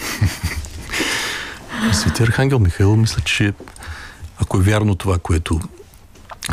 Свети 1.94 2.24
Архангел 2.24 2.60
Михаил, 2.60 2.96
мисля, 2.96 3.22
че 3.22 3.54
ако 4.38 4.58
е 4.58 4.62
вярно 4.62 4.96
това, 4.96 5.20
което 5.20 5.60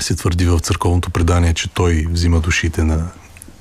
се 0.00 0.14
твърди 0.14 0.44
в 0.44 0.58
църковното 0.58 1.10
предание, 1.10 1.54
че 1.54 1.68
той 1.68 2.06
взима 2.10 2.40
душите 2.40 2.84
на, 2.84 3.10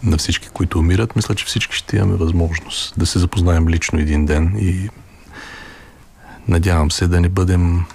на 0.03 0.17
всички, 0.17 0.49
които 0.53 0.79
умират, 0.79 1.15
мисля, 1.15 1.35
че 1.35 1.45
всички 1.45 1.75
ще 1.75 1.97
имаме 1.97 2.15
възможност 2.15 2.93
да 2.97 3.05
се 3.05 3.19
запознаем 3.19 3.69
лично 3.69 3.99
един 3.99 4.25
ден 4.25 4.57
и 4.57 4.89
надявам 6.47 6.91
се 6.91 7.07
да 7.07 7.21
не 7.21 7.29
бъдем 7.29 7.85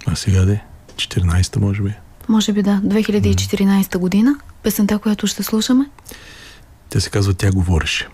А 0.07 0.17
сега 0.17 0.45
де? 0.45 0.65
14-та, 0.97 1.61
може 1.61 1.83
би. 1.83 1.95
Може 2.29 2.53
би 2.53 2.62
да, 2.62 2.81
2014 2.85 3.99
година. 3.99 4.39
Песента, 4.62 4.99
която 4.99 5.27
ще 5.27 5.43
слушаме. 5.43 5.87
Тя 6.89 7.01
се 7.01 7.11
казва 7.11 7.35
Тя 7.35 7.53
говореше. 7.53 8.09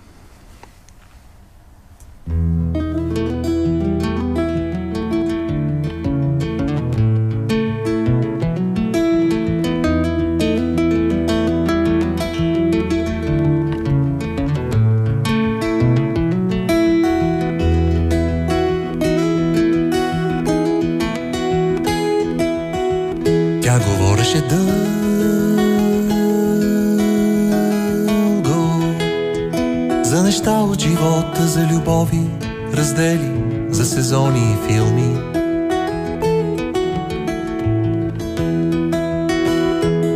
Тя 23.63 23.79
говореше 23.79 24.41
дълго 24.41 24.80
Неща 30.25 30.61
от 30.61 30.81
живота, 30.81 31.47
за 31.47 31.67
любови, 31.67 32.21
раздели 32.75 33.33
За 33.71 33.85
сезони 33.85 34.39
и 34.53 34.57
филми. 34.67 35.19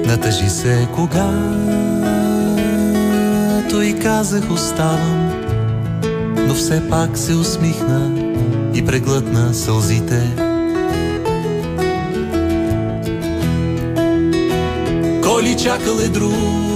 Натъжи 0.07 0.51
се 0.51 0.89
когато 0.95 1.35
и 3.83 3.99
казах 3.99 4.51
оставам 4.51 5.33
Но 6.47 6.55
все 6.55 6.89
пак 6.91 7.19
се 7.19 7.35
усмихна 7.35 8.11
и 8.75 8.87
преглътна 8.87 9.55
сълзите. 9.55 10.37
Кой 15.23 15.43
ли 15.43 15.57
чакал 15.57 15.95
е 16.05 16.09
друго, 16.09 16.74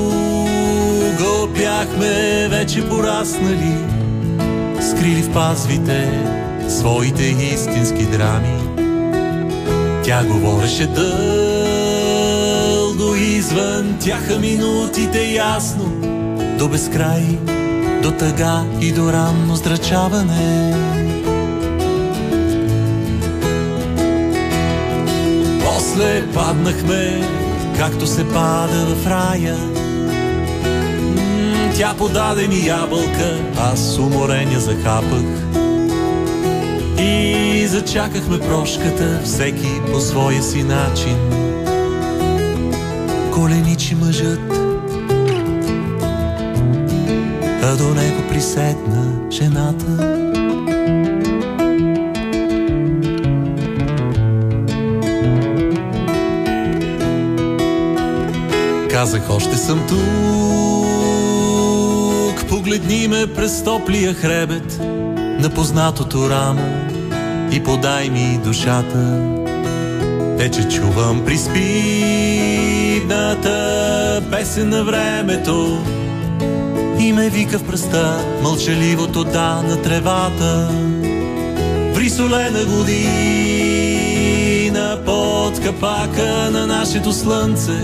бяхме 1.56 2.48
вече 2.48 2.88
пораснали, 2.88 3.76
скрили 4.80 5.22
в 5.22 5.32
пазвите 5.32 6.10
своите 6.68 7.22
истински 7.22 8.06
драми. 8.06 8.58
Тя 10.04 10.24
говореше 10.24 10.86
дълго 10.86 11.08
извън 13.14 13.96
тяха 14.00 14.38
минутите 14.38 15.24
ясно, 15.32 15.92
до 16.58 16.68
безкрай, 16.68 17.38
до 18.02 18.10
тъга 18.10 18.64
и 18.80 18.92
до 18.92 19.12
ранно 19.12 19.56
здрачаване. 19.56 20.74
После 25.64 26.24
паднахме 26.34 27.20
както 27.78 28.06
се 28.06 28.28
пада 28.28 28.86
в 28.94 29.06
рая. 29.06 29.77
Тя 31.78 31.94
подаде 31.98 32.48
ми 32.48 32.66
ябълка, 32.66 33.38
аз 33.58 33.98
уморен 33.98 34.52
я 34.52 34.60
захапах. 34.60 35.24
И 37.00 37.66
зачакахме 37.66 38.38
прошката, 38.38 39.20
всеки 39.24 39.80
по 39.92 40.00
своя 40.00 40.42
си 40.42 40.62
начин. 40.62 41.16
Коленичи 43.34 43.94
мъжът, 43.94 44.52
а 47.62 47.76
до 47.76 47.94
него 47.94 48.28
приседна 48.28 49.30
жената. 49.30 50.14
Казах, 58.90 59.30
още 59.30 59.56
съм 59.56 59.86
тук, 59.88 60.47
погледни 62.68 63.08
ме 63.08 63.26
през 63.26 63.64
топлия 63.64 64.14
хребет 64.14 64.78
на 65.40 65.50
познатото 65.54 66.30
рамо 66.30 66.68
и 67.52 67.62
подай 67.62 68.10
ми 68.10 68.40
душата. 68.44 69.22
Вече 70.38 70.68
чувам 70.68 71.24
приспивната 71.24 71.62
песен 74.30 74.68
на 74.68 74.84
времето 74.84 75.84
и 77.00 77.12
ме 77.12 77.30
вика 77.30 77.58
в 77.58 77.66
пръста 77.66 78.24
мълчаливото 78.42 79.24
да 79.24 79.62
на 79.68 79.82
тревата. 79.82 80.70
В 81.94 81.98
рисолена 81.98 82.64
година 82.64 82.98
под 85.06 85.60
капака 85.60 86.50
на 86.52 86.66
нашето 86.66 87.12
слънце 87.12 87.80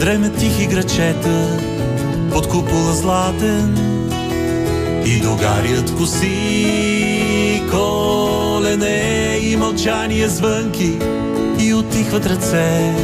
Дремят 0.00 0.36
тихи 0.36 0.66
грачета 0.66 1.58
под 2.32 2.48
купола 2.48 2.92
златен 2.92 3.97
И 5.08 5.20
догарят 5.20 5.96
коси, 5.96 7.62
колене 7.70 9.38
и 9.42 9.56
мълчание 9.56 10.28
звънки 10.28 10.92
И 11.60 11.74
отихват 11.74 12.26
ръце, 12.26 12.94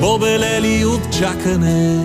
побелели 0.00 0.84
от 0.84 1.18
чакане. 1.18 1.96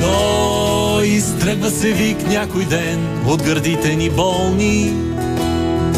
Но 0.00 1.00
изтръгва 1.04 1.70
се 1.70 1.92
вик 1.92 2.28
някой 2.28 2.64
ден 2.64 3.08
от 3.26 3.42
гърдите 3.42 3.96
ни 3.96 4.10
болни 4.10 4.92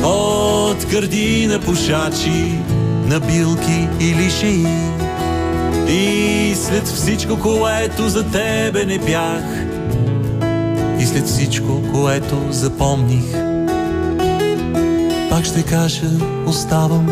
От 0.05 0.87
гърди 0.91 1.47
на 1.47 1.61
пушачи, 1.61 2.55
на 3.07 3.21
билки 3.21 3.89
или 4.01 4.31
шеи 4.31 4.92
И 5.93 6.55
след 6.55 6.87
всичко, 6.87 7.41
което 7.41 8.09
за 8.09 8.31
тебе 8.31 8.85
не 8.85 8.99
бях 8.99 9.45
И 11.01 11.07
след 11.07 11.27
всичко, 11.27 11.83
което 11.93 12.37
запомних 12.51 13.25
Пак 15.31 15.45
ще 15.45 15.63
кажа, 15.63 16.07
оставам. 16.47 17.07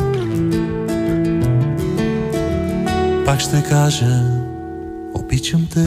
Пак 3.26 3.40
ще 3.40 3.62
кажа, 3.62 4.22
обичам 5.14 5.66
те 5.74 5.86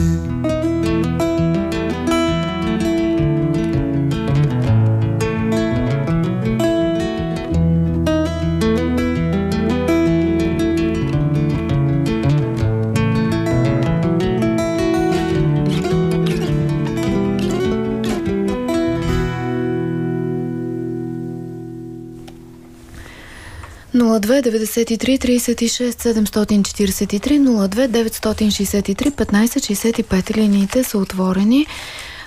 Нула 24.24 24.40
2 24.40 24.42
93 24.42 25.18
36 25.18 25.92
743 25.92 27.38
02 27.68 27.88
963 27.88 29.10
15 29.10 30.04
65 30.04 30.36
линиите 30.36 30.84
са 30.84 30.98
отворени. 30.98 31.66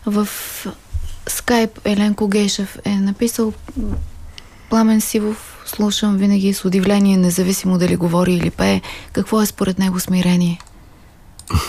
В 0.05 0.27
скайп 1.27 1.79
Еленко 1.85 2.27
Гешев 2.27 2.77
е 2.85 2.95
написал 2.95 3.53
Пламен 4.69 5.01
Сивов 5.01 5.57
слушам 5.65 6.17
винаги 6.17 6.53
с 6.53 6.65
удивление, 6.65 7.17
независимо 7.17 7.77
дали 7.77 7.95
говори 7.95 8.33
или 8.33 8.49
пее. 8.49 8.81
Какво 9.13 9.41
е 9.41 9.45
според 9.45 9.79
него 9.79 9.99
смирение? 9.99 10.59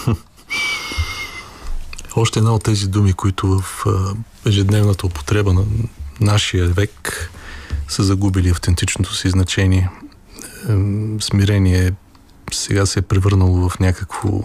Още 2.17 2.39
една 2.39 2.55
от 2.55 2.65
тези 2.65 2.89
думи, 2.89 3.13
които 3.13 3.47
в 3.47 3.85
ежедневната 4.47 5.07
употреба 5.07 5.53
на 5.53 5.65
нашия 6.21 6.67
век 6.67 7.31
са 7.89 8.03
загубили 8.03 8.49
автентичното 8.49 9.15
си 9.15 9.31
значение. 9.31 9.91
Смирение 11.21 11.93
сега 12.53 12.87
се 12.87 12.99
е 12.99 13.03
превърнало 13.03 13.69
в 13.69 13.79
някакво 13.79 14.43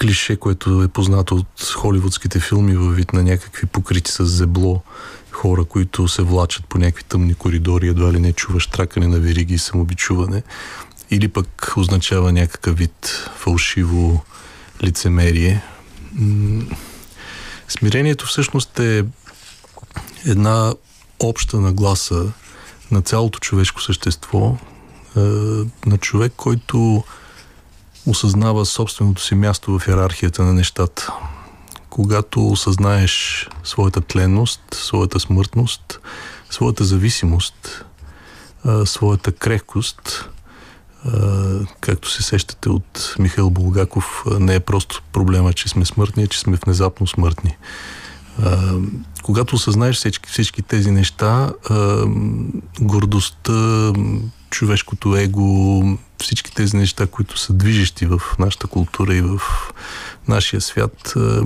клише, 0.00 0.36
което 0.36 0.82
е 0.82 0.88
познато 0.88 1.34
от 1.34 1.72
холивудските 1.74 2.40
филми 2.40 2.76
във 2.76 2.96
вид 2.96 3.12
на 3.12 3.22
някакви 3.22 3.66
покрити 3.66 4.12
с 4.12 4.26
зебло 4.26 4.82
хора, 5.30 5.64
които 5.64 6.08
се 6.08 6.22
влачат 6.22 6.66
по 6.66 6.78
някакви 6.78 7.04
тъмни 7.04 7.34
коридори, 7.34 7.88
едва 7.88 8.12
ли 8.12 8.20
не 8.20 8.32
чуваш 8.32 8.66
тракане 8.66 9.08
на 9.08 9.18
вериги 9.18 9.54
и 9.54 9.58
самобичуване. 9.58 10.42
Или 11.10 11.28
пък 11.28 11.72
означава 11.76 12.32
някакъв 12.32 12.76
вид 12.76 13.28
фалшиво 13.36 14.24
лицемерие. 14.82 15.62
Смирението 17.68 18.26
всъщност 18.26 18.78
е 18.78 19.04
една 20.26 20.74
обща 21.20 21.60
нагласа 21.60 22.32
на 22.90 23.02
цялото 23.02 23.38
човешко 23.38 23.82
същество, 23.82 24.56
на 25.86 25.98
човек, 26.00 26.32
който 26.36 27.04
осъзнава 28.06 28.66
собственото 28.66 29.22
си 29.22 29.34
място 29.34 29.78
в 29.78 29.88
иерархията 29.88 30.42
на 30.42 30.52
нещата. 30.52 31.12
Когато 31.90 32.48
осъзнаеш 32.48 33.48
своята 33.64 34.00
тленност, 34.00 34.60
своята 34.72 35.20
смъртност, 35.20 36.00
своята 36.50 36.84
зависимост, 36.84 37.84
е, 38.66 38.86
своята 38.86 39.32
крехкост, 39.32 40.28
е, 41.06 41.10
както 41.80 42.10
се 42.10 42.22
сещате 42.22 42.68
от 42.68 43.14
Михаил 43.18 43.50
Булгаков, 43.50 44.24
е, 44.30 44.38
не 44.38 44.54
е 44.54 44.60
просто 44.60 45.02
проблема, 45.12 45.52
че 45.52 45.68
сме 45.68 45.84
смъртни, 45.84 46.22
а 46.22 46.26
че 46.26 46.38
сме 46.38 46.58
внезапно 46.64 47.06
смъртни. 47.06 47.56
Когато 49.22 49.54
осъзнаеш 49.54 49.96
всички, 49.96 50.30
всички 50.30 50.62
тези 50.62 50.90
неща, 50.90 51.52
гордостта, 52.80 53.92
човешкото 54.52 55.16
его, 55.16 55.82
всички 56.22 56.54
тези 56.54 56.76
неща, 56.76 57.06
които 57.06 57.38
са 57.38 57.52
движещи 57.52 58.06
в 58.06 58.20
нашата 58.38 58.66
култура 58.66 59.14
и 59.14 59.20
в 59.20 59.40
нашия 60.28 60.60
свят, 60.60 61.12
а, 61.16 61.42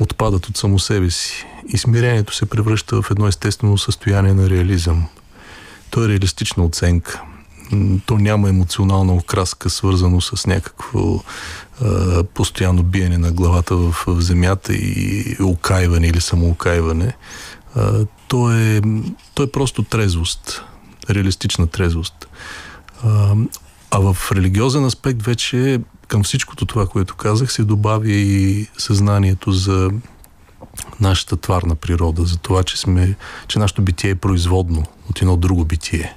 отпадат 0.00 0.48
от 0.48 0.56
само 0.56 0.78
себе 0.78 1.10
си. 1.10 1.46
И 1.68 1.78
смирението 1.78 2.34
се 2.34 2.46
превръща 2.46 3.02
в 3.02 3.10
едно 3.10 3.26
естествено 3.26 3.78
състояние 3.78 4.34
на 4.34 4.50
реализъм. 4.50 5.06
То 5.90 6.04
е 6.04 6.08
реалистична 6.08 6.64
оценка. 6.64 7.22
То 8.06 8.18
няма 8.18 8.48
емоционална 8.48 9.14
окраска, 9.14 9.70
свързано 9.70 10.20
с 10.20 10.46
някакво 10.46 11.22
а, 11.82 12.24
постоянно 12.24 12.82
биене 12.82 13.18
на 13.18 13.32
главата 13.32 13.76
в, 13.76 14.04
в 14.06 14.20
земята 14.20 14.74
и 14.74 15.36
окайване 15.42 16.06
или 16.06 16.20
самоокайване. 16.20 17.16
А, 17.74 18.06
то, 18.28 18.52
е, 18.52 18.80
то 19.34 19.42
е 19.42 19.50
просто 19.52 19.82
трезвост, 19.82 20.62
реалистична 21.14 21.66
трезвост. 21.66 22.28
А, 23.04 23.34
а 23.90 24.12
в 24.12 24.32
религиозен 24.32 24.84
аспект 24.84 25.22
вече 25.22 25.80
към 26.08 26.24
всичкото 26.24 26.66
това, 26.66 26.86
което 26.86 27.14
казах, 27.14 27.52
се 27.52 27.64
добавя 27.64 28.10
и 28.10 28.66
съзнанието 28.78 29.52
за 29.52 29.90
нашата 31.00 31.36
тварна 31.36 31.74
природа, 31.74 32.24
за 32.24 32.36
това, 32.36 32.62
че, 32.62 32.80
сме, 32.80 33.16
че 33.48 33.58
нашето 33.58 33.82
битие 33.82 34.10
е 34.10 34.14
производно 34.14 34.84
от 35.10 35.22
едно 35.22 35.36
друго 35.36 35.64
битие. 35.64 36.16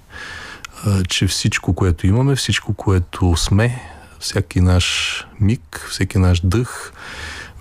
А, 0.86 1.04
че 1.04 1.28
всичко, 1.28 1.74
което 1.74 2.08
имаме, 2.08 2.36
всичко, 2.36 2.74
което 2.74 3.36
сме, 3.38 3.82
всяки 4.20 4.62
наш 4.62 5.18
миг, 5.40 5.88
всеки 5.90 6.18
наш 6.18 6.42
дъх, 6.44 6.94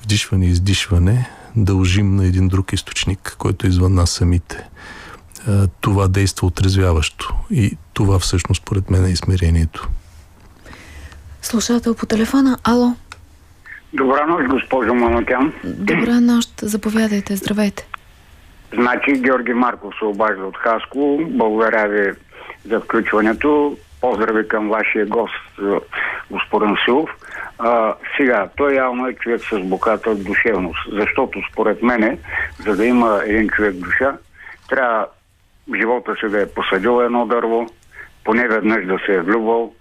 вдишване 0.02 0.46
и 0.46 0.50
издишване, 0.50 1.30
дължим 1.56 2.16
на 2.16 2.26
един 2.26 2.48
друг 2.48 2.72
източник, 2.72 3.36
който 3.38 3.66
е 3.66 3.70
извън 3.70 3.94
нас 3.94 4.10
самите. 4.10 4.68
Това 5.80 6.08
действа 6.08 6.46
отрезвяващо. 6.46 7.34
И 7.50 7.76
това 7.92 8.18
всъщност, 8.18 8.62
според 8.62 8.90
мен, 8.90 9.04
е 9.04 9.10
измерението. 9.10 9.88
Слушател 11.42 11.94
по 11.94 12.06
телефона. 12.06 12.58
Ало. 12.64 12.94
Добра 13.92 14.26
нощ, 14.26 14.48
госпожо 14.48 14.94
Манокян. 14.94 15.52
Добра 15.64 16.20
нощ. 16.20 16.50
Заповядайте. 16.62 17.36
Здравейте. 17.36 17.86
Значи 18.74 19.12
Георги 19.12 19.52
Марков 19.52 19.94
се 19.98 20.04
обажда 20.04 20.44
от 20.44 20.56
Хаско. 20.56 21.18
Благодаря 21.30 21.88
ви 21.88 22.12
за 22.64 22.80
включването. 22.80 23.76
Поздрави 24.00 24.48
към 24.48 24.68
вашия 24.68 25.06
гост, 25.06 25.60
господин 26.30 26.76
Силов. 26.84 27.10
А, 27.58 27.94
сега, 28.16 28.48
той 28.56 28.74
явно 28.74 29.06
е 29.06 29.14
човек 29.14 29.40
с 29.50 29.58
богата 29.60 30.14
душевност, 30.14 30.78
защото 30.92 31.38
според 31.52 31.82
мене, 31.82 32.18
за 32.64 32.76
да 32.76 32.86
има 32.86 33.20
един 33.26 33.48
човек 33.48 33.74
душа, 33.74 34.16
трябва 34.68 35.06
живота 35.74 36.14
си 36.14 36.28
да 36.28 36.42
е 36.42 36.48
посадил 36.48 37.02
едно 37.04 37.26
дърво, 37.26 37.66
поне 38.24 38.48
веднъж 38.48 38.86
да 38.86 38.98
се 39.06 39.14
е 39.14 39.20
влюбвал, 39.20 39.74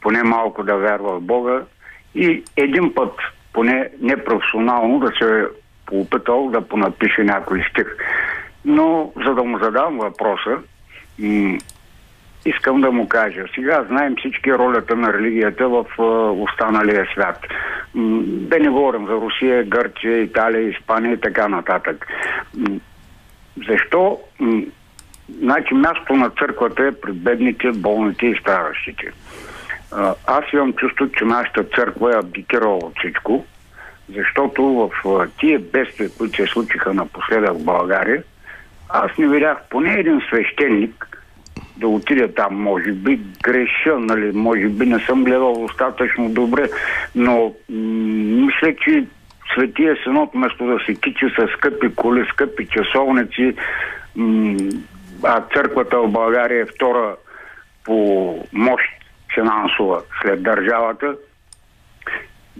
поне 0.00 0.22
малко 0.22 0.62
да 0.62 0.76
вярва 0.76 1.18
в 1.18 1.22
Бога 1.22 1.62
и 2.14 2.42
един 2.56 2.94
път, 2.94 3.12
поне 3.52 3.88
непрофесионално, 4.00 4.98
да 4.98 5.12
се 5.18 5.40
е 5.40 5.44
поопитал 5.86 6.48
да 6.48 6.60
понапише 6.60 7.24
някой 7.24 7.64
стих. 7.70 7.86
Но, 8.64 9.12
за 9.26 9.34
да 9.34 9.44
му 9.44 9.58
задам 9.58 9.98
въпроса, 9.98 10.58
м- 11.18 11.58
искам 12.44 12.80
да 12.80 12.92
му 12.92 13.08
кажа. 13.08 13.44
Сега 13.54 13.84
знаем 13.88 14.14
всички 14.18 14.52
ролята 14.52 14.96
на 14.96 15.12
религията 15.12 15.68
в 15.68 15.84
а, 15.98 16.02
останалия 16.30 17.06
свят. 17.12 17.46
М- 17.94 18.22
да 18.24 18.58
не 18.58 18.68
говорим 18.68 19.06
за 19.06 19.12
Русия, 19.12 19.64
Гърция, 19.64 20.22
Италия, 20.22 20.70
Испания 20.70 21.12
и 21.12 21.20
така 21.20 21.48
нататък. 21.48 22.06
М- 22.56 22.80
защо? 23.68 24.20
Значи 25.36 25.74
място 25.74 26.12
на 26.16 26.30
църквата 26.30 26.82
е 26.86 26.92
пред 26.92 27.16
бедните, 27.16 27.70
болните 27.72 28.26
и 28.26 28.38
страдащите. 28.40 29.12
А, 29.92 30.14
Аз 30.26 30.44
имам 30.52 30.72
чувство, 30.72 31.08
че 31.08 31.24
нашата 31.24 31.64
църква 31.64 32.14
е 32.14 32.18
абдикирала 32.18 32.76
от 32.76 32.98
всичко, 32.98 33.44
защото 34.16 34.62
в 34.64 35.26
тия 35.40 35.58
бедствия, 35.58 36.10
които 36.18 36.36
се 36.36 36.46
случиха 36.46 36.94
напоследък 36.94 37.52
в 37.52 37.64
България, 37.64 38.22
аз 38.88 39.18
не 39.18 39.28
видях 39.28 39.58
поне 39.70 39.92
един 39.92 40.20
свещеник 40.28 41.18
да 41.76 41.88
отида 41.88 42.34
там, 42.34 42.62
може 42.62 42.92
би 42.92 43.20
греша, 43.42 43.98
нали, 43.98 44.32
може 44.32 44.68
би 44.68 44.86
не 44.86 45.00
съм 45.00 45.24
гледал 45.24 45.66
достатъчно 45.66 46.28
добре, 46.30 46.68
но 47.14 47.34
м- 47.34 47.52
мисля, 48.46 48.74
че 48.84 49.04
Светия 49.54 49.96
Синод, 50.02 50.30
вместо 50.34 50.66
да 50.66 50.78
се 50.86 50.94
кичи 50.94 51.26
с 51.38 51.48
скъпи 51.56 51.94
коли, 51.94 52.26
скъпи 52.32 52.66
часовници, 52.66 53.54
м- 54.16 54.56
а 55.22 55.40
църквата 55.54 55.98
в 55.98 56.08
България 56.08 56.62
е 56.62 56.66
втора 56.66 57.16
по 57.84 57.94
мощ 58.52 58.84
финансова 59.34 60.02
след 60.22 60.42
държавата, 60.42 61.14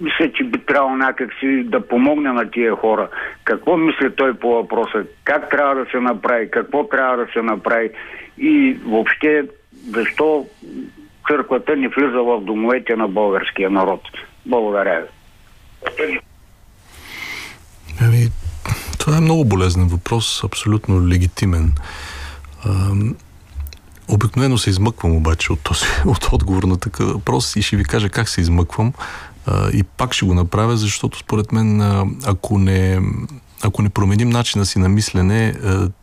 мисля, 0.00 0.32
че 0.34 0.44
би 0.44 0.58
трябвало 0.58 0.96
някакси 0.96 1.62
да 1.64 1.88
помогне 1.88 2.32
на 2.32 2.50
тия 2.50 2.76
хора. 2.76 3.08
Какво 3.44 3.76
мисли 3.76 4.16
той 4.16 4.34
по 4.34 4.48
въпроса? 4.48 5.04
Как 5.24 5.50
трябва 5.50 5.74
да 5.74 5.86
се 5.90 6.00
направи? 6.00 6.50
Какво 6.50 6.88
трябва 6.88 7.16
да 7.16 7.26
се 7.32 7.42
направи? 7.42 7.90
И 8.38 8.78
въобще, 8.86 9.42
защо 9.88 10.46
църквата 11.28 11.76
не 11.76 11.88
влиза 11.88 12.22
в 12.22 12.40
домовете 12.40 12.96
на 12.96 13.08
българския 13.08 13.70
народ? 13.70 14.00
Благодаря 14.46 15.00
ви. 15.00 16.20
Ами, 18.00 18.28
това 18.98 19.16
е 19.16 19.20
много 19.20 19.44
болезнен 19.44 19.88
въпрос, 19.88 20.44
абсолютно 20.44 21.08
легитимен. 21.08 21.72
Обикновено 24.08 24.58
се 24.58 24.70
измъквам 24.70 25.16
обаче 25.16 25.52
от, 25.52 25.60
този, 25.60 25.84
от 26.06 26.28
отговор 26.32 26.62
на 26.62 26.76
такъв 26.76 27.08
въпрос 27.08 27.56
и 27.56 27.62
ще 27.62 27.76
ви 27.76 27.84
кажа 27.84 28.08
как 28.08 28.28
се 28.28 28.40
измъквам. 28.40 28.92
И 29.72 29.82
пак 29.82 30.12
ще 30.12 30.26
го 30.26 30.34
направя, 30.34 30.76
защото 30.76 31.18
според 31.18 31.52
мен, 31.52 31.80
ако 32.24 32.58
не, 32.58 33.00
ако 33.62 33.82
не 33.82 33.88
променим 33.88 34.30
начина 34.30 34.66
си 34.66 34.78
на 34.78 34.88
мислене, 34.88 35.54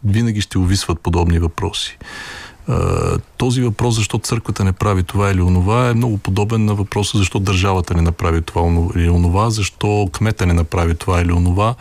винаги 0.03 0.41
ще 0.41 0.57
увисват 0.57 0.99
подобни 0.99 1.39
въпроси. 1.39 1.97
Този 3.37 3.61
въпрос, 3.61 3.95
защо 3.95 4.17
църквата 4.17 4.63
не 4.63 4.71
прави 4.71 5.03
това 5.03 5.31
или 5.31 5.41
онова, 5.41 5.89
е 5.89 5.93
много 5.93 6.17
подобен 6.17 6.65
на 6.65 6.75
въпроса, 6.75 7.17
защо 7.17 7.39
държавата 7.39 7.93
не 7.93 8.01
направи 8.01 8.41
това 8.41 8.61
или 8.95 9.09
онова, 9.09 9.49
защо 9.49 10.09
кмета 10.11 10.45
не 10.45 10.53
направи 10.53 10.95
това 10.95 11.21
или 11.21 11.31
онова. 11.31 11.75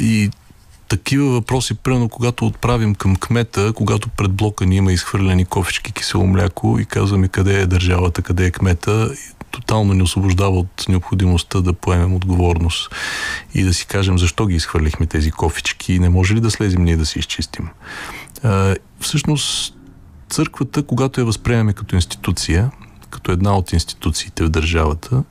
И 0.00 0.30
такива 0.90 1.30
въпроси, 1.30 1.74
примерно 1.74 2.08
когато 2.08 2.46
отправим 2.46 2.94
към 2.94 3.16
кмета, 3.16 3.72
когато 3.72 4.08
пред 4.08 4.32
блока 4.32 4.66
ни 4.66 4.76
има 4.76 4.92
изхвърлени 4.92 5.44
кофички 5.44 5.92
кисело 5.92 6.26
мляко 6.26 6.78
и 6.80 6.84
казваме 6.84 7.28
къде 7.28 7.60
е 7.60 7.66
държавата, 7.66 8.22
къде 8.22 8.46
е 8.46 8.50
кмета, 8.50 9.10
тотално 9.50 9.94
ни 9.94 10.02
освобождава 10.02 10.58
от 10.58 10.84
необходимостта 10.88 11.60
да 11.60 11.72
поемем 11.72 12.14
отговорност 12.14 12.90
и 13.54 13.62
да 13.62 13.74
си 13.74 13.86
кажем 13.86 14.18
защо 14.18 14.46
ги 14.46 14.54
изхвърлихме 14.54 15.06
тези 15.06 15.30
кофички 15.30 15.92
и 15.92 15.98
не 15.98 16.08
може 16.08 16.34
ли 16.34 16.40
да 16.40 16.50
слезем 16.50 16.84
ние 16.84 16.96
да 16.96 17.06
си 17.06 17.18
изчистим. 17.18 17.68
А, 18.42 18.76
всъщност, 19.00 19.74
църквата, 20.30 20.82
когато 20.82 21.20
я 21.20 21.26
възприемаме 21.26 21.72
като 21.72 21.94
институция, 21.94 22.70
като 23.10 23.32
една 23.32 23.56
от 23.56 23.72
институциите 23.72 24.44
в 24.44 24.48
държавата, 24.48 25.24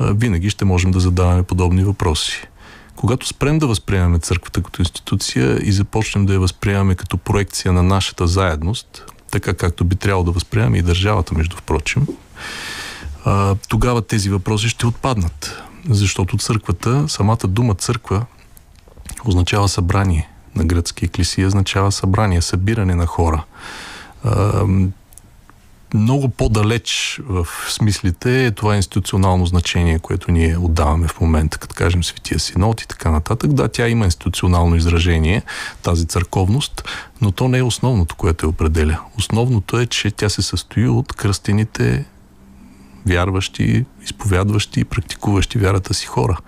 винаги 0.00 0.50
ще 0.50 0.64
можем 0.64 0.90
да 0.90 1.00
задаваме 1.00 1.42
подобни 1.42 1.84
въпроси. 1.84 2.48
Когато 3.02 3.26
спрем 3.26 3.58
да 3.58 3.66
възприемаме 3.66 4.18
църквата 4.18 4.62
като 4.62 4.82
институция 4.82 5.58
и 5.62 5.72
започнем 5.72 6.26
да 6.26 6.32
я 6.32 6.40
възприемаме 6.40 6.94
като 6.94 7.18
проекция 7.18 7.72
на 7.72 7.82
нашата 7.82 8.26
заедност, 8.26 9.04
така 9.30 9.54
както 9.54 9.84
би 9.84 9.96
трябвало 9.96 10.24
да 10.24 10.30
възприемаме 10.30 10.78
и 10.78 10.82
държавата, 10.82 11.34
между 11.34 11.56
впрочем, 11.56 12.06
тогава 13.68 14.02
тези 14.02 14.30
въпроси 14.30 14.68
ще 14.68 14.86
отпаднат. 14.86 15.62
Защото 15.90 16.36
църквата, 16.36 17.08
самата 17.08 17.46
дума 17.48 17.74
църква, 17.74 18.26
означава 19.24 19.68
събрание. 19.68 20.28
На 20.54 20.64
гръцки 20.64 21.04
еклисия 21.04 21.46
означава 21.46 21.92
събрание, 21.92 22.42
събиране 22.42 22.94
на 22.94 23.06
хора. 23.06 23.44
Много 25.94 26.28
по-далеч 26.28 27.20
в 27.28 27.46
смислите 27.68 28.46
е 28.46 28.50
това 28.50 28.76
институционално 28.76 29.46
значение, 29.46 29.98
което 29.98 30.32
ние 30.32 30.58
отдаваме 30.58 31.08
в 31.08 31.20
момента, 31.20 31.58
като 31.58 31.74
кажем 31.74 32.04
Светия 32.04 32.40
Синод 32.40 32.80
и 32.80 32.88
така 32.88 33.10
нататък. 33.10 33.52
Да, 33.52 33.68
тя 33.68 33.88
има 33.88 34.04
институционално 34.04 34.76
изражение, 34.76 35.42
тази 35.82 36.06
църковност, 36.06 36.88
но 37.20 37.32
то 37.32 37.48
не 37.48 37.58
е 37.58 37.62
основното, 37.62 38.16
което 38.16 38.46
я 38.46 38.50
определя. 38.50 39.00
Основното 39.18 39.78
е, 39.78 39.86
че 39.86 40.10
тя 40.10 40.28
се 40.28 40.42
състои 40.42 40.88
от 40.88 41.12
кръстените 41.12 42.04
вярващи, 43.06 43.84
изповядващи 44.02 44.80
и 44.80 44.84
практикуващи 44.84 45.58
вярата 45.58 45.94
си 45.94 46.06
хора. 46.06 46.38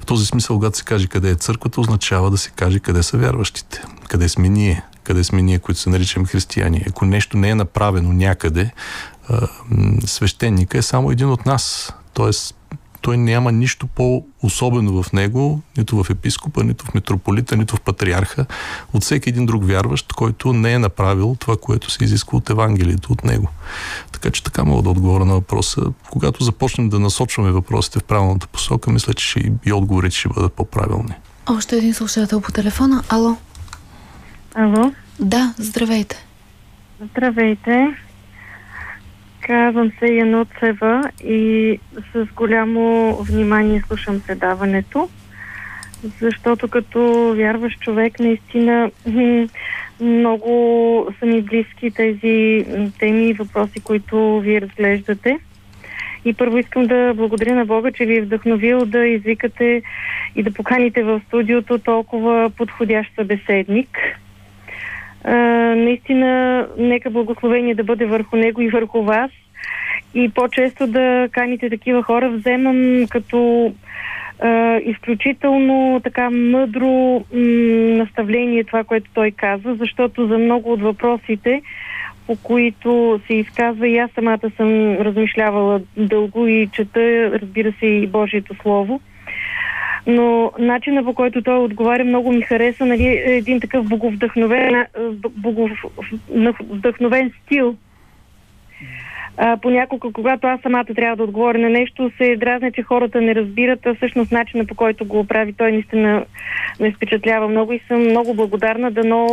В 0.00 0.06
този 0.06 0.26
смисъл, 0.26 0.56
когато 0.56 0.78
се 0.78 0.84
каже 0.84 1.06
къде 1.06 1.30
е 1.30 1.34
църквата, 1.34 1.80
означава 1.80 2.30
да 2.30 2.38
се 2.38 2.50
каже 2.50 2.80
къде 2.80 3.02
са 3.02 3.18
вярващите, 3.18 3.82
къде 4.08 4.28
сме 4.28 4.48
ние, 4.48 4.84
къде 5.04 5.24
сме 5.24 5.42
ние, 5.42 5.58
които 5.58 5.80
се 5.80 5.90
наричаме 5.90 6.26
християни. 6.26 6.84
Ако 6.88 7.04
нещо 7.04 7.36
не 7.36 7.50
е 7.50 7.54
направено 7.54 8.12
някъде, 8.12 8.70
свещеника 10.04 10.78
е 10.78 10.82
само 10.82 11.10
един 11.10 11.30
от 11.30 11.46
нас. 11.46 11.92
Тоест, 12.12 12.54
той 13.00 13.16
няма 13.16 13.52
нищо 13.52 13.86
по-особено 13.86 15.02
в 15.02 15.12
него, 15.12 15.62
нито 15.78 16.04
в 16.04 16.10
епископа, 16.10 16.64
нито 16.64 16.84
в 16.84 16.94
митрополита, 16.94 17.56
нито 17.56 17.76
в 17.76 17.80
патриарха, 17.80 18.46
от 18.92 19.02
всеки 19.02 19.28
един 19.28 19.46
друг 19.46 19.64
вярващ, 19.66 20.12
който 20.12 20.52
не 20.52 20.72
е 20.72 20.78
направил 20.78 21.36
това, 21.38 21.56
което 21.56 21.90
се 21.90 22.04
изисква 22.04 22.38
от 22.38 22.50
Евангелието 22.50 23.12
от 23.12 23.24
него. 23.24 23.48
Така 24.12 24.30
че 24.30 24.44
така 24.44 24.64
мога 24.64 24.82
да 24.82 24.90
отговоря 24.90 25.24
на 25.24 25.34
въпроса. 25.34 25.82
Когато 26.10 26.44
започнем 26.44 26.88
да 26.88 26.98
насочваме 26.98 27.50
въпросите 27.50 27.98
в 27.98 28.04
правилната 28.04 28.46
посока, 28.46 28.90
мисля, 28.90 29.14
че 29.14 29.52
и 29.66 29.72
отговорите 29.72 30.16
ще 30.16 30.28
бъдат 30.28 30.52
по-правилни. 30.52 31.14
Още 31.46 31.76
един 31.76 31.94
слушател 31.94 32.40
по 32.40 32.52
телефона. 32.52 33.02
Ало? 33.08 33.36
Ало? 34.54 34.92
Да, 35.20 35.54
здравейте. 35.56 36.16
Здравейте. 37.00 37.88
Казвам 39.40 39.92
се 39.98 40.06
Януцева 40.06 41.10
и 41.24 41.78
с 42.12 42.26
голямо 42.34 43.14
внимание 43.16 43.82
слушам 43.86 44.20
предаването, 44.26 45.08
защото 46.20 46.68
като 46.68 47.32
вярващ 47.36 47.80
човек 47.80 48.20
наистина 48.20 48.90
много 50.00 51.06
са 51.18 51.26
ми 51.26 51.42
близки 51.42 51.90
тези 51.90 52.66
теми 52.98 53.28
и 53.28 53.32
въпроси, 53.32 53.80
които 53.80 54.40
вие 54.40 54.60
разглеждате. 54.60 55.38
И 56.24 56.34
първо 56.34 56.58
искам 56.58 56.86
да 56.86 57.12
благодаря 57.16 57.54
на 57.54 57.64
Бога, 57.64 57.92
че 57.92 58.04
ви 58.04 58.16
е 58.16 58.22
вдъхновил 58.22 58.86
да 58.86 59.06
извикате 59.06 59.82
и 60.36 60.42
да 60.42 60.52
поканите 60.52 61.02
в 61.02 61.20
студиото 61.26 61.78
толкова 61.78 62.50
подходящ 62.56 63.14
събеседник. 63.14 63.98
А, 65.24 65.34
наистина, 65.76 66.66
нека 66.78 67.10
благословение 67.10 67.74
да 67.74 67.84
бъде 67.84 68.06
върху 68.06 68.36
него 68.36 68.60
и 68.60 68.68
върху 68.68 69.02
вас. 69.02 69.30
И 70.14 70.28
по-често 70.28 70.86
да 70.86 71.28
каните 71.32 71.70
такива 71.70 72.02
хора 72.02 72.30
вземам 72.30 73.06
като 73.10 73.72
а, 74.40 74.76
изключително 74.76 76.00
така 76.04 76.30
мъдро 76.30 76.88
м- 76.88 77.40
наставление 77.96 78.64
това, 78.64 78.84
което 78.84 79.10
той 79.14 79.30
казва, 79.30 79.74
защото 79.74 80.26
за 80.26 80.38
много 80.38 80.72
от 80.72 80.82
въпросите, 80.82 81.62
по 82.26 82.36
които 82.36 83.20
се 83.26 83.34
изказва 83.34 83.88
и 83.88 83.98
аз 83.98 84.10
самата 84.10 84.50
съм 84.56 84.92
размишлявала 84.92 85.80
дълго 85.96 86.46
и 86.46 86.68
чета, 86.72 87.30
разбира 87.42 87.72
се, 87.72 87.86
и 87.86 88.06
Божието 88.06 88.54
Слово. 88.62 89.00
Но 90.06 90.52
начина 90.58 91.04
по 91.04 91.14
който 91.14 91.42
той 91.42 91.58
отговаря 91.58 92.04
много 92.04 92.32
ми 92.32 92.42
хареса, 92.42 92.86
нали, 92.86 93.22
един 93.24 93.60
такъв 93.60 93.88
боговдъхновен, 93.88 94.86
боговдъхновен 95.36 97.32
стил. 97.42 97.76
А, 99.36 99.56
понякога, 99.56 100.12
когато 100.12 100.46
аз 100.46 100.60
самата 100.60 100.84
трябва 100.84 101.16
да 101.16 101.22
отговоря 101.22 101.58
на 101.58 101.70
нещо, 101.70 102.10
се 102.18 102.36
дразня, 102.36 102.72
че 102.72 102.82
хората 102.82 103.20
не 103.20 103.34
разбират, 103.34 103.86
а 103.86 103.94
всъщност 103.94 104.32
начина 104.32 104.66
по 104.66 104.74
който 104.74 105.04
го 105.04 105.26
прави 105.26 105.52
той 105.52 105.72
наистина 105.72 106.24
ме 106.80 106.92
впечатлява 106.92 107.48
много 107.48 107.72
и 107.72 107.80
съм 107.88 108.00
много 108.02 108.34
благодарна, 108.34 108.90
дано 108.90 109.28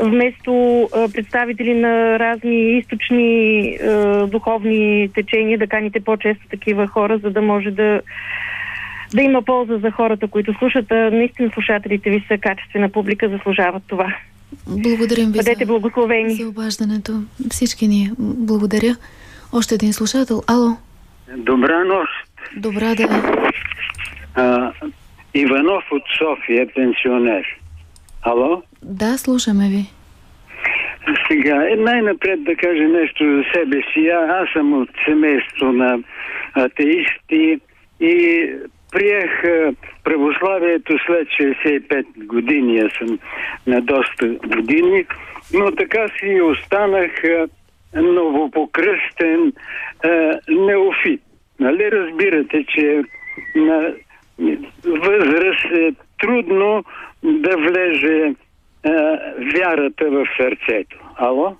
вместо 0.00 0.82
а, 0.82 1.08
представители 1.12 1.74
на 1.74 2.18
разни 2.18 2.78
източни 2.78 3.76
а, 3.76 4.26
духовни 4.26 5.08
течения 5.14 5.58
да 5.58 5.66
каните 5.66 6.00
по-често 6.00 6.48
такива 6.50 6.86
хора, 6.86 7.18
за 7.18 7.30
да 7.30 7.42
може 7.42 7.70
да 7.70 8.00
да 9.14 9.22
има 9.22 9.42
полза 9.42 9.78
за 9.78 9.90
хората, 9.90 10.28
които 10.28 10.54
слушат. 10.58 10.92
А 10.92 11.10
наистина 11.10 11.50
слушателите 11.54 12.10
ви 12.10 12.24
са 12.28 12.38
качествена 12.38 12.88
публика, 12.88 13.28
заслужават 13.28 13.82
това. 13.86 14.14
Благодарим 14.66 15.26
ви 15.26 15.38
Бъдете 15.38 15.64
за, 15.64 15.66
благословени. 15.66 16.34
за 16.34 16.48
обаждането. 16.48 17.12
Всички 17.50 17.88
ние 17.88 18.10
благодаря. 18.18 18.96
Още 19.52 19.74
един 19.74 19.92
слушател. 19.92 20.42
Ало? 20.46 20.76
Добра 21.36 21.84
нощ. 21.84 22.10
Добра 22.56 22.94
да 22.94 23.04
А, 24.34 24.72
Иванов 25.34 25.84
от 25.92 26.02
София, 26.18 26.66
пенсионер. 26.74 27.44
Ало? 28.22 28.62
Да, 28.82 29.18
слушаме 29.18 29.68
ви. 29.68 29.84
Сега, 31.28 31.66
е, 31.70 31.76
най-напред 31.76 32.44
да 32.44 32.56
кажа 32.56 32.88
нещо 32.88 33.24
за 33.24 33.42
себе 33.54 33.76
си. 33.76 34.08
А, 34.08 34.42
аз 34.42 34.48
съм 34.52 34.72
от 34.82 34.88
семейство 35.04 35.72
на 35.72 35.98
атеисти 36.54 37.60
и 38.00 38.46
приех 38.94 39.44
а, 39.44 39.72
православието 40.04 40.92
след 41.06 41.28
65 41.28 42.26
години, 42.26 42.78
аз 42.78 42.92
съм 42.98 43.18
на 43.66 43.80
доста 43.80 44.26
години, 44.56 45.04
но 45.54 45.70
така 45.70 46.06
си 46.18 46.40
останах 46.40 47.10
а, 47.24 47.46
новопокръстен 48.02 49.52
а, 50.04 50.08
неофит. 50.48 51.20
Нали 51.60 51.90
разбирате, 51.92 52.64
че 52.68 53.02
на 53.56 53.92
възраст 54.84 55.64
е 55.72 55.94
трудно 56.20 56.84
да 57.22 57.56
влезе 57.56 58.34
вярата 59.54 60.04
в 60.10 60.26
сърцето. 60.36 60.96
Ало? 61.16 61.56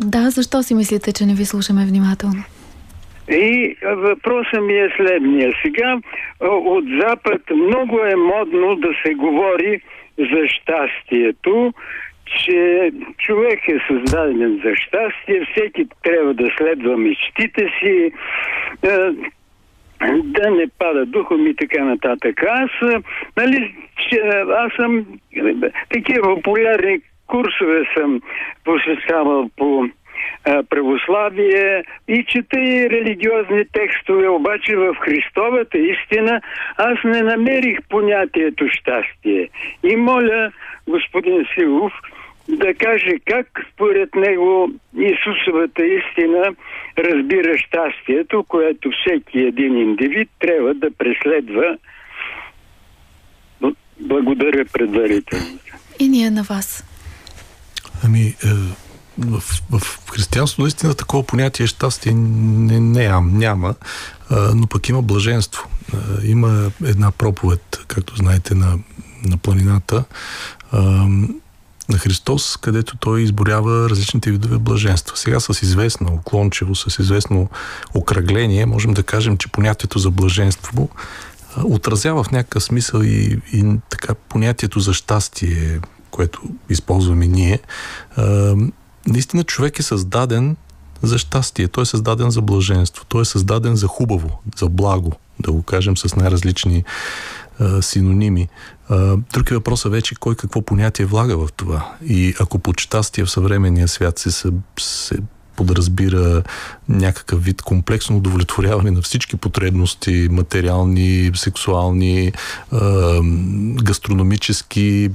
Да, 0.00 0.30
защо 0.30 0.62
си 0.62 0.74
мислите, 0.74 1.12
че 1.12 1.26
не 1.26 1.34
ви 1.34 1.44
слушаме 1.44 1.86
внимателно? 1.86 2.44
И 3.28 3.76
въпросът 3.82 4.62
ми 4.62 4.78
е 4.78 4.88
следния. 4.96 5.52
Сега 5.62 5.98
а, 6.40 6.46
от 6.48 6.84
Запад 7.00 7.42
много 7.50 8.00
е 8.00 8.16
модно 8.16 8.76
да 8.76 8.88
се 9.06 9.14
говори 9.14 9.80
за 10.18 10.48
щастието, 10.48 11.72
че 12.26 12.90
човек 13.18 13.68
е 13.68 13.78
създаден 13.88 14.60
за 14.64 14.76
щастие, 14.76 15.46
всеки 15.52 15.86
трябва 16.02 16.34
да 16.34 16.50
следва 16.58 16.96
мечтите 16.96 17.68
си, 17.80 18.12
а, 18.84 19.12
да 20.22 20.50
не 20.50 20.66
пада 20.78 21.06
духом 21.06 21.46
и 21.46 21.56
така 21.56 21.84
нататък. 21.84 22.42
Аз, 22.48 22.70
нали, 23.36 23.74
че, 24.08 24.16
аз 24.58 24.72
съм 24.72 25.06
такива 25.88 26.34
популярни 26.34 27.00
курсове 27.26 27.84
съм 27.96 28.20
посещавал 28.64 29.50
по 29.56 29.88
православие 30.44 31.84
и 32.08 32.24
чета 32.28 32.60
и 32.60 32.90
религиозни 32.90 33.64
текстове, 33.72 34.28
обаче 34.28 34.76
в 34.76 34.94
Христовата 35.00 35.78
истина 35.78 36.40
аз 36.76 36.98
не 37.04 37.22
намерих 37.22 37.78
понятието 37.88 38.68
щастие. 38.68 39.48
И 39.82 39.96
моля 39.96 40.52
господин 40.88 41.44
Силов 41.54 41.92
да 42.48 42.74
каже 42.74 43.18
как 43.26 43.46
според 43.72 44.14
него 44.14 44.70
Исусовата 44.98 45.82
истина 45.86 46.54
разбира 46.98 47.58
щастието, 47.58 48.44
което 48.48 48.90
всеки 48.90 49.38
един 49.38 49.78
индивид 49.78 50.30
трябва 50.38 50.74
да 50.74 50.90
преследва. 50.90 51.76
Благодаря 54.00 54.64
предварително. 54.72 55.58
И 55.98 56.08
ние 56.08 56.30
на 56.30 56.42
вас. 56.42 56.84
Ами, 58.04 58.20
е, 58.20 58.34
в, 59.18 59.42
в 59.70 60.00
християнството 60.10 60.62
наистина 60.62 60.94
такова 60.94 61.26
понятие 61.26 61.66
щастие 61.66 62.12
не, 62.14 62.80
не, 62.80 63.20
няма, 63.20 63.74
но 64.54 64.66
пък 64.66 64.88
има 64.88 65.02
блаженство. 65.02 65.68
Има 66.22 66.70
една 66.84 67.10
проповед, 67.10 67.84
както 67.86 68.16
знаете, 68.16 68.54
на, 68.54 68.78
на 69.24 69.36
планината 69.36 70.04
на 71.88 71.98
Христос, 71.98 72.56
където 72.56 72.96
той 72.96 73.22
изборява 73.22 73.90
различните 73.90 74.30
видове 74.30 74.58
блаженства. 74.58 75.16
Сега 75.16 75.40
с 75.40 75.62
известно 75.62 76.14
уклончево, 76.14 76.74
с 76.74 76.98
известно 77.02 77.50
окръгление, 77.94 78.66
можем 78.66 78.94
да 78.94 79.02
кажем, 79.02 79.36
че 79.36 79.48
понятието 79.48 79.98
за 79.98 80.10
блаженство 80.10 80.88
отразява 81.64 82.24
в 82.24 82.30
някакъв 82.30 82.62
смисъл 82.62 83.00
и, 83.00 83.40
и 83.52 83.76
така 83.90 84.14
понятието 84.14 84.80
за 84.80 84.94
щастие, 84.94 85.80
което 86.10 86.42
използваме 86.68 87.26
ние. 87.26 87.60
Наистина 89.06 89.44
човек 89.44 89.78
е 89.78 89.82
създаден 89.82 90.56
за 91.02 91.18
щастие, 91.18 91.68
той 91.68 91.82
е 91.82 91.86
създаден 91.86 92.30
за 92.30 92.42
блаженство, 92.42 93.04
той 93.08 93.22
е 93.22 93.24
създаден 93.24 93.76
за 93.76 93.86
хубаво, 93.86 94.40
за 94.56 94.68
благо, 94.68 95.12
да 95.40 95.52
го 95.52 95.62
кажем 95.62 95.96
с 95.96 96.16
най-различни 96.16 96.84
а, 97.58 97.82
синоними. 97.82 98.48
А, 98.88 99.16
друг 99.32 99.50
е 99.50 99.54
въпросът 99.54 99.92
вече 99.92 100.14
кой 100.14 100.34
какво 100.34 100.62
понятие 100.62 101.06
влага 101.06 101.36
в 101.36 101.48
това. 101.56 101.92
И 102.06 102.34
ако 102.40 102.58
под 102.58 102.80
щастие 102.80 103.24
в 103.24 103.30
съвременния 103.30 103.88
свят 103.88 104.18
се, 104.18 104.30
се, 104.30 104.50
се 104.78 105.18
подразбира 105.56 106.42
някакъв 106.88 107.44
вид 107.44 107.62
комплексно 107.62 108.16
удовлетворяване 108.16 108.90
на 108.90 109.02
всички 109.02 109.36
потребности, 109.36 110.28
материални, 110.30 111.30
сексуални, 111.34 112.32
гастрономически, 113.82 115.10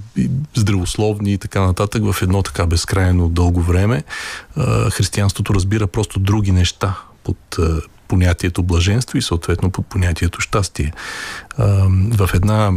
здравословни 0.56 1.34
и 1.34 1.38
така 1.38 1.62
нататък 1.62 2.04
в 2.12 2.22
едно 2.22 2.44
така 2.44 2.66
безкрайно 2.66 3.30
дълго 3.30 3.62
време. 3.62 4.04
Християнството 4.92 5.54
разбира 5.54 5.88
просто 5.88 6.20
други 6.20 6.52
неща 6.52 6.98
под 7.24 7.58
понятието 8.08 8.64
блаженство 8.64 9.18
и 9.18 9.22
съответно 9.22 9.70
под 9.70 9.86
понятието 9.86 10.42
щастие. 10.42 10.94
В 12.18 12.30
една 12.34 12.72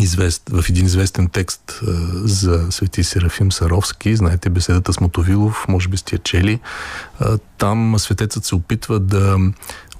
извест, 0.00 0.42
в 0.50 0.64
един 0.68 0.86
известен 0.86 1.28
текст 1.28 1.80
а, 1.82 1.90
за 2.28 2.72
свети 2.72 3.04
Серафим 3.04 3.52
Саровски, 3.52 4.16
знаете 4.16 4.50
беседата 4.50 4.92
с 4.92 5.00
Мотовилов, 5.00 5.64
може 5.68 5.88
би 5.88 5.96
сте 5.96 6.18
чели, 6.18 6.60
а, 7.20 7.38
там 7.58 7.94
светецът 7.98 8.44
се 8.44 8.54
опитва 8.54 9.00
да 9.00 9.38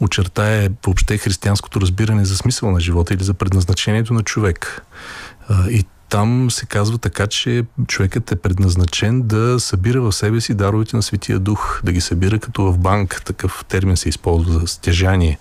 очертае 0.01 0.69
въобще 0.85 1.19
християнското 1.19 1.81
разбиране 1.81 2.25
за 2.25 2.37
смисъл 2.37 2.71
на 2.71 2.81
живота 2.81 3.15
или 3.15 3.25
за 3.25 3.35
предназначението 3.35 4.15
на 4.15 4.23
човек. 4.23 4.83
А, 5.49 5.69
и 5.71 5.85
там 6.15 6.51
се 6.51 6.67
казва 6.67 6.99
така, 6.99 7.27
че 7.27 7.65
човекът 7.87 8.33
е 8.33 8.37
предназначен 8.37 9.23
да 9.23 9.61
събира 9.61 10.01
в 10.01 10.13
себе 10.13 10.41
си 10.41 10.55
даровете 10.55 10.97
на 10.97 11.03
Светия 11.03 11.39
Дух, 11.39 11.81
да 11.85 11.93
ги 11.93 12.01
събира 12.01 12.39
като 12.39 12.73
в 12.73 12.79
банк, 12.79 13.23
такъв 13.25 13.65
термин 13.69 13.97
се 13.97 14.09
използва 14.09 14.53
за 14.61 14.67
стяжание. 14.67 15.39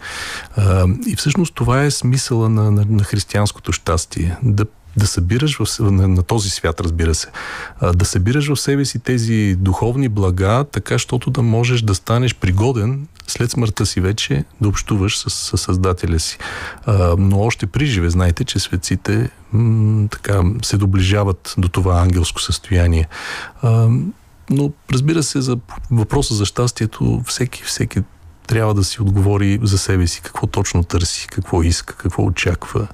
И 1.07 1.15
всъщност 1.15 1.55
това 1.55 1.83
е 1.83 1.91
смисъла 1.91 2.49
на, 2.49 2.71
на, 2.71 2.85
на 2.89 3.03
християнското 3.03 3.71
щастие. 3.71 4.37
Да 4.43 4.65
да 4.97 5.07
събираш 5.07 5.57
в, 5.57 5.79
на, 5.79 6.07
на 6.07 6.23
този 6.23 6.49
свят, 6.49 6.81
разбира 6.81 7.15
се, 7.15 7.27
а, 7.79 7.93
да 7.93 8.05
събираш 8.05 8.47
в 8.47 8.55
себе 8.55 8.85
си 8.85 8.99
тези 8.99 9.55
духовни 9.59 10.09
блага, 10.09 10.65
така, 10.71 10.99
щото 10.99 11.31
да 11.31 11.41
можеш 11.41 11.81
да 11.81 11.95
станеш 11.95 12.35
пригоден 12.35 13.07
след 13.27 13.51
смъртта 13.51 13.85
си 13.85 14.01
вече 14.01 14.45
да 14.61 14.67
общуваш 14.67 15.17
с, 15.17 15.29
с 15.29 15.57
Създателя 15.57 16.19
си. 16.19 16.37
А, 16.85 17.15
но 17.17 17.39
още 17.39 17.67
при 17.67 17.85
живе, 17.85 18.09
знаете, 18.09 18.43
че 18.43 18.59
светците 18.59 19.29
м- 19.51 20.07
така 20.11 20.41
се 20.63 20.77
доближават 20.77 21.55
до 21.57 21.67
това 21.67 22.01
ангелско 22.01 22.41
състояние. 22.41 23.07
А, 23.61 23.89
но 24.49 24.71
разбира 24.91 25.23
се, 25.23 25.41
за 25.41 25.57
въпроса 25.91 26.33
за 26.33 26.45
щастието, 26.45 27.23
всеки, 27.25 27.63
всеки 27.63 28.01
трябва 28.47 28.73
да 28.73 28.83
си 28.83 29.01
отговори 29.01 29.59
за 29.63 29.77
себе 29.77 30.07
си 30.07 30.21
какво 30.21 30.47
точно 30.47 30.83
търси, 30.83 31.27
какво 31.27 31.63
иска, 31.63 31.95
какво 31.95 32.23
очаква 32.23 32.87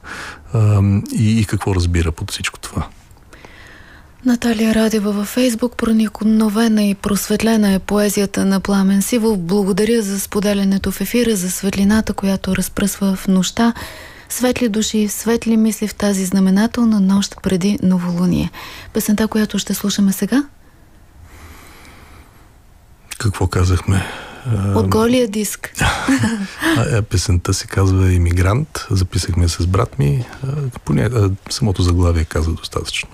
а, 0.53 0.81
и, 1.15 1.39
и 1.39 1.45
какво 1.45 1.76
разбира 1.76 2.11
под 2.11 2.31
всичко 2.31 2.59
това. 2.59 2.88
Наталия 4.26 4.76
Радева 4.76 5.11
във 5.11 5.27
Фейсбук 5.27 5.77
проникновена 5.77 6.84
и 6.84 6.95
просветлена 6.95 7.73
е 7.73 7.80
поезията 7.80 8.45
на 8.45 8.59
Пламен 8.59 9.01
Сивов. 9.01 9.38
Благодаря 9.38 10.01
за 10.01 10.19
споделянето 10.19 10.91
в 10.91 11.01
ефира, 11.01 11.35
за 11.35 11.51
светлината, 11.51 12.13
която 12.13 12.55
разпръсва 12.55 13.15
в 13.15 13.27
нощта. 13.27 13.73
Светли 14.30 14.69
души, 14.69 15.07
светли 15.07 15.57
мисли 15.57 15.88
в 15.88 15.95
тази 15.95 16.26
знаменателна 16.26 16.99
нощ 16.99 17.35
преди 17.43 17.80
новолуние. 17.84 18.51
Песента, 18.93 19.27
която 19.27 19.59
ще 19.59 19.73
слушаме 19.73 20.13
сега? 20.13 20.43
Какво 23.17 23.47
казахме? 23.47 24.05
От 24.76 24.88
голия 24.88 25.27
диск. 25.27 25.73
Е, 26.91 27.01
песента 27.01 27.53
се 27.53 27.67
казва 27.67 28.11
Имигрант. 28.11 28.88
Записахме 28.91 29.47
с 29.47 29.67
брат 29.67 29.99
ми. 29.99 30.26
Поне, 30.85 31.09
самото 31.49 31.81
заглавие 31.81 32.23
казва 32.26 32.53
достатъчно. 32.53 33.09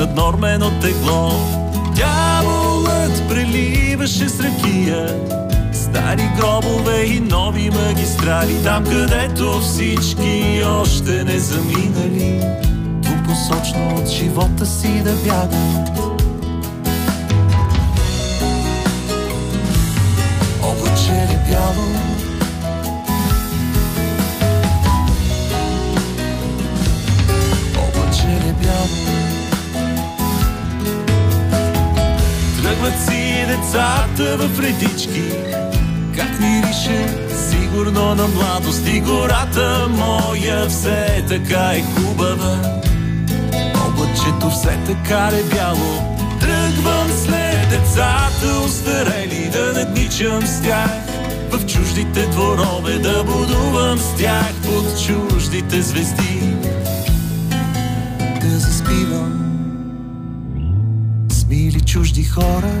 Наднормено 0.00 0.70
тегло. 0.80 1.32
Дяволът 1.96 3.28
преливаше 3.28 4.28
с 4.28 4.40
ракия. 4.40 5.20
Стари 5.72 6.30
гробове 6.38 7.02
и 7.04 7.20
нови 7.20 7.70
магистрали. 7.70 8.62
Там 8.64 8.84
където 8.84 9.60
всички 9.60 10.62
още 10.80 11.24
не 11.24 11.38
заминали. 11.38 12.40
Двупосочно 13.02 13.94
от 13.96 14.08
живота 14.08 14.66
си 14.66 15.02
да 15.04 15.12
бягат 15.12 15.99
децата 34.30 34.48
в 34.48 34.60
редички, 34.60 35.22
как 36.16 36.40
мирише 36.40 37.18
сигурно 37.50 38.14
на 38.14 38.28
младост 38.28 38.88
и 38.88 39.00
гората 39.00 39.88
моя 39.90 40.68
все 40.68 41.24
така 41.28 41.72
е 41.74 41.82
хубава. 41.82 42.80
Облачето 43.86 44.50
все 44.50 44.78
така 44.86 45.30
е 45.32 45.54
бяло, 45.54 46.16
тръгвам 46.40 47.08
след 47.24 47.68
децата 47.70 48.60
устарели 48.66 49.50
да 49.52 49.72
надничам 49.72 50.46
с 50.46 50.62
тях. 50.62 50.90
В 51.50 51.66
чуждите 51.66 52.26
дворове 52.26 52.98
да 52.98 53.24
будувам 53.24 53.98
с 53.98 54.16
тях 54.18 54.52
под 54.62 55.06
чуждите 55.06 55.82
звезди. 55.82 56.54
Да 58.40 58.58
заспивам. 58.58 59.36
С 61.28 61.44
мили 61.44 61.80
чужди 61.80 62.24
хора 62.24 62.72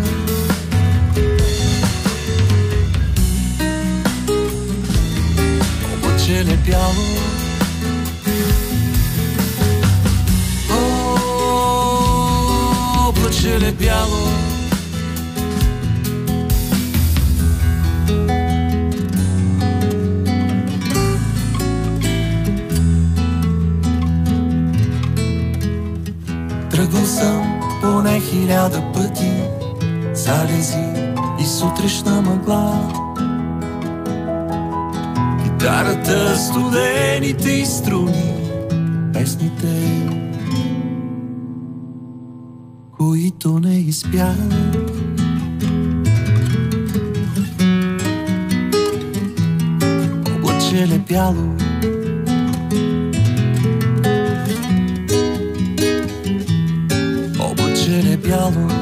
облачеле 6.30 6.56
бяло. 6.56 7.06
Облачеле 13.08 13.72
бяло. 13.72 14.28
Тръгвал 26.70 27.04
съм 27.04 27.60
поне 27.82 28.20
хиляда 28.20 28.82
пъти. 28.92 29.32
Залези 30.14 30.84
и 31.40 31.46
сутрешна 31.46 32.22
мъгла 32.22 33.09
Гитарата, 35.60 36.36
студените 36.36 37.50
и 37.50 37.66
струни 37.66 38.34
Песните, 39.12 40.08
които 42.96 43.58
не 43.58 43.78
изпях 43.78 44.36
Облачеле 50.36 50.98
бяло 50.98 51.54
облачеле 57.40 58.16
бяло 58.16 58.79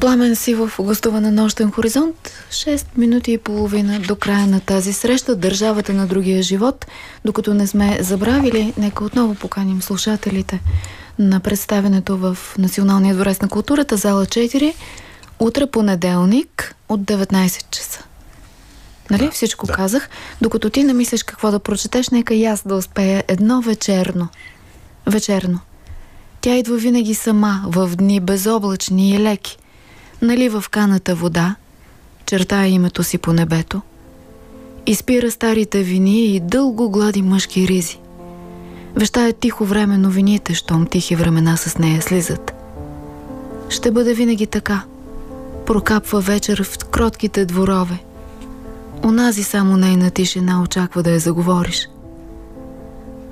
Пламен 0.00 0.36
Сивов 0.36 0.76
гостува 0.80 1.20
на 1.20 1.30
Нощен 1.30 1.70
хоризонт. 1.70 2.30
6 2.50 2.86
минути 2.96 3.32
и 3.32 3.38
половина 3.38 4.00
до 4.00 4.16
края 4.16 4.46
на 4.46 4.60
тази 4.60 4.92
среща. 4.92 5.36
Държавата 5.36 5.92
на 5.92 6.06
другия 6.06 6.42
живот. 6.42 6.86
Докато 7.24 7.54
не 7.54 7.66
сме 7.66 7.98
забравили, 8.00 8.72
нека 8.78 9.04
отново 9.04 9.34
поканим 9.34 9.82
слушателите 9.82 10.60
на 11.18 11.40
представенето 11.40 12.16
в 12.18 12.38
Националния 12.58 13.14
дворец 13.14 13.40
на 13.40 13.48
културата, 13.48 13.96
зала 13.96 14.26
4, 14.26 14.74
утре 15.38 15.66
понеделник 15.66 16.74
от 16.88 17.00
19 17.00 17.70
часа. 17.70 18.04
Нали? 19.10 19.24
Да, 19.24 19.30
Всичко 19.30 19.66
да. 19.66 19.72
казах. 19.72 20.08
Докато 20.40 20.70
ти 20.70 20.84
намислиш 20.84 21.22
какво 21.22 21.50
да 21.50 21.58
прочетеш, 21.58 22.08
нека 22.08 22.34
и 22.34 22.44
аз 22.44 22.62
да 22.66 22.74
успея 22.74 23.24
едно 23.28 23.60
вечерно. 23.60 24.28
Вечерно. 25.06 25.60
Тя 26.40 26.56
идва 26.56 26.76
винаги 26.76 27.14
сама, 27.14 27.62
в 27.66 27.90
дни 27.96 28.20
безоблачни 28.20 29.10
и 29.10 29.18
леки. 29.18 29.58
Налива 30.22 30.60
в 30.60 30.68
каната 30.68 31.14
вода, 31.14 31.54
чертая 32.26 32.66
името 32.66 33.02
си 33.02 33.18
по 33.18 33.32
небето, 33.32 33.80
изпира 34.86 35.30
старите 35.30 35.82
вини 35.82 36.24
и 36.24 36.40
дълго 36.40 36.90
глади 36.90 37.22
мъжки 37.22 37.68
ризи. 37.68 37.98
Вещая 38.94 39.32
тихо 39.32 39.64
време 39.64 39.98
новините, 39.98 40.54
щом 40.54 40.86
тихи 40.86 41.16
времена 41.16 41.56
с 41.56 41.78
нея 41.78 42.02
слизат. 42.02 42.52
Ще 43.68 43.90
бъде 43.90 44.14
винаги 44.14 44.46
така. 44.46 44.82
Прокапва 45.66 46.20
вечер 46.20 46.62
в 46.62 46.78
кротките 46.78 47.44
дворове. 47.44 47.98
Онази 49.04 49.42
само 49.42 49.76
нейна 49.76 50.10
тишина 50.10 50.62
очаква 50.62 51.02
да 51.02 51.10
я 51.10 51.20
заговориш. 51.20 51.88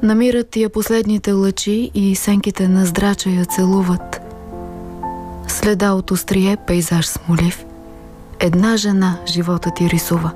Намират 0.02 0.56
я 0.56 0.70
последните 0.70 1.32
лъчи 1.32 1.90
и 1.94 2.16
сенките 2.16 2.68
на 2.68 2.86
здрача 2.86 3.30
я 3.30 3.44
целуват. 3.44 4.23
Следа 5.48 5.92
от 5.92 6.10
острие, 6.10 6.56
пейзаж 6.56 7.06
смолив. 7.06 7.64
Една 8.40 8.76
жена 8.76 9.18
живота 9.26 9.70
ти 9.70 9.90
рисува. 9.90 10.32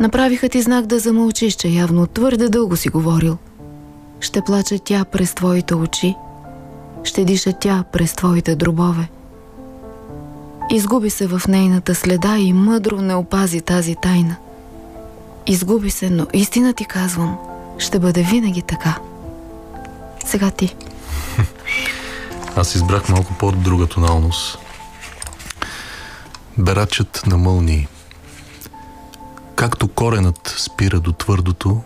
Направиха 0.00 0.48
ти 0.48 0.62
знак 0.62 0.86
да 0.86 0.98
замълчиш, 0.98 1.54
че 1.54 1.68
явно 1.68 2.06
твърде 2.06 2.48
дълго 2.48 2.76
си 2.76 2.88
говорил. 2.88 3.36
Ще 4.20 4.40
плаче 4.42 4.78
тя 4.78 5.04
през 5.04 5.34
твоите 5.34 5.74
очи, 5.74 6.14
ще 7.04 7.24
диша 7.24 7.52
тя 7.52 7.84
през 7.92 8.14
твоите 8.14 8.56
дробове. 8.56 9.08
Изгуби 10.70 11.10
се 11.10 11.26
в 11.26 11.42
нейната 11.48 11.94
следа 11.94 12.36
и 12.38 12.52
мъдро 12.52 13.00
не 13.00 13.14
опази 13.14 13.60
тази 13.60 13.94
тайна. 13.94 14.36
Изгуби 15.46 15.90
се, 15.90 16.10
но 16.10 16.26
истина 16.32 16.72
ти 16.72 16.84
казвам, 16.84 17.38
ще 17.78 17.98
бъде 17.98 18.22
винаги 18.22 18.62
така. 18.62 18.98
Сега 20.24 20.50
ти. 20.50 20.76
Аз 22.58 22.74
избрах 22.74 23.08
малко 23.08 23.34
по-друга 23.38 23.86
тоналност. 23.86 24.58
Берачът 26.58 27.22
на 27.26 27.36
мълнии. 27.36 27.88
Както 29.54 29.88
коренът 29.88 30.54
спира 30.58 31.00
до 31.00 31.12
твърдото, 31.12 31.82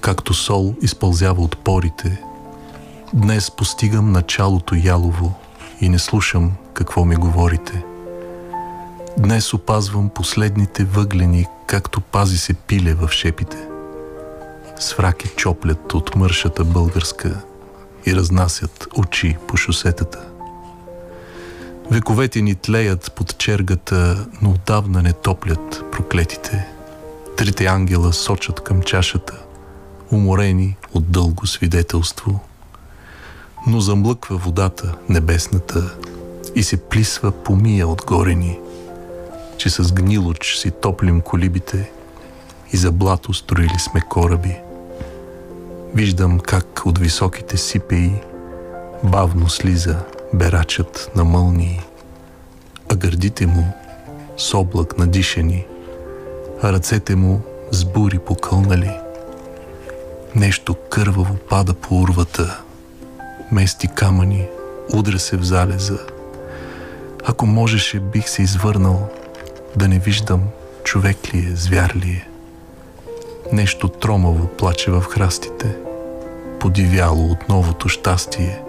както 0.00 0.34
сол 0.34 0.74
изпълзява 0.82 1.42
от 1.42 1.56
порите, 1.56 2.22
днес 3.14 3.50
постигам 3.50 4.12
началото 4.12 4.74
ялово 4.74 5.34
и 5.80 5.88
не 5.88 5.98
слушам 5.98 6.52
какво 6.74 7.04
ми 7.04 7.16
говорите. 7.16 7.84
Днес 9.18 9.54
опазвам 9.54 10.08
последните 10.08 10.84
въглени, 10.84 11.46
както 11.66 12.00
пази 12.00 12.38
се 12.38 12.54
пиле 12.54 12.94
в 12.94 13.08
шепите. 13.12 13.56
Свраки 14.78 15.28
чоплят 15.36 15.94
от 15.94 16.16
мършата 16.16 16.64
българска 16.64 17.40
и 18.06 18.16
разнасят 18.16 18.88
очи 18.96 19.36
по 19.48 19.56
шосетата. 19.56 20.18
Вековете 21.90 22.42
ни 22.42 22.54
тлеят 22.54 23.12
под 23.16 23.38
чергата, 23.38 24.26
но 24.42 24.50
отдавна 24.50 25.02
не 25.02 25.12
топлят 25.12 25.84
проклетите. 25.92 26.68
Трите 27.36 27.66
ангела 27.66 28.12
сочат 28.12 28.60
към 28.60 28.82
чашата, 28.82 29.42
уморени 30.10 30.76
от 30.92 31.10
дълго 31.10 31.46
свидетелство. 31.46 32.40
Но 33.66 33.80
замлъква 33.80 34.36
водата 34.36 34.94
небесната 35.08 35.94
и 36.54 36.62
се 36.62 36.76
плисва 36.76 37.32
помия 37.32 37.88
отгоре 37.88 38.34
ни, 38.34 38.58
че 39.58 39.70
с 39.70 39.92
гнилоч 39.92 40.56
си 40.56 40.70
топлим 40.70 41.20
колибите 41.20 41.90
и 42.72 42.76
за 42.76 42.92
блато 42.92 43.34
строили 43.34 43.78
сме 43.78 44.00
кораби. 44.00 44.56
Виждам 45.94 46.40
как 46.40 46.86
от 46.86 46.98
високите 46.98 47.56
сипеи 47.56 48.12
бавно 49.04 49.48
слиза 49.48 49.96
берачът 50.34 51.10
на 51.16 51.24
мълнии, 51.24 51.80
а 52.92 52.96
гърдите 52.96 53.46
му 53.46 53.72
с 54.36 54.54
облак 54.54 54.98
надишани, 54.98 55.66
а 56.62 56.72
ръцете 56.72 57.16
му 57.16 57.40
с 57.70 57.84
бури 57.84 58.18
покълнали. 58.18 58.90
Нещо 60.34 60.74
кърваво 60.74 61.34
пада 61.34 61.74
по 61.74 62.00
урвата, 62.00 62.60
мести 63.52 63.88
камъни, 63.88 64.46
удря 64.94 65.18
се 65.18 65.36
в 65.36 65.42
залеза. 65.42 65.98
Ако 67.24 67.46
можеше, 67.46 68.00
бих 68.00 68.28
се 68.28 68.42
извърнал, 68.42 69.08
да 69.76 69.88
не 69.88 69.98
виждам 69.98 70.42
човек 70.84 71.34
ли 71.34 71.38
е, 71.38 71.56
звяр 71.56 71.94
ли 71.96 72.10
е. 72.10 72.28
Нещо 73.52 73.88
тромаво 73.88 74.46
плаче 74.46 74.90
в 74.90 75.00
храстите, 75.00 75.76
подивяло 76.64 77.30
от 77.30 77.48
новото 77.48 77.88
щастие. 77.88 78.62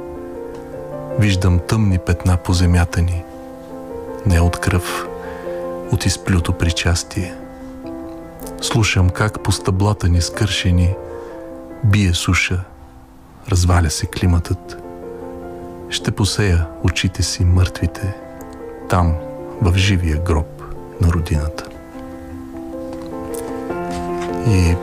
Виждам 1.20 1.60
тъмни 1.68 1.98
петна 1.98 2.38
по 2.38 2.54
земята 2.54 3.02
ни, 3.02 3.24
не 4.26 4.40
от 4.40 4.60
кръв, 4.60 5.08
от 5.92 6.06
изплюто 6.06 6.54
причастие. 6.54 7.34
Слушам 8.62 9.10
как 9.10 9.44
по 9.44 9.52
стъблата 9.52 10.10
ни 10.10 10.22
скършени 10.22 10.96
бие 11.84 12.14
суша, 12.14 12.64
разваля 13.52 13.90
се 13.90 14.06
климатът. 14.06 14.84
Ще 15.90 16.12
посея 16.12 16.68
очите 16.84 17.24
си 17.24 17.46
мъртвите, 17.46 18.16
там, 18.90 19.16
в 19.62 19.78
живия 19.78 20.18
гроб 20.18 20.62
на 21.02 21.08
родината. 21.08 21.66
И 24.48 24.76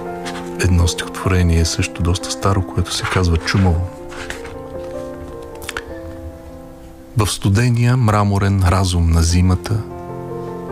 едно 0.65 0.89
стихотворение 0.89 1.61
е 1.61 1.65
също 1.65 2.03
доста 2.03 2.31
старо, 2.31 2.63
което 2.63 2.95
се 2.95 3.05
казва 3.05 3.37
Чумово. 3.37 3.89
В 7.17 7.27
студения 7.27 7.97
мраморен 7.97 8.63
разум 8.67 9.11
на 9.11 9.23
зимата 9.23 9.83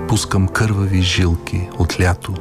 пускам 0.08 0.48
кървави 0.48 1.02
жилки 1.02 1.68
от 1.78 2.00
лято, 2.00 2.34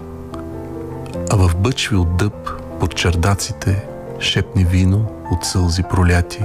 а 1.31 1.35
в 1.35 1.55
бъчви 1.55 1.95
от 1.95 2.17
дъб 2.17 2.49
под 2.79 2.95
чердаците 2.95 3.85
шепни 4.19 4.63
вино 4.63 5.05
от 5.31 5.45
сълзи 5.45 5.83
проляти. 5.83 6.43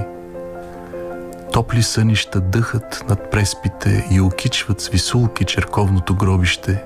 Топли 1.53 1.83
сънища 1.83 2.41
дъхат 2.41 3.05
над 3.09 3.31
преспите 3.31 4.07
и 4.11 4.21
окичват 4.21 4.81
с 4.81 4.87
висулки 4.87 5.45
черковното 5.45 6.15
гробище. 6.15 6.83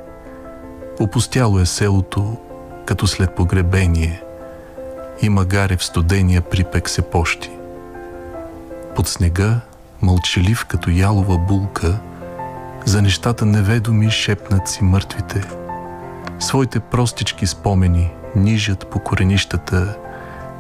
Опустяло 1.00 1.60
е 1.60 1.66
селото, 1.66 2.38
като 2.90 3.08
след 3.08 3.36
погребение, 3.36 4.22
и 5.22 5.30
магаре 5.30 5.78
в 5.78 5.84
студения 5.84 6.42
припек 6.42 6.90
се 6.90 7.02
пощи. 7.02 7.52
Под 8.96 9.08
снега, 9.08 9.60
мълчалив 10.02 10.66
като 10.66 10.90
ялова 10.90 11.38
булка, 11.38 12.00
за 12.86 13.02
нещата 13.02 13.46
неведоми 13.46 14.12
шепнат 14.12 14.68
си 14.68 14.84
мъртвите. 14.84 15.44
Своите 16.40 16.80
простички 16.80 17.48
спомени 17.48 18.12
нижат 18.36 18.88
по 18.88 19.00
коренищата 19.00 19.98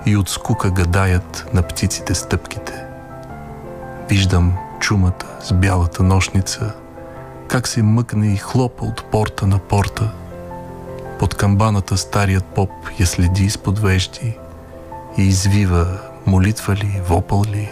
и 0.05 0.17
от 0.17 0.29
скука 0.29 0.71
гадаят 0.71 1.45
на 1.53 1.61
птиците 1.61 2.15
стъпките. 2.15 2.83
Виждам 4.09 4.53
чумата 4.79 5.25
с 5.41 5.53
бялата 5.53 6.03
нощница, 6.03 6.73
как 7.47 7.67
се 7.67 7.83
мъкне 7.83 8.33
и 8.33 8.37
хлопа 8.37 8.85
от 8.85 9.03
порта 9.11 9.47
на 9.47 9.59
порта. 9.59 10.11
Под 11.19 11.35
камбаната 11.35 11.97
старият 11.97 12.45
поп 12.45 12.69
я 12.99 13.07
следи 13.07 13.43
изпод 13.43 13.79
вежди 13.79 14.37
и 15.17 15.21
извива 15.21 15.99
молитва 16.25 16.75
ли, 16.75 17.01
вопъл 17.07 17.43
ли. 17.43 17.69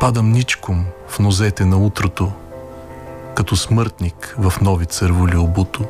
Падам 0.00 0.32
ничком 0.32 0.84
в 1.08 1.18
нозете 1.18 1.64
на 1.64 1.76
утрото, 1.76 2.32
като 3.34 3.56
смъртник 3.56 4.36
в 4.38 4.52
нови 4.60 4.86
църволи 4.86 5.36
обуто 5.36 5.84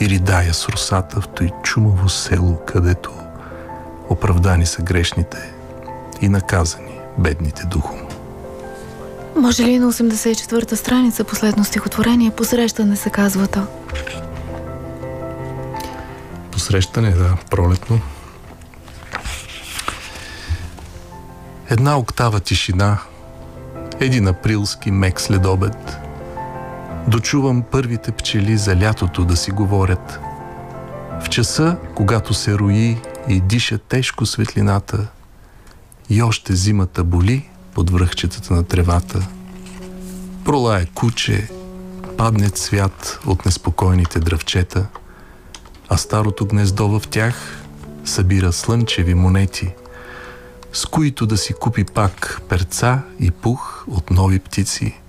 и 0.00 0.08
ридая 0.08 0.54
с 0.54 0.68
русата 0.68 1.20
в 1.20 1.28
той 1.28 1.50
чумово 1.62 2.08
село, 2.08 2.56
където 2.66 3.12
оправдани 4.08 4.66
са 4.66 4.82
грешните 4.82 5.52
и 6.20 6.28
наказани 6.28 6.98
бедните 7.18 7.66
духом. 7.66 7.98
Може 9.36 9.62
ли 9.62 9.78
на 9.78 9.92
84-та 9.92 10.76
страница 10.76 11.24
последно 11.24 11.64
стихотворение 11.64 12.30
посрещане 12.30 12.96
се 12.96 13.10
казва 13.10 13.46
то? 13.46 13.66
Посрещане, 16.58 17.10
да, 17.10 17.36
пролетно. 17.50 18.00
Една 21.68 21.98
октава 21.98 22.40
тишина, 22.40 22.98
един 24.00 24.28
априлски 24.28 24.90
мек 24.90 25.20
следобед. 25.20 25.98
Дочувам 27.08 27.62
първите 27.62 28.12
пчели 28.12 28.56
за 28.56 28.76
лятото 28.76 29.24
да 29.24 29.36
си 29.36 29.50
говорят. 29.50 30.20
В 31.24 31.28
часа, 31.28 31.76
когато 31.94 32.34
се 32.34 32.58
рои 32.58 32.98
и 33.28 33.40
диша 33.40 33.78
тежко 33.78 34.26
светлината, 34.26 35.06
и 36.10 36.22
още 36.22 36.54
зимата 36.54 37.04
боли 37.04 37.48
под 37.74 37.90
връхчетата 37.90 38.54
на 38.54 38.64
тревата. 38.64 39.26
Пролае 40.44 40.86
куче, 40.94 41.48
падне 42.16 42.50
цвят 42.50 43.20
от 43.26 43.46
неспокойните 43.46 44.20
дръвчета, 44.20 44.86
а 45.88 45.96
старото 45.96 46.46
гнездо 46.46 46.88
в 46.88 47.02
тях 47.10 47.64
събира 48.04 48.52
слънчеви 48.52 49.14
монети, 49.14 49.74
с 50.72 50.86
които 50.86 51.26
да 51.26 51.36
си 51.36 51.54
купи 51.54 51.84
пак 51.84 52.42
перца 52.48 53.02
и 53.20 53.30
пух 53.30 53.84
от 53.88 54.10
нови 54.10 54.38
птици, 54.38 55.00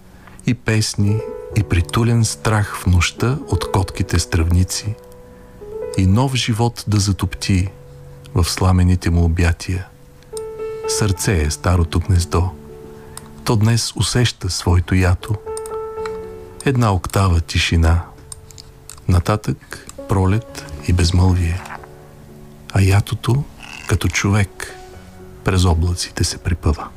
и 0.46 0.54
песни, 0.54 1.20
и 1.58 1.64
притулен 1.64 2.26
страх 2.26 2.78
в 2.78 2.86
нощта 2.86 3.38
от 3.48 3.72
котките 3.72 4.20
стръвници, 4.20 4.96
и 5.98 6.06
нов 6.06 6.36
живот 6.36 6.84
да 6.88 7.00
затопти 7.00 7.68
в 8.36 8.46
сламените 8.46 9.10
му 9.10 9.24
обятия. 9.24 9.88
Сърце 10.88 11.42
е 11.42 11.52
старото 11.52 12.00
гнездо. 12.00 12.50
То 13.44 13.56
днес 13.56 13.94
усеща 13.96 14.50
своето 14.50 14.96
ято. 14.96 15.36
Една 16.66 16.94
октава 16.94 17.42
тишина. 17.42 18.02
Нататък 19.08 19.88
пролет 20.10 20.69
и 20.90 20.94
безмълвие. 20.94 21.62
А 22.74 22.82
ятото, 22.82 23.44
като 23.88 24.08
човек, 24.08 24.76
през 25.44 25.66
облаците 25.66 26.24
се 26.24 26.38
припъва. 26.38 26.88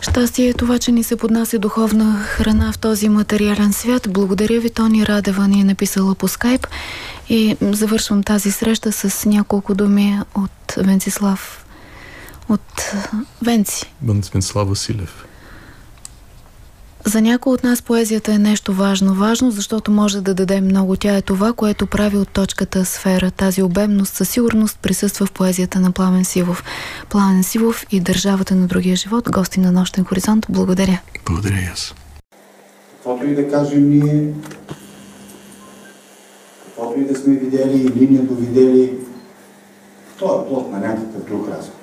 Щастие 0.00 0.48
е 0.48 0.54
това, 0.54 0.78
че 0.78 0.92
ни 0.92 1.02
се 1.02 1.16
поднася 1.16 1.58
духовна 1.58 2.18
храна 2.22 2.72
в 2.72 2.78
този 2.78 3.08
материален 3.08 3.72
свят. 3.72 4.06
Благодаря 4.10 4.60
ви, 4.60 4.70
Тони 4.70 5.06
Радева 5.06 5.48
ни 5.48 5.60
е 5.60 5.64
написала 5.64 6.14
по 6.14 6.28
скайп. 6.28 6.66
И 7.28 7.56
завършвам 7.60 8.22
тази 8.22 8.52
среща 8.52 8.92
с 8.92 9.28
няколко 9.28 9.74
думи 9.74 10.20
от 10.34 10.74
Венцислав. 10.76 11.66
От 12.48 12.92
Венци. 13.42 13.92
Венцислав 14.02 14.68
Василев. 14.68 15.24
За 17.06 17.22
някои 17.22 17.52
от 17.52 17.64
нас 17.64 17.82
поезията 17.82 18.32
е 18.32 18.38
нещо 18.38 18.72
важно. 18.72 19.14
Важно, 19.14 19.50
защото 19.50 19.90
може 19.90 20.20
да 20.20 20.34
даде 20.34 20.60
много. 20.60 20.96
Тя 20.96 21.16
е 21.16 21.22
това, 21.22 21.52
което 21.52 21.86
прави 21.86 22.16
от 22.16 22.28
точката 22.28 22.84
сфера. 22.84 23.30
Тази 23.30 23.62
обемност 23.62 24.14
със 24.14 24.28
сигурност 24.28 24.78
присъства 24.82 25.26
в 25.26 25.32
поезията 25.32 25.80
на 25.80 25.92
Пламен 25.92 26.24
Сивов. 26.24 26.64
Пламен 27.08 27.42
Сивов 27.42 27.86
и 27.90 28.00
Държавата 28.00 28.54
на 28.54 28.66
другия 28.66 28.96
живот, 28.96 29.30
гости 29.30 29.60
на 29.60 29.72
Нощен 29.72 30.04
хоризонт. 30.04 30.46
Благодаря. 30.48 31.00
Благодаря 31.26 31.60
и 31.60 31.64
аз. 31.72 31.94
Каквото 32.96 33.26
и 33.26 33.34
да 33.34 33.50
кажем 33.50 33.90
ние, 33.90 34.32
каквото 36.64 37.00
и 37.00 37.04
да 37.04 37.18
сме 37.18 37.34
видели 37.34 37.80
или 37.80 38.08
недовидели, 38.10 38.92
то 40.18 40.40
е 40.40 40.48
плод 40.48 40.72
на 40.72 40.78
някакъв 40.78 41.28
друг 41.28 41.48
разум. 41.48 41.74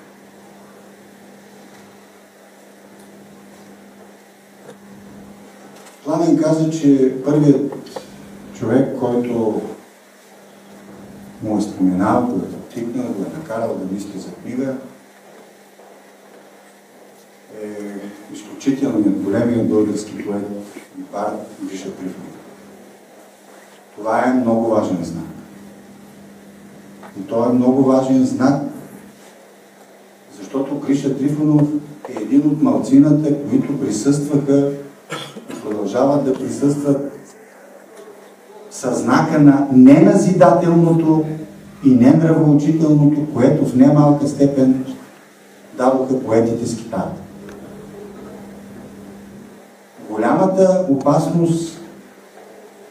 Пламен 6.03 6.37
каза, 6.37 6.69
че 6.71 7.15
първият 7.25 7.73
човек, 8.59 8.99
който 8.99 9.61
му 11.43 11.57
е 11.57 11.61
споменал, 11.61 12.25
го 12.25 12.45
е 12.45 12.73
тикнал, 12.73 13.05
го 13.05 13.23
е 13.23 13.37
накарал 13.37 13.75
да 13.75 13.93
мисли 13.93 14.19
за 14.19 14.31
книга, 14.31 14.75
е 17.63 17.67
изключителният 18.33 19.23
големият 19.23 19.69
български 19.69 20.25
поет 20.25 20.45
и 20.99 21.01
бард 21.01 21.47
Гриша 21.69 21.91
Трифонов. 21.91 22.37
Това 23.95 24.25
е 24.25 24.33
много 24.33 24.69
важен 24.69 25.03
знак. 25.03 25.25
И 27.19 27.21
то 27.21 27.49
е 27.49 27.53
много 27.53 27.83
важен 27.83 28.25
знак, 28.25 28.61
защото 30.37 30.79
Гриша 30.79 31.17
Трифонов 31.17 31.67
е 32.09 32.21
един 32.21 32.47
от 32.47 32.61
малцината, 32.61 33.49
които 33.49 33.79
присъстваха 33.79 34.71
продължават 35.63 36.25
да 36.25 36.33
присъстват 36.33 37.11
със 38.71 38.99
знака 38.99 39.39
на 39.39 39.67
неназидателното 39.73 41.25
и 41.85 41.89
ненравоучителното, 41.89 43.21
което 43.33 43.65
в 43.65 43.75
немалка 43.75 44.27
степен 44.27 44.85
дадоха 45.77 46.19
поетите 46.19 46.65
с. 46.65 46.83
Голямата 50.09 50.85
опасност, 50.89 51.81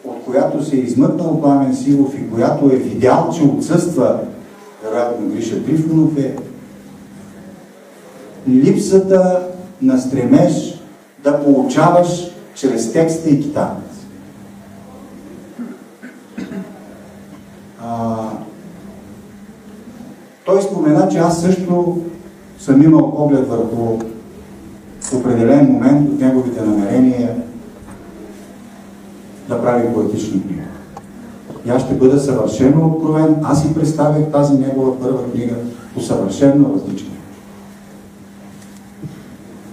от 0.04 0.24
която 0.24 0.64
се 0.64 0.76
е 0.76 0.80
измъкнал 0.80 1.40
Пламен 1.40 1.76
Силов 1.76 2.14
и 2.18 2.30
която 2.30 2.66
е 2.66 2.76
видял, 2.76 3.30
че 3.36 3.42
отсъства 3.42 4.18
вероятно 4.84 5.28
Гриша 5.28 5.64
Трифонов 5.64 6.18
е 6.18 6.36
липсата 8.48 9.48
на 9.82 9.98
стремеж 9.98 10.82
да 11.24 11.44
получаваш 11.44 12.31
чрез 12.54 12.92
текста 12.92 13.30
и 13.30 13.40
китарата. 13.40 13.82
А, 17.80 18.16
той 20.44 20.62
спомена, 20.62 21.08
че 21.08 21.18
аз 21.18 21.40
също 21.40 21.98
съм 22.58 22.82
имал 22.82 23.14
поглед 23.16 23.48
върху 23.48 23.98
определен 25.14 25.66
момент 25.66 26.10
от 26.10 26.20
неговите 26.20 26.62
намерения 26.62 27.34
да 29.48 29.62
прави 29.62 29.94
поетична 29.94 30.42
книга. 30.42 30.62
И 31.66 31.70
аз 31.70 31.82
ще 31.82 31.94
бъда 31.94 32.20
съвършено 32.20 32.86
откровен. 32.86 33.36
Аз 33.42 33.62
си 33.62 33.74
представях 33.74 34.30
тази 34.32 34.58
негова 34.58 35.00
първа 35.00 35.30
книга 35.30 35.54
по 35.94 36.00
съвършено 36.00 36.74
различна. 36.74 37.08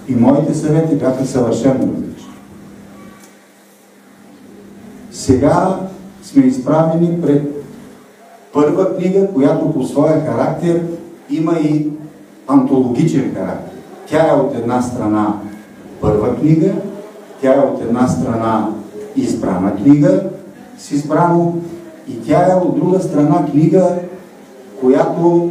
И 0.08 0.14
моите 0.14 0.54
съвети 0.54 0.94
бяха 0.94 1.26
съвършено 1.26 1.74
различни. 1.74 2.19
Сега 5.20 5.78
сме 6.22 6.42
изправени 6.42 7.22
пред 7.22 7.64
първа 8.52 8.96
книга, 8.96 9.28
която 9.34 9.72
по 9.72 9.84
своя 9.84 10.20
характер 10.20 10.82
има 11.30 11.52
и 11.58 11.88
антологичен 12.48 13.34
характер. 13.34 13.78
Тя 14.06 14.28
е 14.28 14.32
от 14.32 14.54
една 14.54 14.82
страна 14.82 15.34
първа 16.00 16.36
книга, 16.36 16.72
тя 17.40 17.54
е 17.54 17.58
от 17.58 17.82
една 17.82 18.08
страна 18.08 18.68
избрана 19.16 19.76
книга 19.76 20.22
с 20.78 20.90
избрано 20.90 21.54
и 22.08 22.20
тя 22.20 22.52
е 22.52 22.54
от 22.54 22.78
друга 22.78 23.00
страна 23.00 23.46
книга, 23.50 23.94
която 24.80 25.50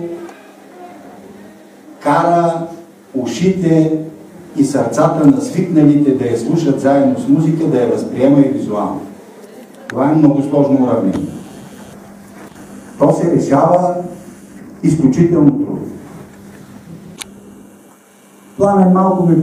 кара 2.00 2.68
ушите 3.16 4.00
и 4.58 4.64
сърцата 4.64 5.28
на 5.28 5.42
свикналите 5.42 6.16
да 6.16 6.26
я 6.26 6.38
слушат 6.38 6.82
заедно 6.82 7.20
с 7.20 7.28
музика, 7.28 7.66
да 7.66 7.82
я 7.82 7.88
възприема 7.88 8.40
и 8.40 8.50
визуално. 8.50 9.02
Това 9.90 10.12
е 10.12 10.16
много 10.16 10.44
сложно 10.44 10.84
уравнение. 10.84 11.28
То 13.00 13.14
се 13.14 13.32
решава 13.32 13.96
изключително 14.84 15.52
трудно. 15.52 15.80
Пламен 18.58 18.92
малко 18.94 19.26
ми, 19.26 19.36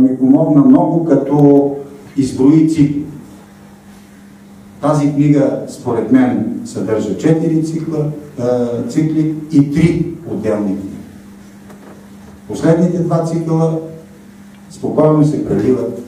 ми 0.00 0.18
помогна 0.18 0.64
много, 0.64 1.04
като 1.04 1.76
изброи 2.16 2.68
цикли. 2.68 3.04
Тази 4.80 5.12
книга, 5.12 5.62
според 5.68 6.12
мен, 6.12 6.60
съдържа 6.64 7.16
4 7.16 7.64
цикла, 7.64 8.06
цикли 8.88 9.34
и 9.52 9.72
3 9.72 10.06
отделни 10.32 10.66
книги. 10.66 10.96
Последните 12.48 12.98
два 12.98 13.24
цикла 13.24 13.78
спокойно 14.70 15.24
се 15.24 15.48
преливат 15.48 16.02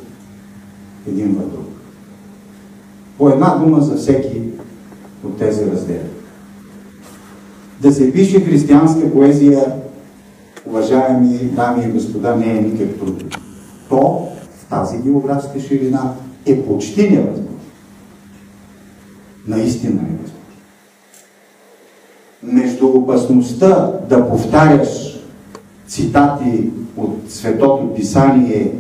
един 1.09 1.28
в 1.28 1.51
друг. 1.51 1.72
По 3.18 3.28
една 3.28 3.56
дума 3.56 3.80
за 3.80 3.97
всеки 3.97 4.43
от 5.24 5.39
тези 5.39 5.70
раздели. 5.70 6.06
Да 7.80 7.93
се 7.93 8.12
пише 8.12 8.40
християнска 8.40 9.12
поезия, 9.12 9.72
уважаеми 10.66 11.39
дами 11.39 11.84
и 11.84 11.89
господа, 11.89 12.36
не 12.36 12.59
е 12.59 12.60
никак 12.60 12.98
трудно. 12.98 13.28
То 13.89 14.28
в 14.56 14.66
тази 14.70 14.98
географска 14.98 15.60
ширина 15.60 16.14
е 16.47 16.62
почти 16.62 17.10
невъзможно. 17.10 17.59
Наистина 19.47 20.01
е 20.01 20.12
възможно. 20.12 20.32
Между 22.43 22.86
опасността 22.86 23.93
да 24.09 24.28
повтаряш 24.28 25.20
цитати 25.86 26.70
от 26.97 27.18
Светото 27.28 27.94
Писание 27.94 28.72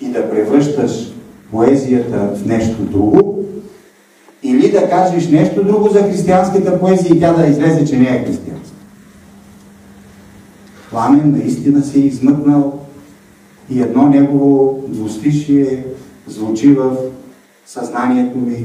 и 0.00 0.08
да 0.08 0.30
превръщаш 0.30 1.09
поезията 1.50 2.36
в 2.36 2.46
нещо 2.46 2.82
друго, 2.82 3.44
или 4.42 4.70
да 4.70 4.90
кажеш 4.90 5.28
нещо 5.28 5.64
друго 5.64 5.88
за 5.88 6.02
християнската 6.02 6.80
поезия 6.80 7.16
и 7.16 7.20
тя 7.20 7.32
да 7.32 7.46
излезе, 7.46 7.84
че 7.84 7.98
не 7.98 8.04
е 8.04 8.24
християнска. 8.24 8.76
Пламен 10.90 11.32
наистина 11.32 11.82
се 11.82 11.98
е 11.98 12.02
измъкнал 12.02 12.78
и 13.70 13.82
едно 13.82 14.08
негово 14.08 14.84
двустишие 14.88 15.84
звучи 16.26 16.72
в 16.72 16.96
съзнанието 17.66 18.38
ми 18.38 18.64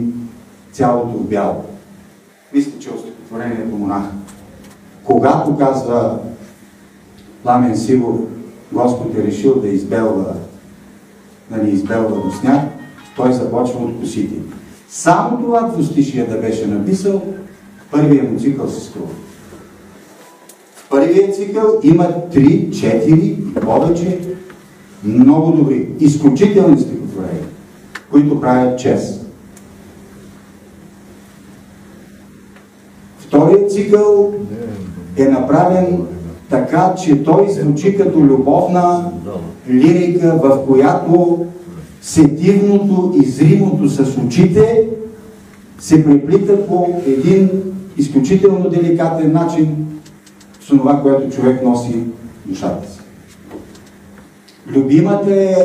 цялото 0.72 1.18
в 1.18 1.24
бяло. 1.24 1.64
Мисля, 2.53 2.72
че 2.80 2.90
от 2.90 2.99
стихотворението 2.99 3.76
монах. 3.78 4.03
Когато 5.03 5.57
казва 5.57 6.20
Пламен 7.44 7.78
Сивов, 7.78 8.20
Господ 8.72 9.16
е 9.16 9.24
решил 9.24 9.60
да 9.62 9.68
избелва, 9.68 10.34
да 11.52 11.70
избелва 11.70 12.22
до 12.22 12.32
сняг, 12.32 12.74
той 13.15 13.33
започва 13.33 13.79
от 13.79 13.99
косите. 13.99 14.35
Само 14.89 15.37
това 15.37 15.61
двустишие 15.61 16.25
да 16.25 16.37
беше 16.37 16.67
написал, 16.67 17.21
първия 17.91 18.23
му 18.23 18.39
цикъл 18.39 18.67
се 18.69 18.81
струва. 18.81 19.07
В 20.75 20.89
първия 20.89 21.31
цикъл 21.31 21.79
има 21.83 22.03
3, 22.03 22.69
4 22.69 23.15
и 23.15 23.53
повече 23.53 24.19
много 25.03 25.51
добри, 25.51 25.89
изключителни 25.99 26.79
стихотворения, 26.79 27.45
които 28.11 28.41
правят 28.41 28.79
чест. 28.79 29.25
Вторият 33.19 33.71
цикъл 33.71 34.33
е 35.17 35.25
направен 35.25 36.01
така, 36.49 36.95
че 37.03 37.23
той 37.23 37.49
звучи 37.49 37.97
като 37.97 38.19
любовна 38.19 39.11
лирика, 39.69 40.39
в 40.43 40.65
която 40.67 41.45
сетивното 42.06 43.14
и 43.22 43.26
зримото 43.26 43.90
с 43.90 44.18
очите 44.18 44.88
се 45.80 46.06
преплита 46.06 46.68
по 46.68 47.02
един 47.07 47.49
изключително 47.98 48.69
деликатен 48.69 49.34
начин 49.34 49.86
с 50.61 50.68
това, 50.68 51.02
което 51.02 51.36
човек 51.36 51.64
носи 51.64 52.03
душата 52.45 52.91
си. 52.91 52.99
Любимата 54.68 55.36
е 55.36 55.56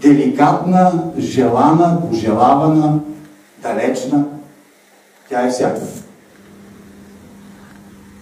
деликатна, 0.00 1.02
желана, 1.18 2.00
пожелавана, 2.00 3.00
далечна. 3.62 4.24
Тя 5.30 5.46
е 5.46 5.50
всякаква. 5.50 5.86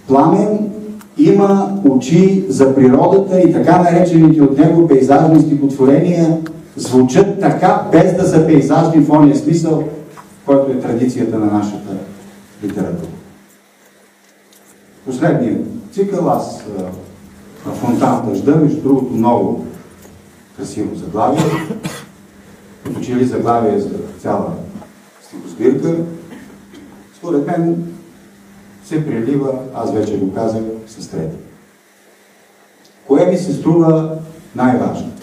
Пламен 0.08 0.70
има 1.18 1.80
очи 1.88 2.44
за 2.48 2.74
природата 2.74 3.40
и 3.40 3.52
така 3.52 3.82
наречените 3.82 4.42
от 4.42 4.58
него 4.58 4.88
пейзажни 4.88 5.42
стихотворения 5.42 6.38
звучат 6.76 7.40
така, 7.40 7.88
без 7.92 8.16
да 8.16 8.28
са 8.28 8.46
пейзажни 8.46 9.04
в 9.04 9.10
ония 9.10 9.36
смисъл, 9.36 9.88
който 10.46 10.72
е 10.72 10.80
традицията 10.80 11.38
на 11.38 11.46
нашата 11.46 11.96
литература. 12.64 13.10
Последният 15.06 15.66
цикъл, 15.92 16.30
аз 16.30 16.64
на 17.66 17.72
Фонтан 17.72 18.28
дъжда, 18.28 18.56
между 18.56 18.82
другото 18.82 19.12
много 19.12 19.66
красиво 20.56 20.96
заглавие, 20.96 21.44
като 22.84 23.00
че 23.00 23.16
ли 23.16 23.24
заглавие 23.24 23.80
за 23.80 23.90
цяла 24.18 24.52
стихосбирка, 25.22 25.96
според 27.16 27.46
мен 27.46 27.86
се 28.84 29.06
прелива, 29.06 29.52
аз 29.74 29.92
вече 29.92 30.18
го 30.18 30.34
казах, 30.34 30.62
с 30.86 31.08
трети. 31.08 31.36
Кое 33.06 33.26
ми 33.26 33.36
се 33.36 33.52
струва 33.52 34.18
най-важно? 34.56 35.13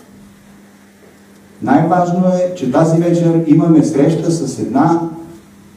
Най-важно 1.63 2.23
е, 2.27 2.55
че 2.55 2.71
тази 2.71 3.01
вечер 3.01 3.43
имаме 3.47 3.83
среща 3.83 4.31
с 4.31 4.59
една 4.59 5.01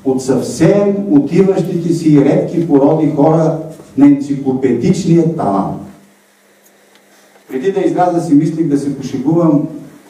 от 0.05 0.23
съвсем 0.23 0.97
отиващите 1.11 1.93
си 1.93 2.25
редки 2.25 2.69
породи 2.69 3.13
хора 3.17 3.59
на 3.99 4.07
енциклопедичния 4.07 5.37
талант. 5.37 5.81
Преди 7.51 7.73
да 7.73 7.81
изляза 7.81 8.21
си 8.21 8.35
мислих 8.35 8.67
да 8.67 8.79
се 8.79 8.97
пошегувам 8.97 9.69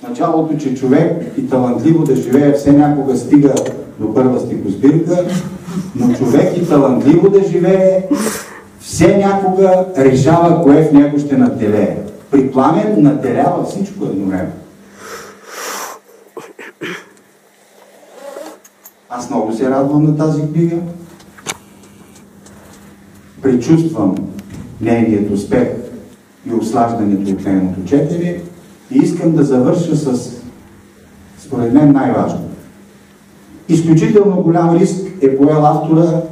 началото, 0.09 0.57
че 0.57 0.75
човек 0.75 1.33
и 1.39 1.49
талантливо 1.49 2.05
да 2.05 2.17
живее 2.17 2.53
все 2.53 2.73
някога 2.73 3.17
стига 3.17 3.55
до 4.01 4.15
първа 4.15 4.41
стихосбирка, 4.41 5.25
но 5.97 6.15
човек 6.15 6.57
и 6.57 6.69
талантливо 6.69 7.31
да 7.31 7.43
живее 7.49 8.03
все 8.81 9.17
някога 9.17 9.87
решава 9.99 10.63
кое 10.63 10.83
в 10.83 10.93
него 10.93 11.19
ще 11.19 11.37
наделее. 11.37 11.97
При 12.31 12.51
пламен 12.51 12.95
наделява 12.99 13.65
всичко 13.65 14.05
едновременно. 14.05 14.53
Аз 19.17 19.31
много 19.31 19.53
се 19.53 19.71
радвам 19.71 20.05
на 20.05 20.17
тази 20.17 20.43
книга. 20.43 20.77
Пречувствам 23.43 24.15
нейният 24.81 25.31
успех 25.31 25.69
и 26.51 26.55
ослаждането 26.55 27.31
от 27.31 27.45
нейното 27.45 27.85
четене 27.87 28.41
и 28.91 28.99
искам 28.99 29.33
да 29.33 29.45
завърша 29.45 29.97
с, 29.97 30.33
според 31.39 31.73
мен, 31.73 31.93
най-важно. 31.93 32.41
Изключително 33.69 34.43
голям 34.43 34.77
риск 34.77 35.07
е 35.23 35.37
поел 35.37 35.67
автора, 35.67 36.23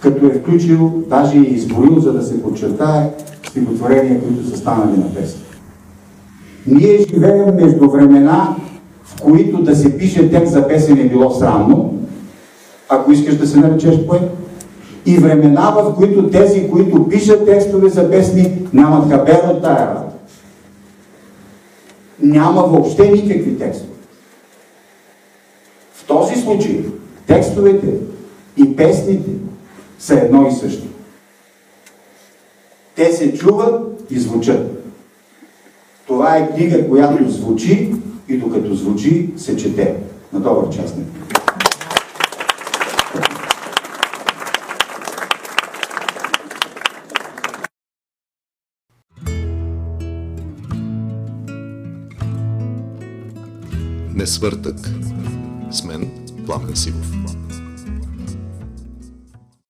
като 0.00 0.26
е 0.26 0.34
включил, 0.34 1.02
даже 1.08 1.38
и 1.38 1.54
изборил, 1.54 2.00
за 2.00 2.12
да 2.12 2.22
се 2.22 2.42
подчертае, 2.42 3.10
стихотворения, 3.48 4.20
които 4.20 4.48
са 4.50 4.56
станали 4.56 4.98
на 4.98 5.14
песен. 5.14 5.40
Ние 6.66 7.06
живеем 7.08 7.54
между 7.54 7.90
времена, 7.90 8.56
в 9.04 9.22
които 9.22 9.62
да 9.62 9.76
се 9.76 9.98
пише 9.98 10.30
текст 10.30 10.52
за 10.52 10.68
песен 10.68 10.98
е 10.98 11.08
било 11.08 11.30
срамно, 11.30 12.01
ако 12.92 13.12
искаш 13.12 13.36
да 13.36 13.46
се 13.46 13.58
наречеш 13.58 14.06
поет, 14.06 14.22
и 15.06 15.18
времена, 15.18 15.70
в 15.70 15.94
които 15.96 16.30
тези, 16.30 16.70
които 16.70 17.08
пишат 17.08 17.46
текстове 17.46 17.88
за 17.88 18.10
песни, 18.10 18.68
нямат 18.72 19.10
хабер 19.10 19.40
от 19.48 19.62
тая 19.62 19.86
работа. 19.86 20.16
Няма 22.22 22.62
въобще 22.62 23.10
никакви 23.10 23.58
текстове. 23.58 23.92
В 25.94 26.06
този 26.06 26.40
случай 26.40 26.84
текстовете 27.26 27.86
и 28.56 28.76
песните 28.76 29.30
са 29.98 30.14
едно 30.14 30.48
и 30.48 30.52
също. 30.52 30.86
Те 32.96 33.12
се 33.12 33.34
чуват 33.34 34.04
и 34.10 34.18
звучат. 34.18 34.84
Това 36.06 36.36
е 36.36 36.50
книга, 36.50 36.88
която 36.88 37.30
звучи 37.30 37.94
и 38.28 38.36
докато 38.36 38.74
звучи, 38.74 39.30
се 39.36 39.56
чете. 39.56 39.94
На 40.32 40.40
добър 40.40 40.70
час. 40.70 40.94
Не 54.22 54.26
свъртък. 54.26 54.90
С 55.70 55.84
мен 55.84 56.10
Пламен 56.46 56.76
Сивов. 56.76 57.21